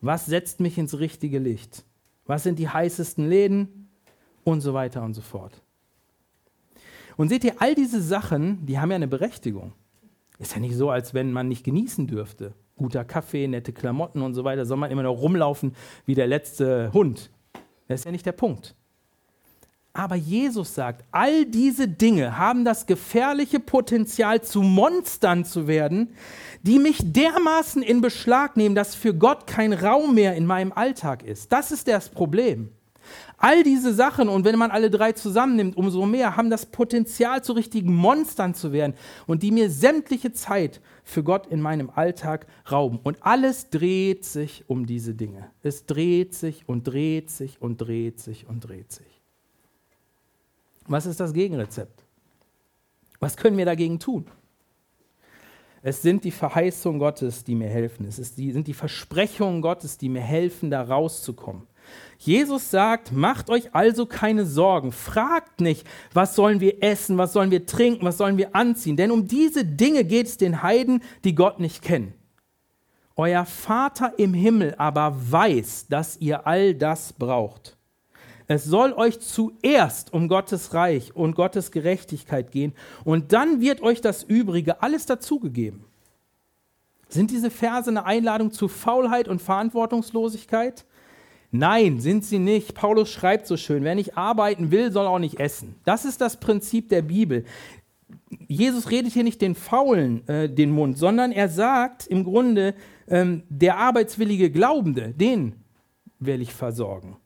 was 0.00 0.26
setzt 0.26 0.60
mich 0.60 0.78
ins 0.78 1.00
richtige 1.00 1.40
Licht, 1.40 1.84
was 2.26 2.44
sind 2.44 2.60
die 2.60 2.68
heißesten 2.68 3.28
Läden, 3.28 3.77
und 4.48 4.60
so 4.60 4.74
weiter 4.74 5.02
und 5.02 5.14
so 5.14 5.20
fort. 5.20 5.62
Und 7.16 7.28
seht 7.28 7.44
ihr, 7.44 7.54
all 7.58 7.74
diese 7.74 8.00
Sachen, 8.00 8.64
die 8.66 8.78
haben 8.78 8.90
ja 8.90 8.96
eine 8.96 9.08
Berechtigung. 9.08 9.72
Ist 10.38 10.54
ja 10.54 10.60
nicht 10.60 10.76
so, 10.76 10.90
als 10.90 11.14
wenn 11.14 11.32
man 11.32 11.48
nicht 11.48 11.64
genießen 11.64 12.06
dürfte. 12.06 12.54
Guter 12.76 13.04
Kaffee, 13.04 13.48
nette 13.48 13.72
Klamotten 13.72 14.22
und 14.22 14.34
so 14.34 14.44
weiter, 14.44 14.64
soll 14.64 14.76
man 14.76 14.90
immer 14.90 15.02
noch 15.02 15.20
rumlaufen 15.20 15.74
wie 16.06 16.14
der 16.14 16.28
letzte 16.28 16.92
Hund. 16.92 17.30
Das 17.88 18.00
ist 18.00 18.04
ja 18.04 18.12
nicht 18.12 18.26
der 18.26 18.32
Punkt. 18.32 18.76
Aber 19.92 20.14
Jesus 20.14 20.76
sagt, 20.76 21.04
all 21.10 21.44
diese 21.44 21.88
Dinge 21.88 22.38
haben 22.38 22.64
das 22.64 22.86
gefährliche 22.86 23.58
Potenzial, 23.58 24.42
zu 24.42 24.62
Monstern 24.62 25.44
zu 25.44 25.66
werden, 25.66 26.10
die 26.62 26.78
mich 26.78 26.98
dermaßen 27.02 27.82
in 27.82 28.00
Beschlag 28.00 28.56
nehmen, 28.56 28.76
dass 28.76 28.94
für 28.94 29.12
Gott 29.12 29.48
kein 29.48 29.72
Raum 29.72 30.14
mehr 30.14 30.36
in 30.36 30.46
meinem 30.46 30.70
Alltag 30.70 31.24
ist. 31.24 31.50
Das 31.50 31.72
ist 31.72 31.88
das 31.88 32.10
Problem. 32.10 32.70
All 33.40 33.62
diese 33.62 33.94
Sachen, 33.94 34.28
und 34.28 34.44
wenn 34.44 34.58
man 34.58 34.72
alle 34.72 34.90
drei 34.90 35.12
zusammennimmt, 35.12 35.76
umso 35.76 36.04
mehr, 36.06 36.36
haben 36.36 36.50
das 36.50 36.66
Potenzial, 36.66 37.42
zu 37.42 37.52
richtigen 37.52 37.94
Monstern 37.94 38.52
zu 38.52 38.72
werden 38.72 38.94
und 39.28 39.44
die 39.44 39.52
mir 39.52 39.70
sämtliche 39.70 40.32
Zeit 40.32 40.80
für 41.04 41.22
Gott 41.22 41.46
in 41.46 41.60
meinem 41.60 41.88
Alltag 41.90 42.48
rauben. 42.70 42.98
Und 43.00 43.22
alles 43.22 43.70
dreht 43.70 44.24
sich 44.24 44.64
um 44.66 44.86
diese 44.86 45.14
Dinge. 45.14 45.50
Es 45.62 45.86
dreht 45.86 46.34
sich 46.34 46.68
und 46.68 46.82
dreht 46.88 47.30
sich 47.30 47.62
und 47.62 47.76
dreht 47.76 48.18
sich 48.18 48.48
und 48.48 48.60
dreht 48.60 48.90
sich. 48.90 49.06
Was 50.88 51.06
ist 51.06 51.20
das 51.20 51.32
Gegenrezept? 51.32 52.02
Was 53.20 53.36
können 53.36 53.56
wir 53.56 53.66
dagegen 53.66 54.00
tun? 54.00 54.26
Es 55.82 56.02
sind 56.02 56.24
die 56.24 56.32
Verheißungen 56.32 56.98
Gottes, 56.98 57.44
die 57.44 57.54
mir 57.54 57.68
helfen. 57.68 58.04
Es 58.04 58.34
die, 58.34 58.50
sind 58.50 58.66
die 58.66 58.74
Versprechungen 58.74 59.62
Gottes, 59.62 59.96
die 59.96 60.08
mir 60.08 60.22
helfen, 60.22 60.70
da 60.70 60.82
rauszukommen. 60.82 61.62
Jesus 62.18 62.70
sagt, 62.70 63.12
macht 63.12 63.48
euch 63.48 63.74
also 63.74 64.06
keine 64.06 64.44
Sorgen. 64.44 64.92
Fragt 64.92 65.60
nicht, 65.60 65.86
was 66.12 66.34
sollen 66.34 66.60
wir 66.60 66.82
essen, 66.82 67.16
was 67.16 67.32
sollen 67.32 67.50
wir 67.50 67.66
trinken, 67.66 68.04
was 68.04 68.18
sollen 68.18 68.38
wir 68.38 68.56
anziehen. 68.56 68.96
Denn 68.96 69.10
um 69.10 69.28
diese 69.28 69.64
Dinge 69.64 70.04
geht 70.04 70.26
es 70.26 70.36
den 70.36 70.62
Heiden, 70.62 71.02
die 71.24 71.34
Gott 71.34 71.60
nicht 71.60 71.82
kennen. 71.82 72.14
Euer 73.16 73.46
Vater 73.46 74.14
im 74.18 74.34
Himmel 74.34 74.74
aber 74.78 75.14
weiß, 75.16 75.86
dass 75.88 76.16
ihr 76.18 76.46
all 76.46 76.74
das 76.74 77.12
braucht. 77.12 77.76
Es 78.46 78.64
soll 78.64 78.94
euch 78.94 79.20
zuerst 79.20 80.12
um 80.12 80.26
Gottes 80.26 80.72
Reich 80.72 81.14
und 81.14 81.34
Gottes 81.34 81.70
Gerechtigkeit 81.70 82.50
gehen 82.50 82.72
und 83.04 83.32
dann 83.32 83.60
wird 83.60 83.82
euch 83.82 84.00
das 84.00 84.22
Übrige 84.22 84.82
alles 84.82 85.04
dazugegeben. 85.04 85.84
Sind 87.08 87.30
diese 87.30 87.50
Verse 87.50 87.90
eine 87.90 88.06
Einladung 88.06 88.52
zu 88.52 88.68
Faulheit 88.68 89.28
und 89.28 89.42
Verantwortungslosigkeit? 89.42 90.84
Nein, 91.50 92.00
sind 92.00 92.24
sie 92.24 92.38
nicht. 92.38 92.74
Paulus 92.74 93.10
schreibt 93.10 93.46
so 93.46 93.56
schön, 93.56 93.84
wer 93.84 93.94
nicht 93.94 94.18
arbeiten 94.18 94.70
will, 94.70 94.92
soll 94.92 95.06
auch 95.06 95.18
nicht 95.18 95.40
essen. 95.40 95.76
Das 95.84 96.04
ist 96.04 96.20
das 96.20 96.38
Prinzip 96.38 96.88
der 96.90 97.02
Bibel. 97.02 97.44
Jesus 98.46 98.90
redet 98.90 99.12
hier 99.12 99.24
nicht 99.24 99.40
den 99.40 99.54
Faulen 99.54 100.26
äh, 100.28 100.48
den 100.48 100.70
Mund, 100.70 100.98
sondern 100.98 101.32
er 101.32 101.48
sagt 101.48 102.06
im 102.06 102.24
Grunde, 102.24 102.74
ähm, 103.06 103.42
der 103.48 103.78
arbeitswillige 103.78 104.50
Glaubende, 104.50 105.14
den 105.14 105.54
will 106.18 106.42
ich 106.42 106.52
versorgen. 106.52 107.16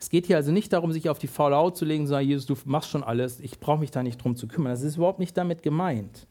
Es 0.00 0.10
geht 0.10 0.26
hier 0.26 0.36
also 0.36 0.52
nicht 0.52 0.72
darum, 0.72 0.92
sich 0.92 1.08
auf 1.08 1.18
die 1.18 1.26
faule 1.26 1.56
Haut 1.56 1.76
zu 1.76 1.84
legen 1.84 2.02
und 2.02 2.06
zu 2.06 2.10
sagen, 2.12 2.28
Jesus, 2.28 2.46
du 2.46 2.54
machst 2.64 2.90
schon 2.90 3.02
alles, 3.02 3.40
ich 3.40 3.58
brauche 3.58 3.80
mich 3.80 3.90
da 3.90 4.02
nicht 4.02 4.22
drum 4.22 4.36
zu 4.36 4.46
kümmern. 4.46 4.72
Das 4.72 4.82
ist 4.82 4.96
überhaupt 4.96 5.18
nicht 5.18 5.36
damit 5.36 5.62
gemeint. 5.62 6.27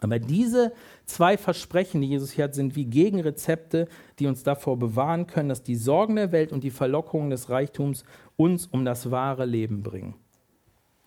Aber 0.00 0.18
diese 0.18 0.72
zwei 1.04 1.36
Versprechen, 1.36 2.00
die 2.00 2.08
Jesus 2.08 2.32
hier 2.32 2.44
hat, 2.44 2.54
sind 2.54 2.74
wie 2.76 2.86
Gegenrezepte, 2.86 3.86
die 4.18 4.26
uns 4.26 4.42
davor 4.42 4.78
bewahren 4.78 5.26
können, 5.26 5.48
dass 5.48 5.62
die 5.62 5.76
Sorgen 5.76 6.16
der 6.16 6.32
Welt 6.32 6.52
und 6.52 6.64
die 6.64 6.70
Verlockungen 6.70 7.30
des 7.30 7.50
Reichtums 7.50 8.04
uns 8.36 8.66
um 8.66 8.84
das 8.84 9.10
wahre 9.10 9.44
Leben 9.44 9.82
bringen. 9.82 10.14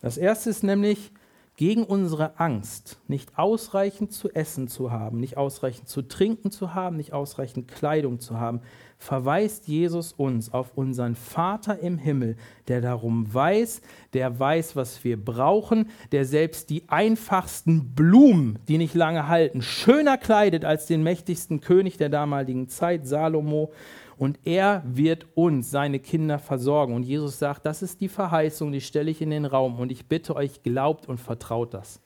Das 0.01 0.17
erste 0.17 0.49
ist 0.49 0.63
nämlich, 0.63 1.11
gegen 1.55 1.83
unsere 1.83 2.39
Angst, 2.39 2.99
nicht 3.07 3.37
ausreichend 3.37 4.11
zu 4.11 4.29
essen 4.33 4.67
zu 4.67 4.91
haben, 4.91 5.19
nicht 5.19 5.37
ausreichend 5.37 5.87
zu 5.87 6.01
trinken 6.01 6.49
zu 6.49 6.73
haben, 6.73 6.97
nicht 6.97 7.13
ausreichend 7.13 7.67
Kleidung 7.67 8.19
zu 8.19 8.39
haben, 8.39 8.61
verweist 8.97 9.67
Jesus 9.67 10.13
uns 10.13 10.51
auf 10.51 10.71
unseren 10.75 11.15
Vater 11.15 11.77
im 11.79 11.97
Himmel, 11.97 12.37
der 12.67 12.81
darum 12.81 13.31
weiß, 13.31 13.81
der 14.13 14.39
weiß, 14.39 14.75
was 14.75 15.03
wir 15.03 15.23
brauchen, 15.23 15.89
der 16.11 16.25
selbst 16.25 16.69
die 16.69 16.89
einfachsten 16.89 17.93
Blumen, 17.93 18.57
die 18.67 18.79
nicht 18.79 18.95
lange 18.95 19.27
halten, 19.27 19.61
schöner 19.61 20.17
kleidet 20.17 20.65
als 20.65 20.87
den 20.87 21.03
mächtigsten 21.03 21.61
König 21.61 21.97
der 21.97 22.09
damaligen 22.09 22.67
Zeit, 22.67 23.05
Salomo. 23.05 23.71
Und 24.18 24.39
er 24.43 24.84
wird 24.86 25.26
uns, 25.36 25.72
seine 25.72 25.99
Kinder, 25.99 26.39
versorgen. 26.39 26.93
Und 26.93 27.03
Jesus 27.03 27.39
sagt, 27.39 27.66
das 27.66 27.82
ist 27.82 28.01
die 28.01 28.09
Verheißung, 28.09 28.72
die 28.72 28.82
stelle 28.82 29.11
ich 29.11 29.22
in 29.22 29.30
den 29.30 29.45
Raum. 29.45 29.80
Und 29.80 29.91
ich 29.91 30.05
bitte 30.05 30.36
euch, 30.36 30.64
glaubt 30.64 31.07
und 31.07 31.20
vertraut 31.20 31.74
das. 31.74 31.99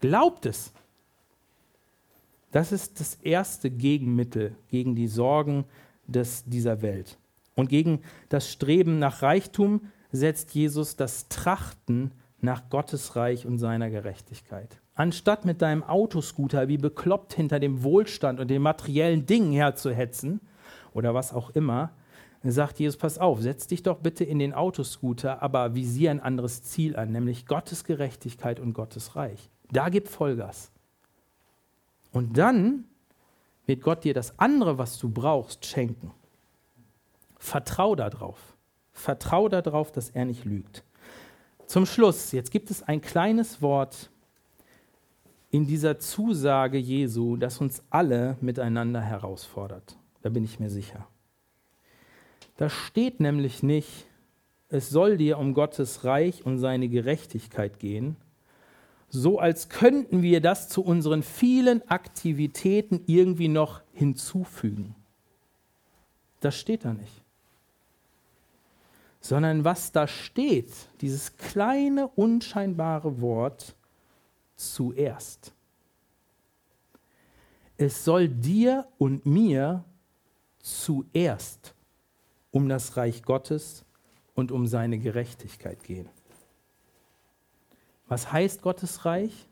Glaubt 0.00 0.46
es. 0.46 0.72
Das 2.50 2.70
ist 2.70 3.00
das 3.00 3.14
erste 3.16 3.70
Gegenmittel 3.70 4.54
gegen 4.68 4.94
die 4.94 5.08
Sorgen 5.08 5.64
des, 6.06 6.44
dieser 6.44 6.82
Welt. 6.82 7.18
Und 7.56 7.68
gegen 7.68 8.00
das 8.28 8.50
Streben 8.50 8.98
nach 8.98 9.22
Reichtum 9.22 9.80
setzt 10.12 10.54
Jesus 10.54 10.96
das 10.96 11.28
Trachten 11.28 12.12
nach 12.40 12.68
Gottes 12.70 13.16
Reich 13.16 13.46
und 13.46 13.58
seiner 13.58 13.90
Gerechtigkeit. 13.90 14.78
Anstatt 14.94 15.44
mit 15.44 15.62
deinem 15.62 15.82
Autoscooter 15.82 16.68
wie 16.68 16.78
bekloppt 16.78 17.34
hinter 17.34 17.58
dem 17.58 17.82
Wohlstand 17.82 18.38
und 18.38 18.48
den 18.48 18.62
materiellen 18.62 19.26
Dingen 19.26 19.52
herzuhetzen 19.52 20.40
oder 20.94 21.12
was 21.12 21.34
auch 21.34 21.50
immer, 21.50 21.90
sagt 22.42 22.78
Jesus, 22.78 22.96
pass 22.96 23.18
auf, 23.18 23.40
setz 23.40 23.66
dich 23.66 23.82
doch 23.82 23.98
bitte 23.98 24.24
in 24.24 24.38
den 24.38 24.52
Autoscooter, 24.52 25.42
aber 25.42 25.74
visier 25.74 26.10
ein 26.10 26.20
anderes 26.20 26.62
Ziel 26.62 26.96
an, 26.96 27.12
nämlich 27.12 27.46
Gottes 27.46 27.84
Gerechtigkeit 27.84 28.60
und 28.60 28.74
Gottes 28.74 29.16
Reich. 29.16 29.50
Da 29.70 29.88
gib 29.88 30.08
Vollgas. 30.08 30.70
Und 32.12 32.36
dann 32.36 32.84
wird 33.66 33.82
Gott 33.82 34.04
dir 34.04 34.14
das 34.14 34.38
andere, 34.38 34.78
was 34.78 34.98
du 34.98 35.08
brauchst, 35.08 35.64
schenken. 35.66 36.12
Vertrau 37.38 37.94
darauf. 37.94 38.38
Vertrau 38.92 39.48
darauf, 39.48 39.90
dass 39.90 40.10
er 40.10 40.24
nicht 40.24 40.44
lügt. 40.44 40.84
Zum 41.66 41.86
Schluss, 41.86 42.32
jetzt 42.32 42.50
gibt 42.50 42.70
es 42.70 42.82
ein 42.82 43.00
kleines 43.00 43.62
Wort 43.62 44.10
in 45.50 45.66
dieser 45.66 45.98
Zusage 45.98 46.78
Jesu, 46.78 47.36
das 47.36 47.60
uns 47.60 47.82
alle 47.88 48.36
miteinander 48.40 49.00
herausfordert. 49.00 49.96
Da 50.24 50.30
bin 50.30 50.42
ich 50.42 50.58
mir 50.58 50.70
sicher. 50.70 51.06
Da 52.56 52.70
steht 52.70 53.20
nämlich 53.20 53.62
nicht, 53.62 54.06
es 54.70 54.88
soll 54.88 55.18
dir 55.18 55.36
um 55.36 55.52
Gottes 55.52 56.04
Reich 56.04 56.46
und 56.46 56.58
seine 56.58 56.88
Gerechtigkeit 56.88 57.78
gehen, 57.78 58.16
so 59.10 59.38
als 59.38 59.68
könnten 59.68 60.22
wir 60.22 60.40
das 60.40 60.70
zu 60.70 60.82
unseren 60.82 61.22
vielen 61.22 61.86
Aktivitäten 61.90 63.02
irgendwie 63.06 63.48
noch 63.48 63.82
hinzufügen. 63.92 64.94
Das 66.40 66.56
steht 66.58 66.86
da 66.86 66.94
nicht. 66.94 67.22
Sondern 69.20 69.62
was 69.62 69.92
da 69.92 70.08
steht, 70.08 70.72
dieses 71.02 71.36
kleine, 71.36 72.08
unscheinbare 72.08 73.20
Wort 73.20 73.76
zuerst. 74.56 75.52
Es 77.76 78.06
soll 78.06 78.30
dir 78.30 78.88
und 78.96 79.26
mir 79.26 79.84
zuerst 80.64 81.74
um 82.50 82.68
das 82.68 82.96
Reich 82.96 83.22
Gottes 83.22 83.84
und 84.34 84.50
um 84.50 84.66
seine 84.66 84.98
Gerechtigkeit 84.98 85.84
gehen. 85.84 86.08
Was 88.08 88.32
heißt 88.32 88.62
Gottes 88.62 89.04
Reich 89.04 89.48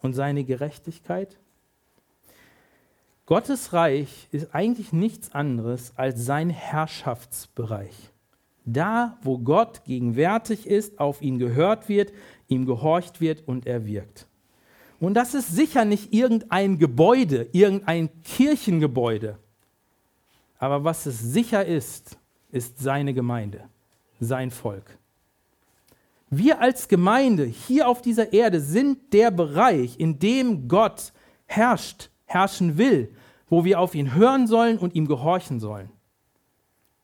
und 0.00 0.14
seine 0.14 0.44
Gerechtigkeit? 0.44 1.38
Gottes 3.26 3.72
Reich 3.72 4.28
ist 4.32 4.54
eigentlich 4.54 4.92
nichts 4.92 5.32
anderes 5.32 5.92
als 5.96 6.24
sein 6.24 6.50
Herrschaftsbereich. 6.50 8.10
Da, 8.64 9.18
wo 9.22 9.38
Gott 9.38 9.84
gegenwärtig 9.84 10.66
ist, 10.66 10.98
auf 10.98 11.20
ihn 11.20 11.38
gehört 11.38 11.88
wird, 11.90 12.12
ihm 12.48 12.64
gehorcht 12.64 13.20
wird 13.20 13.46
und 13.46 13.66
er 13.66 13.84
wirkt. 13.86 14.26
Und 14.98 15.14
das 15.14 15.34
ist 15.34 15.54
sicher 15.54 15.84
nicht 15.84 16.14
irgendein 16.14 16.78
Gebäude, 16.78 17.48
irgendein 17.52 18.08
Kirchengebäude. 18.22 19.38
Aber 20.58 20.84
was 20.84 21.06
es 21.06 21.20
sicher 21.20 21.64
ist, 21.64 22.18
ist 22.50 22.78
seine 22.78 23.14
Gemeinde, 23.14 23.68
sein 24.20 24.50
Volk. 24.50 24.98
Wir 26.30 26.60
als 26.60 26.88
Gemeinde 26.88 27.44
hier 27.44 27.88
auf 27.88 28.02
dieser 28.02 28.32
Erde 28.32 28.60
sind 28.60 29.12
der 29.12 29.30
Bereich, 29.30 29.98
in 29.98 30.18
dem 30.18 30.68
Gott 30.68 31.12
herrscht, 31.46 32.10
herrschen 32.26 32.78
will, 32.78 33.14
wo 33.48 33.64
wir 33.64 33.78
auf 33.78 33.94
ihn 33.94 34.14
hören 34.14 34.46
sollen 34.46 34.78
und 34.78 34.94
ihm 34.94 35.06
gehorchen 35.06 35.60
sollen. 35.60 35.90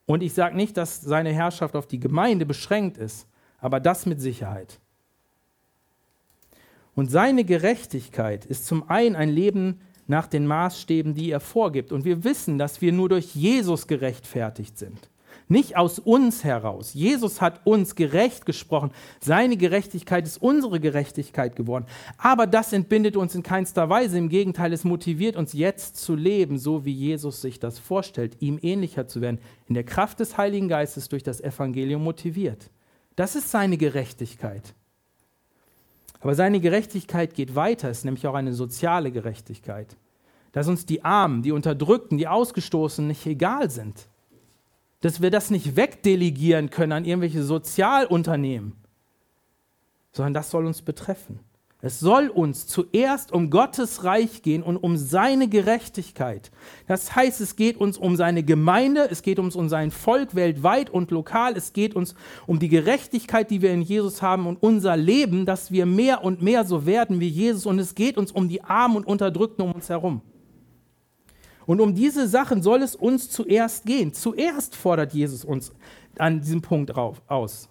Und 0.06 0.22
ich 0.22 0.32
sage 0.32 0.56
nicht, 0.56 0.76
dass 0.76 1.00
seine 1.00 1.32
Herrschaft 1.32 1.76
auf 1.76 1.86
die 1.86 2.00
Gemeinde 2.00 2.46
beschränkt 2.46 2.98
ist, 2.98 3.28
aber 3.60 3.78
das 3.78 4.06
mit 4.06 4.20
Sicherheit. 4.20 4.80
Und 6.96 7.10
seine 7.10 7.44
Gerechtigkeit 7.44 8.44
ist 8.44 8.66
zum 8.66 8.88
einen 8.90 9.14
ein 9.14 9.28
Leben 9.28 9.80
nach 10.10 10.26
den 10.26 10.46
Maßstäben, 10.46 11.14
die 11.14 11.30
er 11.30 11.40
vorgibt. 11.40 11.92
Und 11.92 12.04
wir 12.04 12.24
wissen, 12.24 12.58
dass 12.58 12.82
wir 12.82 12.92
nur 12.92 13.08
durch 13.08 13.34
Jesus 13.34 13.86
gerechtfertigt 13.86 14.76
sind. 14.76 15.08
nicht 15.48 15.76
aus 15.76 15.98
uns 15.98 16.44
heraus. 16.44 16.94
Jesus 16.94 17.40
hat 17.40 17.66
uns 17.66 17.96
gerecht 17.96 18.46
gesprochen. 18.46 18.92
Seine 19.20 19.56
Gerechtigkeit 19.56 20.24
ist 20.24 20.40
unsere 20.40 20.78
Gerechtigkeit 20.78 21.56
geworden. 21.56 21.86
Aber 22.18 22.46
das 22.46 22.72
entbindet 22.72 23.16
uns 23.16 23.34
in 23.34 23.42
keinster 23.42 23.88
Weise. 23.88 24.16
Im 24.16 24.28
Gegenteil, 24.28 24.72
es 24.72 24.84
motiviert 24.84 25.34
uns 25.34 25.52
jetzt 25.52 25.96
zu 25.96 26.14
leben, 26.14 26.56
so 26.58 26.84
wie 26.84 26.92
Jesus 26.92 27.40
sich 27.40 27.58
das 27.58 27.80
vorstellt, 27.80 28.36
ihm 28.38 28.60
ähnlicher 28.62 29.08
zu 29.08 29.20
werden, 29.20 29.40
in 29.66 29.74
der 29.74 29.84
Kraft 29.84 30.20
des 30.20 30.38
Heiligen 30.38 30.68
Geistes 30.68 31.08
durch 31.08 31.24
das 31.24 31.40
Evangelium 31.40 32.04
motiviert. 32.04 32.70
Das 33.16 33.34
ist 33.34 33.50
seine 33.50 33.76
Gerechtigkeit. 33.76 34.74
Aber 36.20 36.34
seine 36.34 36.60
Gerechtigkeit 36.60 37.34
geht 37.34 37.54
weiter, 37.54 37.88
es 37.90 37.98
ist 37.98 38.04
nämlich 38.04 38.26
auch 38.26 38.34
eine 38.34 38.52
soziale 38.52 39.10
Gerechtigkeit. 39.10 39.96
Dass 40.52 40.68
uns 40.68 40.84
die 40.84 41.04
Armen, 41.04 41.42
die 41.42 41.52
Unterdrückten, 41.52 42.18
die 42.18 42.28
Ausgestoßenen 42.28 43.08
nicht 43.08 43.26
egal 43.26 43.70
sind. 43.70 44.08
Dass 45.00 45.22
wir 45.22 45.30
das 45.30 45.50
nicht 45.50 45.76
wegdelegieren 45.76 46.70
können 46.70 46.92
an 46.92 47.04
irgendwelche 47.04 47.42
Sozialunternehmen, 47.42 48.74
sondern 50.12 50.34
das 50.34 50.50
soll 50.50 50.66
uns 50.66 50.82
betreffen. 50.82 51.40
Es 51.82 51.98
soll 51.98 52.28
uns 52.28 52.66
zuerst 52.66 53.32
um 53.32 53.48
Gottes 53.48 54.04
Reich 54.04 54.42
gehen 54.42 54.62
und 54.62 54.76
um 54.76 54.98
seine 54.98 55.48
Gerechtigkeit. 55.48 56.50
Das 56.86 57.16
heißt, 57.16 57.40
es 57.40 57.56
geht 57.56 57.78
uns 57.78 57.96
um 57.96 58.16
seine 58.16 58.42
Gemeinde, 58.42 59.08
es 59.10 59.22
geht 59.22 59.38
uns 59.38 59.56
um 59.56 59.70
sein 59.70 59.90
Volk 59.90 60.34
weltweit 60.34 60.90
und 60.90 61.10
lokal, 61.10 61.56
es 61.56 61.72
geht 61.72 61.96
uns 61.96 62.14
um 62.46 62.58
die 62.58 62.68
Gerechtigkeit, 62.68 63.50
die 63.50 63.62
wir 63.62 63.72
in 63.72 63.80
Jesus 63.80 64.20
haben 64.20 64.46
und 64.46 64.62
unser 64.62 64.96
Leben, 64.96 65.46
dass 65.46 65.70
wir 65.70 65.86
mehr 65.86 66.22
und 66.22 66.42
mehr 66.42 66.64
so 66.64 66.84
werden 66.84 67.18
wie 67.18 67.28
Jesus 67.28 67.64
und 67.64 67.78
es 67.78 67.94
geht 67.94 68.18
uns 68.18 68.30
um 68.30 68.50
die 68.50 68.62
Armen 68.62 68.96
und 68.96 69.06
Unterdrückten 69.06 69.64
um 69.64 69.72
uns 69.72 69.88
herum. 69.88 70.20
Und 71.64 71.80
um 71.80 71.94
diese 71.94 72.28
Sachen 72.28 72.62
soll 72.62 72.82
es 72.82 72.94
uns 72.94 73.30
zuerst 73.30 73.86
gehen. 73.86 74.12
Zuerst 74.12 74.74
fordert 74.74 75.14
Jesus 75.14 75.44
uns 75.44 75.72
an 76.18 76.40
diesem 76.40 76.60
Punkt 76.60 76.94
aus. 76.94 77.68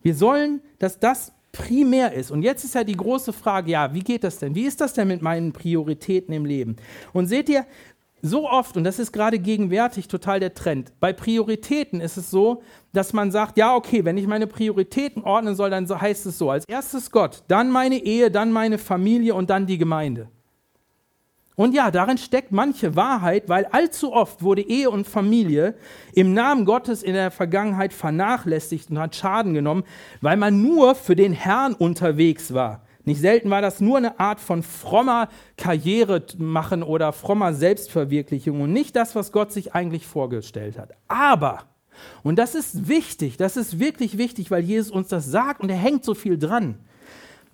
Wir 0.00 0.14
sollen, 0.14 0.62
dass 0.78 0.98
das 0.98 1.32
primär 1.52 2.12
ist. 2.14 2.30
Und 2.30 2.42
jetzt 2.42 2.64
ist 2.64 2.74
ja 2.74 2.82
die 2.82 2.96
große 2.96 3.32
Frage, 3.32 3.70
ja, 3.70 3.94
wie 3.94 4.00
geht 4.00 4.24
das 4.24 4.38
denn? 4.38 4.54
Wie 4.54 4.64
ist 4.64 4.80
das 4.80 4.94
denn 4.94 5.08
mit 5.08 5.22
meinen 5.22 5.52
Prioritäten 5.52 6.34
im 6.34 6.46
Leben? 6.46 6.76
Und 7.12 7.26
seht 7.26 7.48
ihr, 7.48 7.66
so 8.24 8.48
oft, 8.48 8.76
und 8.76 8.84
das 8.84 9.00
ist 9.00 9.12
gerade 9.12 9.38
gegenwärtig 9.40 10.06
total 10.06 10.38
der 10.38 10.54
Trend, 10.54 10.92
bei 11.00 11.12
Prioritäten 11.12 12.00
ist 12.00 12.16
es 12.16 12.30
so, 12.30 12.62
dass 12.92 13.12
man 13.12 13.32
sagt, 13.32 13.58
ja, 13.58 13.74
okay, 13.74 14.04
wenn 14.04 14.16
ich 14.16 14.28
meine 14.28 14.46
Prioritäten 14.46 15.24
ordnen 15.24 15.56
soll, 15.56 15.70
dann 15.70 15.88
heißt 15.88 16.26
es 16.26 16.38
so, 16.38 16.50
als 16.50 16.64
erstes 16.66 17.10
Gott, 17.10 17.42
dann 17.48 17.70
meine 17.70 17.96
Ehe, 17.96 18.30
dann 18.30 18.52
meine 18.52 18.78
Familie 18.78 19.34
und 19.34 19.50
dann 19.50 19.66
die 19.66 19.78
Gemeinde. 19.78 20.28
Und 21.54 21.74
ja, 21.74 21.90
darin 21.90 22.16
steckt 22.16 22.50
manche 22.50 22.96
Wahrheit, 22.96 23.48
weil 23.48 23.66
allzu 23.66 24.12
oft 24.12 24.42
wurde 24.42 24.62
Ehe 24.62 24.88
und 24.88 25.06
Familie 25.06 25.74
im 26.14 26.32
Namen 26.32 26.64
Gottes 26.64 27.02
in 27.02 27.12
der 27.12 27.30
Vergangenheit 27.30 27.92
vernachlässigt 27.92 28.90
und 28.90 28.98
hat 28.98 29.14
Schaden 29.14 29.52
genommen, 29.52 29.84
weil 30.22 30.38
man 30.38 30.62
nur 30.62 30.94
für 30.94 31.14
den 31.14 31.32
Herrn 31.32 31.74
unterwegs 31.74 32.54
war. 32.54 32.82
Nicht 33.04 33.20
selten 33.20 33.50
war 33.50 33.60
das 33.60 33.80
nur 33.80 33.98
eine 33.98 34.20
Art 34.20 34.40
von 34.40 34.62
frommer 34.62 35.28
Karriere 35.56 36.24
machen 36.38 36.82
oder 36.82 37.12
frommer 37.12 37.52
Selbstverwirklichung 37.52 38.60
und 38.60 38.72
nicht 38.72 38.94
das, 38.94 39.14
was 39.14 39.32
Gott 39.32 39.52
sich 39.52 39.74
eigentlich 39.74 40.06
vorgestellt 40.06 40.78
hat. 40.78 40.92
Aber, 41.08 41.64
und 42.22 42.38
das 42.38 42.54
ist 42.54 42.88
wichtig, 42.88 43.36
das 43.36 43.56
ist 43.56 43.78
wirklich 43.80 44.18
wichtig, 44.18 44.50
weil 44.50 44.62
Jesus 44.62 44.92
uns 44.92 45.08
das 45.08 45.26
sagt 45.26 45.60
und 45.60 45.68
er 45.68 45.76
hängt 45.76 46.04
so 46.04 46.14
viel 46.14 46.38
dran. 46.38 46.76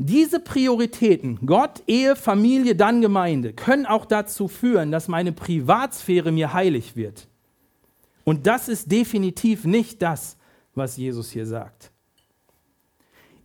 Diese 0.00 0.38
Prioritäten, 0.38 1.44
Gott, 1.44 1.82
Ehe, 1.88 2.14
Familie, 2.14 2.76
dann 2.76 3.00
Gemeinde, 3.00 3.52
können 3.52 3.84
auch 3.84 4.06
dazu 4.06 4.46
führen, 4.46 4.92
dass 4.92 5.08
meine 5.08 5.32
Privatsphäre 5.32 6.30
mir 6.30 6.52
heilig 6.52 6.94
wird. 6.94 7.26
Und 8.22 8.46
das 8.46 8.68
ist 8.68 8.92
definitiv 8.92 9.64
nicht 9.64 10.00
das, 10.00 10.36
was 10.74 10.96
Jesus 10.96 11.30
hier 11.32 11.46
sagt. 11.46 11.90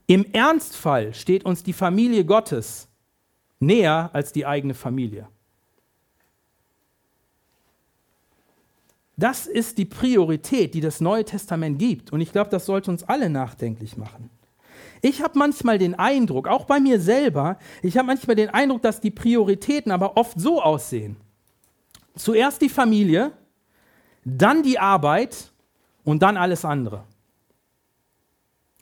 Im 0.06 0.26
Ernstfall 0.32 1.16
steht 1.16 1.44
uns 1.44 1.64
die 1.64 1.74
Familie 1.74 2.24
Gottes 2.24 2.88
näher 3.60 4.12
als 4.14 4.32
die 4.32 4.46
eigene 4.46 4.76
Familie. 4.76 5.28
Das 9.16 9.48
ist 9.48 9.80
die 9.80 9.86
Priorität, 9.86 10.76
die 10.76 10.82
das 10.82 11.02
Neue 11.02 11.26
Testament 11.26 11.80
gibt. 11.80 12.12
Und 12.12 12.22
ich 12.22 12.32
glaube, 12.32 12.50
das 12.52 12.66
sollte 12.66 12.92
uns 12.92 13.04
alle 13.04 13.30
nachdenklich 13.30 13.98
machen. 13.98 14.30
Ich 15.06 15.22
habe 15.22 15.38
manchmal 15.38 15.78
den 15.78 15.96
Eindruck, 15.96 16.48
auch 16.48 16.64
bei 16.64 16.80
mir 16.80 16.98
selber, 16.98 17.60
ich 17.82 17.98
habe 17.98 18.08
manchmal 18.08 18.38
den 18.38 18.50
Eindruck, 18.50 18.82
dass 18.84 19.02
die 19.02 19.12
Prioritäten 19.12 19.92
aber 19.92 20.16
oft 20.16 20.40
so 20.40 20.62
aussehen. 20.62 21.18
Zuerst 22.16 22.62
die 22.62 22.70
Familie, 22.70 23.34
dann 24.24 24.64
die 24.64 24.80
Arbeit 24.80 25.52
und 26.06 26.24
dann 26.24 26.38
alles 26.38 26.64
andere. 26.64 27.04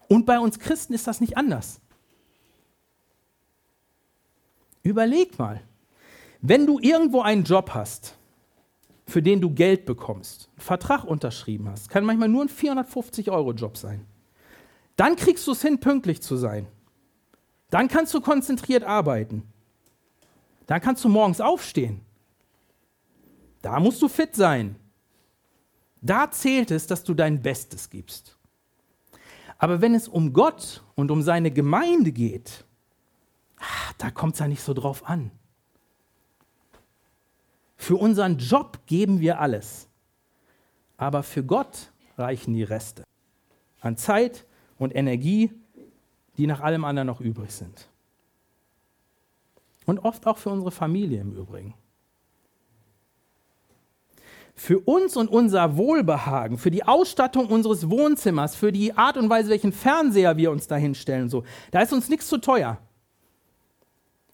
Und 0.08 0.28
bei 0.28 0.38
uns 0.38 0.60
Christen 0.60 0.94
ist 0.94 1.08
das 1.08 1.22
nicht 1.22 1.38
anders. 1.38 1.82
Überleg 4.84 5.40
mal, 5.40 5.62
wenn 6.42 6.68
du 6.68 6.78
irgendwo 6.78 7.22
einen 7.22 7.46
Job 7.46 7.72
hast, 7.74 8.16
für 9.08 9.24
den 9.24 9.42
du 9.42 9.50
Geld 9.50 9.88
bekommst, 9.88 10.50
einen 10.52 10.62
Vertrag 10.62 11.04
unterschrieben 11.04 11.68
hast, 11.68 11.90
kann 11.90 12.06
manchmal 12.06 12.30
nur 12.30 12.44
ein 12.44 12.50
450-Euro-Job 12.50 13.76
sein. 13.76 14.06
Dann 14.96 15.16
kriegst 15.16 15.48
du 15.48 15.52
es 15.52 15.62
hin, 15.62 15.80
pünktlich 15.80 16.22
zu 16.22 16.38
sein. 16.38 16.68
Dann 17.70 17.88
kannst 17.88 18.14
du 18.14 18.22
konzentriert 18.22 18.84
arbeiten. 18.84 19.44
Dann 20.68 20.82
kannst 20.82 21.04
du 21.04 21.10
morgens 21.10 21.42
aufstehen. 21.42 22.02
Da 23.62 23.80
musst 23.80 24.02
du 24.02 24.08
fit 24.08 24.36
sein. 24.36 24.76
Da 26.02 26.32
zählt 26.32 26.72
es, 26.72 26.88
dass 26.88 27.04
du 27.04 27.14
dein 27.14 27.42
Bestes 27.42 27.90
gibst. 27.90 28.38
Aber 29.58 29.82
wenn 29.82 29.94
es 29.94 30.08
um 30.08 30.34
Gott 30.34 30.84
und 30.96 31.12
um 31.12 31.22
seine 31.22 31.52
Gemeinde 31.52 32.12
geht, 32.12 32.66
ah, 33.58 33.94
da 34.00 34.10
kommt 34.10 34.34
es 34.34 34.40
ja 34.40 34.48
nicht 34.48 34.64
so 34.64 34.74
drauf 34.74 35.08
an. 35.08 35.32
Für 37.78 37.96
unseren 37.96 38.38
Job 38.38 38.80
geben 38.88 39.20
wir 39.20 39.40
alles. 39.40 39.88
Aber 40.98 41.24
für 41.24 41.44
Gott 41.44 41.92
reichen 42.18 42.54
die 42.54 42.64
Reste. 42.64 43.04
An 43.80 43.98
Zeit, 43.98 44.46
und 44.82 44.96
Energie, 44.96 45.52
die 46.38 46.48
nach 46.48 46.62
allem 46.62 46.86
anderen 46.86 47.06
noch 47.06 47.22
übrig 47.22 47.52
sind. 47.52 47.88
Und 49.86 50.00
oft 50.00 50.26
auch 50.26 50.38
für 50.38 50.50
unsere 50.50 50.72
Familie 50.72 51.22
im 51.22 51.34
Übrigen. 51.34 51.76
Für 54.56 54.80
uns 54.80 55.16
und 55.16 55.30
unser 55.30 55.78
Wohlbehagen, 55.78 56.58
für 56.58 56.72
die 56.72 56.84
Ausstattung 56.84 57.48
unseres 57.48 57.90
Wohnzimmers, 57.90 58.56
für 58.56 58.72
die 58.72 58.98
Art 58.98 59.18
und 59.18 59.30
Weise, 59.30 59.50
welchen 59.50 59.72
Fernseher 59.72 60.36
wir 60.38 60.52
uns 60.52 60.68
dahinstellen, 60.68 61.30
so, 61.30 61.44
da 61.70 61.82
ist 61.82 61.94
uns 61.94 62.10
nichts 62.10 62.28
zu 62.28 62.40
teuer. 62.40 62.80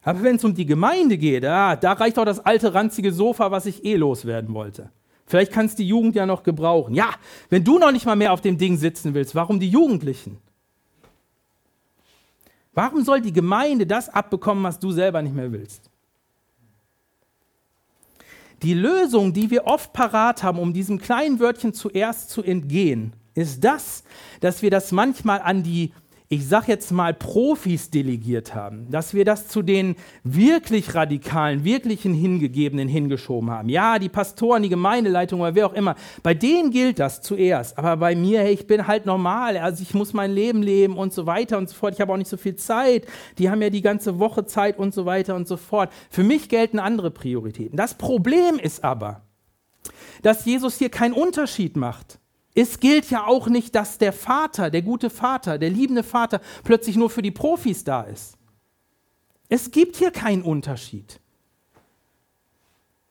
Aber 0.01 0.23
wenn 0.23 0.37
es 0.37 0.45
um 0.45 0.53
die 0.53 0.65
Gemeinde 0.65 1.17
geht, 1.17 1.43
ah, 1.45 1.75
da 1.75 1.93
reicht 1.93 2.17
auch 2.17 2.25
das 2.25 2.39
alte 2.39 2.73
ranzige 2.73 3.11
Sofa, 3.11 3.51
was 3.51 3.65
ich 3.65 3.83
eh 3.83 3.95
loswerden 3.95 4.53
wollte. 4.53 4.91
Vielleicht 5.27 5.51
kannst 5.51 5.77
die 5.77 5.87
Jugend 5.87 6.15
ja 6.15 6.25
noch 6.25 6.41
gebrauchen. 6.41 6.95
Ja, 6.95 7.13
wenn 7.49 7.63
du 7.63 7.77
noch 7.77 7.91
nicht 7.91 8.05
mal 8.05 8.15
mehr 8.15 8.31
auf 8.31 8.41
dem 8.41 8.57
Ding 8.57 8.77
sitzen 8.77 9.13
willst, 9.13 9.35
warum 9.35 9.59
die 9.59 9.69
Jugendlichen? 9.69 10.37
Warum 12.73 13.03
soll 13.03 13.21
die 13.21 13.33
Gemeinde 13.33 13.85
das 13.85 14.07
abbekommen, 14.07 14.63
was 14.63 14.79
du 14.79 14.91
selber 14.91 15.21
nicht 15.21 15.35
mehr 15.35 15.51
willst? 15.51 15.89
Die 18.63 18.73
Lösung, 18.73 19.33
die 19.33 19.51
wir 19.51 19.65
oft 19.65 19.93
parat 19.93 20.43
haben, 20.43 20.59
um 20.59 20.73
diesem 20.73 20.97
kleinen 20.97 21.39
Wörtchen 21.39 21.73
zuerst 21.73 22.29
zu 22.29 22.41
entgehen, 22.41 23.13
ist 23.35 23.63
das, 23.63 24.03
dass 24.39 24.61
wir 24.61 24.71
das 24.71 24.91
manchmal 24.91 25.41
an 25.41 25.61
die 25.61 25.91
ich 26.29 26.45
sag 26.45 26.67
jetzt 26.67 26.91
mal, 26.91 27.13
Profis 27.13 27.89
delegiert 27.89 28.53
haben, 28.53 28.91
dass 28.91 29.13
wir 29.13 29.23
das 29.23 29.47
zu 29.47 29.61
den 29.61 29.95
wirklich 30.23 30.93
radikalen, 30.93 31.63
wirklichen 31.63 32.13
Hingegebenen 32.13 32.89
hingeschoben 32.89 33.49
haben. 33.49 33.69
Ja, 33.69 33.97
die 33.97 34.09
Pastoren, 34.09 34.63
die 34.63 34.69
Gemeindeleitung 34.69 35.39
oder 35.39 35.55
wer 35.55 35.67
auch 35.67 35.73
immer, 35.73 35.95
bei 36.23 36.33
denen 36.33 36.71
gilt 36.71 36.99
das 36.99 37.21
zuerst. 37.21 37.77
Aber 37.77 37.95
bei 37.95 38.13
mir, 38.13 38.41
hey, 38.41 38.53
ich 38.53 38.67
bin 38.67 38.87
halt 38.87 39.05
normal, 39.05 39.57
also 39.57 39.81
ich 39.81 39.93
muss 39.93 40.11
mein 40.11 40.31
Leben 40.31 40.61
leben 40.61 40.97
und 40.97 41.13
so 41.13 41.25
weiter 41.25 41.57
und 41.57 41.69
so 41.69 41.75
fort. 41.75 41.93
Ich 41.93 42.01
habe 42.01 42.11
auch 42.11 42.17
nicht 42.17 42.29
so 42.29 42.37
viel 42.37 42.57
Zeit. 42.57 43.05
Die 43.37 43.49
haben 43.49 43.61
ja 43.61 43.69
die 43.69 43.81
ganze 43.81 44.19
Woche 44.19 44.45
Zeit 44.45 44.77
und 44.77 44.93
so 44.93 45.05
weiter 45.05 45.33
und 45.33 45.47
so 45.47 45.55
fort. 45.55 45.93
Für 46.09 46.23
mich 46.23 46.49
gelten 46.49 46.79
andere 46.79 47.09
Prioritäten. 47.09 47.77
Das 47.77 47.93
Problem 47.93 48.59
ist 48.59 48.83
aber, 48.83 49.21
dass 50.23 50.43
Jesus 50.43 50.77
hier 50.77 50.89
keinen 50.89 51.13
Unterschied 51.13 51.77
macht. 51.77 52.19
Es 52.59 52.79
gilt 52.79 53.11
ja 53.11 53.27
auch 53.27 53.49
nicht, 53.49 53.75
dass 53.75 53.99
der 53.99 54.11
Vater, 54.11 54.71
der 54.71 54.81
gute 54.81 55.11
Vater, 55.11 55.59
der 55.59 55.69
liebende 55.69 56.01
Vater 56.01 56.41
plötzlich 56.63 56.95
nur 56.95 57.11
für 57.11 57.21
die 57.21 57.29
Profis 57.29 57.83
da 57.83 58.01
ist. 58.01 58.35
Es 59.47 59.69
gibt 59.69 59.95
hier 59.95 60.09
keinen 60.09 60.41
Unterschied. 60.41 61.19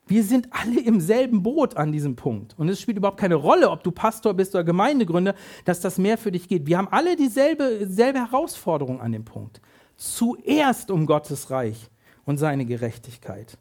Wir 0.08 0.24
sind 0.24 0.48
alle 0.50 0.80
im 0.80 1.00
selben 1.00 1.44
Boot 1.44 1.76
an 1.76 1.92
diesem 1.92 2.16
Punkt. 2.16 2.58
Und 2.58 2.68
es 2.68 2.80
spielt 2.80 2.96
überhaupt 2.96 3.20
keine 3.20 3.36
Rolle, 3.36 3.70
ob 3.70 3.84
du 3.84 3.92
Pastor 3.92 4.34
bist 4.34 4.52
oder 4.56 4.64
Gemeindegründer, 4.64 5.36
dass 5.64 5.80
das 5.80 5.96
mehr 5.96 6.18
für 6.18 6.32
dich 6.32 6.48
geht. 6.48 6.66
Wir 6.66 6.78
haben 6.78 6.88
alle 6.90 7.14
dieselbe, 7.14 7.86
dieselbe 7.86 8.18
Herausforderung 8.18 9.00
an 9.00 9.12
dem 9.12 9.24
Punkt. 9.24 9.60
Zuerst 9.94 10.90
um 10.90 11.06
Gottes 11.06 11.52
Reich 11.52 11.88
und 12.24 12.38
seine 12.38 12.66
Gerechtigkeit. 12.66 13.58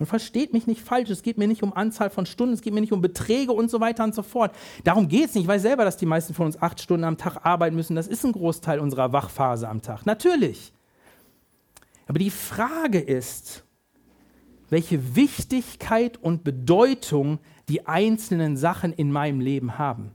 Und 0.00 0.06
versteht 0.06 0.52
mich 0.52 0.66
nicht 0.66 0.80
falsch, 0.80 1.08
es 1.10 1.22
geht 1.22 1.38
mir 1.38 1.46
nicht 1.46 1.62
um 1.62 1.72
Anzahl 1.72 2.10
von 2.10 2.26
Stunden, 2.26 2.54
es 2.54 2.62
geht 2.62 2.74
mir 2.74 2.80
nicht 2.80 2.92
um 2.92 3.00
Beträge 3.00 3.52
und 3.52 3.70
so 3.70 3.80
weiter 3.80 4.02
und 4.02 4.14
so 4.14 4.22
fort. 4.22 4.54
Darum 4.82 5.06
geht 5.06 5.26
es 5.26 5.34
nicht. 5.34 5.44
Ich 5.44 5.48
weiß 5.48 5.62
selber, 5.62 5.84
dass 5.84 5.96
die 5.96 6.06
meisten 6.06 6.34
von 6.34 6.46
uns 6.46 6.60
acht 6.60 6.80
Stunden 6.80 7.04
am 7.04 7.16
Tag 7.16 7.44
arbeiten 7.46 7.76
müssen. 7.76 7.94
Das 7.94 8.08
ist 8.08 8.24
ein 8.24 8.32
Großteil 8.32 8.80
unserer 8.80 9.12
Wachphase 9.12 9.68
am 9.68 9.82
Tag. 9.82 10.04
Natürlich. 10.04 10.72
Aber 12.08 12.18
die 12.18 12.30
Frage 12.30 12.98
ist, 12.98 13.62
welche 14.68 15.14
Wichtigkeit 15.14 16.16
und 16.16 16.42
Bedeutung 16.42 17.38
die 17.68 17.86
einzelnen 17.86 18.56
Sachen 18.56 18.92
in 18.92 19.12
meinem 19.12 19.40
Leben 19.40 19.78
haben. 19.78 20.12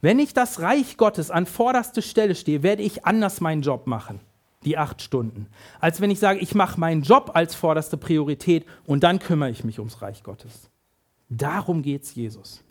Wenn 0.00 0.18
ich 0.18 0.32
das 0.32 0.60
Reich 0.60 0.96
Gottes 0.96 1.30
an 1.30 1.44
vorderster 1.44 2.02
Stelle 2.02 2.34
stehe, 2.34 2.62
werde 2.62 2.82
ich 2.82 3.04
anders 3.04 3.42
meinen 3.42 3.62
Job 3.62 3.86
machen 3.86 4.20
die 4.64 4.78
acht 4.78 5.02
Stunden, 5.02 5.46
als 5.80 6.00
wenn 6.00 6.10
ich 6.10 6.18
sage, 6.18 6.38
ich 6.40 6.54
mache 6.54 6.78
meinen 6.78 7.02
Job 7.02 7.32
als 7.34 7.54
vorderste 7.54 7.96
Priorität 7.96 8.64
und 8.86 9.02
dann 9.02 9.18
kümmere 9.18 9.50
ich 9.50 9.64
mich 9.64 9.78
ums 9.78 10.02
Reich 10.02 10.22
Gottes. 10.22 10.70
Darum 11.28 11.82
geht 11.82 12.02
es 12.04 12.14
Jesus. 12.14 12.62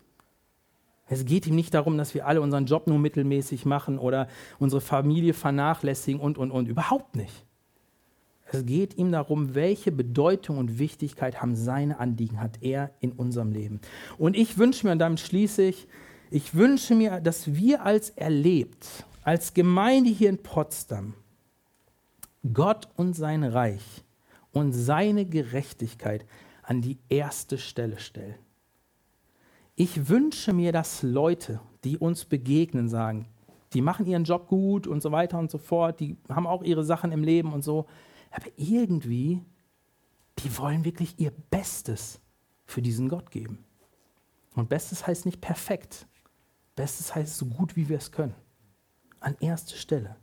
Es 1.08 1.24
geht 1.24 1.46
ihm 1.46 1.54
nicht 1.54 1.74
darum, 1.74 1.98
dass 1.98 2.14
wir 2.14 2.26
alle 2.26 2.40
unseren 2.40 2.66
Job 2.66 2.86
nur 2.86 2.98
mittelmäßig 2.98 3.66
machen 3.66 3.98
oder 3.98 4.28
unsere 4.58 4.80
Familie 4.80 5.34
vernachlässigen 5.34 6.20
und, 6.20 6.38
und, 6.38 6.50
und. 6.50 6.68
Überhaupt 6.68 7.16
nicht. 7.16 7.44
Es 8.46 8.64
geht 8.64 8.96
ihm 8.96 9.12
darum, 9.12 9.54
welche 9.54 9.92
Bedeutung 9.92 10.58
und 10.58 10.78
Wichtigkeit 10.78 11.40
haben 11.40 11.56
seine 11.56 11.98
Anliegen, 11.98 12.40
hat 12.40 12.62
er 12.62 12.92
in 13.00 13.12
unserem 13.12 13.50
Leben. 13.50 13.80
Und 14.18 14.36
ich 14.36 14.58
wünsche 14.58 14.86
mir, 14.86 14.92
und 14.92 14.98
damit 14.98 15.20
schließe 15.20 15.62
ich, 15.62 15.86
ich 16.30 16.54
wünsche 16.54 16.94
mir, 16.94 17.20
dass 17.20 17.54
wir 17.54 17.84
als 17.84 18.10
erlebt, 18.10 18.86
als 19.22 19.54
Gemeinde 19.54 20.10
hier 20.10 20.30
in 20.30 20.38
Potsdam, 20.38 21.14
Gott 22.52 22.88
und 22.96 23.14
sein 23.14 23.44
Reich 23.44 24.04
und 24.52 24.72
seine 24.72 25.24
Gerechtigkeit 25.24 26.26
an 26.62 26.80
die 26.80 26.98
erste 27.08 27.58
Stelle 27.58 27.98
stellen. 27.98 28.38
Ich 29.74 30.08
wünsche 30.08 30.52
mir, 30.52 30.72
dass 30.72 31.02
Leute, 31.02 31.60
die 31.84 31.98
uns 31.98 32.24
begegnen, 32.24 32.88
sagen, 32.88 33.26
die 33.72 33.80
machen 33.80 34.06
ihren 34.06 34.24
Job 34.24 34.48
gut 34.48 34.86
und 34.86 35.02
so 35.02 35.12
weiter 35.12 35.38
und 35.38 35.50
so 35.50 35.58
fort, 35.58 36.00
die 36.00 36.16
haben 36.28 36.46
auch 36.46 36.62
ihre 36.62 36.84
Sachen 36.84 37.10
im 37.10 37.24
Leben 37.24 37.52
und 37.52 37.62
so, 37.62 37.86
aber 38.30 38.46
irgendwie, 38.56 39.42
die 40.38 40.58
wollen 40.58 40.84
wirklich 40.84 41.18
ihr 41.18 41.30
Bestes 41.30 42.20
für 42.64 42.82
diesen 42.82 43.08
Gott 43.08 43.30
geben. 43.30 43.64
Und 44.54 44.68
Bestes 44.68 45.06
heißt 45.06 45.26
nicht 45.26 45.40
perfekt. 45.40 46.06
Bestes 46.76 47.14
heißt 47.14 47.36
so 47.36 47.46
gut, 47.46 47.76
wie 47.76 47.88
wir 47.88 47.98
es 47.98 48.12
können. 48.12 48.34
An 49.20 49.36
erste 49.40 49.76
Stelle. 49.76 50.16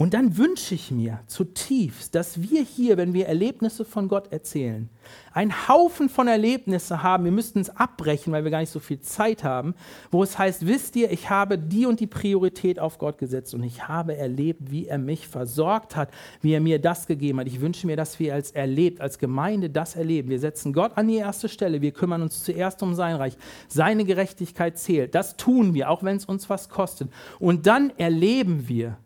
Und 0.00 0.14
dann 0.14 0.36
wünsche 0.36 0.76
ich 0.76 0.92
mir 0.92 1.18
zutiefst, 1.26 2.14
dass 2.14 2.40
wir 2.40 2.62
hier, 2.62 2.96
wenn 2.96 3.14
wir 3.14 3.26
Erlebnisse 3.26 3.84
von 3.84 4.06
Gott 4.06 4.30
erzählen, 4.30 4.88
einen 5.32 5.66
Haufen 5.66 6.08
von 6.08 6.28
Erlebnissen 6.28 7.02
haben, 7.02 7.24
wir 7.24 7.32
müssten 7.32 7.58
es 7.58 7.70
abbrechen, 7.70 8.32
weil 8.32 8.44
wir 8.44 8.52
gar 8.52 8.60
nicht 8.60 8.70
so 8.70 8.78
viel 8.78 9.00
Zeit 9.00 9.42
haben, 9.42 9.74
wo 10.12 10.22
es 10.22 10.38
heißt, 10.38 10.68
wisst 10.68 10.94
ihr, 10.94 11.10
ich 11.10 11.30
habe 11.30 11.58
die 11.58 11.84
und 11.84 11.98
die 11.98 12.06
Priorität 12.06 12.78
auf 12.78 12.98
Gott 12.98 13.18
gesetzt 13.18 13.54
und 13.54 13.64
ich 13.64 13.88
habe 13.88 14.16
erlebt, 14.16 14.70
wie 14.70 14.86
er 14.86 14.98
mich 14.98 15.26
versorgt 15.26 15.96
hat, 15.96 16.12
wie 16.42 16.52
er 16.52 16.60
mir 16.60 16.78
das 16.80 17.08
gegeben 17.08 17.40
hat. 17.40 17.48
Ich 17.48 17.60
wünsche 17.60 17.88
mir, 17.88 17.96
dass 17.96 18.20
wir 18.20 18.34
als 18.34 18.52
erlebt, 18.52 19.00
als 19.00 19.18
Gemeinde 19.18 19.68
das 19.68 19.96
erleben. 19.96 20.30
Wir 20.30 20.38
setzen 20.38 20.72
Gott 20.72 20.92
an 20.94 21.08
die 21.08 21.16
erste 21.16 21.48
Stelle, 21.48 21.82
wir 21.82 21.90
kümmern 21.90 22.22
uns 22.22 22.44
zuerst 22.44 22.84
um 22.84 22.94
sein 22.94 23.16
Reich. 23.16 23.36
Seine 23.66 24.04
Gerechtigkeit 24.04 24.78
zählt. 24.78 25.16
Das 25.16 25.36
tun 25.36 25.74
wir, 25.74 25.90
auch 25.90 26.04
wenn 26.04 26.18
es 26.18 26.24
uns 26.24 26.48
was 26.48 26.68
kostet. 26.68 27.10
Und 27.40 27.66
dann 27.66 27.90
erleben 27.98 28.68
wir, 28.68 28.96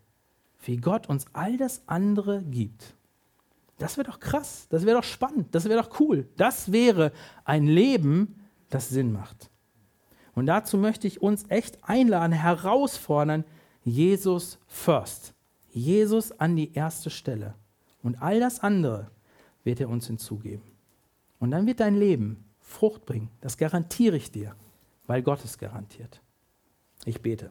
wie 0.62 0.76
Gott 0.76 1.08
uns 1.08 1.26
all 1.32 1.56
das 1.56 1.82
andere 1.86 2.42
gibt. 2.42 2.94
Das 3.78 3.96
wäre 3.96 4.08
doch 4.08 4.20
krass, 4.20 4.66
das 4.70 4.86
wäre 4.86 4.98
doch 4.98 5.04
spannend, 5.04 5.54
das 5.54 5.64
wäre 5.64 5.82
doch 5.82 6.00
cool. 6.00 6.28
Das 6.36 6.70
wäre 6.70 7.12
ein 7.44 7.66
Leben, 7.66 8.40
das 8.70 8.88
Sinn 8.88 9.12
macht. 9.12 9.50
Und 10.34 10.46
dazu 10.46 10.78
möchte 10.78 11.06
ich 11.06 11.20
uns 11.20 11.44
echt 11.48 11.78
einladen, 11.82 12.32
herausfordern, 12.32 13.44
Jesus 13.84 14.58
first. 14.66 15.34
Jesus 15.72 16.32
an 16.32 16.54
die 16.54 16.72
erste 16.74 17.10
Stelle. 17.10 17.54
Und 18.02 18.20
all 18.22 18.40
das 18.40 18.60
andere 18.60 19.10
wird 19.64 19.80
er 19.80 19.88
uns 19.88 20.06
hinzugeben. 20.06 20.62
Und 21.38 21.50
dann 21.50 21.66
wird 21.66 21.80
dein 21.80 21.96
Leben 21.96 22.44
Frucht 22.60 23.04
bringen. 23.04 23.30
Das 23.40 23.56
garantiere 23.56 24.16
ich 24.16 24.30
dir, 24.30 24.54
weil 25.06 25.22
Gott 25.22 25.44
es 25.44 25.58
garantiert. 25.58 26.20
Ich 27.04 27.20
bete. 27.20 27.50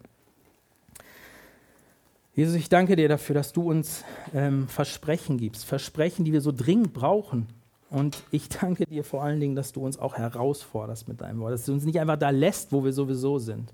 Jesus, 2.34 2.56
ich 2.56 2.70
danke 2.70 2.96
dir 2.96 3.10
dafür, 3.10 3.34
dass 3.34 3.52
du 3.52 3.70
uns 3.70 4.06
ähm, 4.34 4.70
Versprechen 4.70 5.38
gibst, 5.38 5.66
Versprechen, 5.66 6.24
die 6.24 6.32
wir 6.32 6.40
so 6.40 6.54
dringend 6.54 6.94
brauchen. 6.94 7.48
Und 7.90 8.24
ich 8.32 8.48
danke 8.48 8.86
dir 8.86 9.04
vor 9.04 9.22
allen 9.22 9.42
Dingen, 9.42 9.56
dass 9.56 9.74
du 9.74 9.86
uns 9.86 10.00
auch 10.00 10.16
herausforderst 10.18 11.10
mit 11.10 11.20
deinem 11.20 11.42
Wort, 11.42 11.52
dass 11.52 11.66
du 11.66 11.74
uns 11.74 11.84
nicht 11.84 12.00
einfach 12.00 12.18
da 12.18 12.30
lässt, 12.30 12.72
wo 12.72 12.86
wir 12.86 12.94
sowieso 12.94 13.38
sind. 13.38 13.74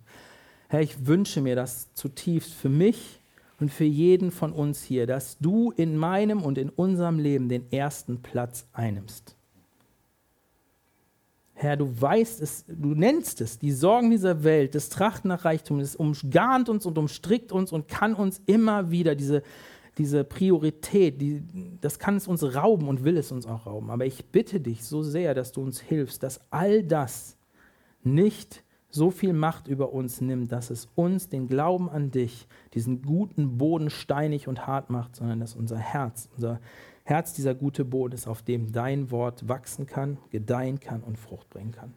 Herr, 0.69 0.81
ich 0.81 1.05
wünsche 1.05 1.39
mir 1.39 1.55
das 1.55 1.93
zutiefst 1.93 2.51
für 2.51 2.69
mich 2.69 3.19
und 3.59 3.71
für 3.71 3.85
jeden 3.85 4.31
von 4.31 4.51
uns 4.51 4.83
hier, 4.83 5.05
dass 5.05 5.37
du 5.37 5.71
in 5.71 5.95
meinem 5.95 6.41
und 6.41 6.57
in 6.57 6.69
unserem 6.69 7.19
Leben 7.19 7.49
den 7.49 7.71
ersten 7.71 8.23
Platz 8.23 8.65
einnimmst. 8.73 9.36
Herr, 11.59 11.75
du 11.75 11.89
weißt 11.99 12.39
es, 12.41 12.65
du 12.67 12.93
nennst 12.93 13.41
es, 13.41 13.57
die 13.57 13.71
Sorgen 13.71 14.11
dieser 14.11 14.43
Welt, 14.43 14.75
das 14.75 14.89
Trachten 14.89 15.27
nach 15.27 15.43
Reichtum, 15.43 15.79
es 15.79 15.95
umgarnt 15.95 16.69
uns 16.69 16.85
und 16.85 16.99
umstrickt 16.99 17.51
uns 17.51 17.71
und 17.71 17.87
kann 17.87 18.13
uns 18.13 18.39
immer 18.45 18.91
wieder 18.91 19.15
diese, 19.15 19.41
diese 19.97 20.23
Priorität, 20.23 21.19
die, 21.19 21.41
das 21.81 21.97
kann 21.97 22.15
es 22.15 22.27
uns 22.27 22.43
rauben 22.43 22.87
und 22.87 23.03
will 23.03 23.17
es 23.17 23.31
uns 23.31 23.47
auch 23.47 23.65
rauben. 23.65 23.89
Aber 23.89 24.05
ich 24.05 24.25
bitte 24.25 24.59
dich 24.59 24.85
so 24.85 25.01
sehr, 25.01 25.33
dass 25.33 25.51
du 25.51 25.61
uns 25.63 25.81
hilfst, 25.81 26.21
dass 26.21 26.41
all 26.51 26.83
das 26.83 27.37
nicht 28.03 28.63
so 28.91 29.09
viel 29.09 29.33
Macht 29.33 29.67
über 29.67 29.93
uns 29.93 30.21
nimmt, 30.21 30.51
dass 30.51 30.69
es 30.69 30.87
uns 30.93 31.27
den 31.27 31.47
Glauben 31.47 31.89
an 31.89 32.11
dich, 32.11 32.47
diesen 32.75 33.01
guten 33.01 33.57
Boden 33.57 33.89
steinig 33.89 34.47
und 34.47 34.67
hart 34.67 34.91
macht, 34.91 35.15
sondern 35.15 35.39
dass 35.39 35.55
unser 35.55 35.79
Herz, 35.79 36.29
unser 36.35 36.59
Herz 37.07 37.31
dieser 37.31 37.55
gute 37.55 37.85
Boden 37.85 38.13
ist, 38.13 38.27
auf 38.27 38.41
dem 38.41 38.73
dein 38.73 39.11
Wort 39.11 39.47
wachsen 39.47 39.87
kann, 39.87 40.17
gedeihen 40.29 40.81
kann 40.81 41.03
und 41.03 41.17
Frucht 41.17 41.49
bringen 41.49 41.71
kann. 41.71 41.93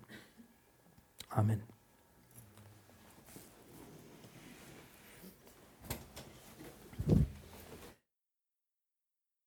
Amen. 1.31 1.65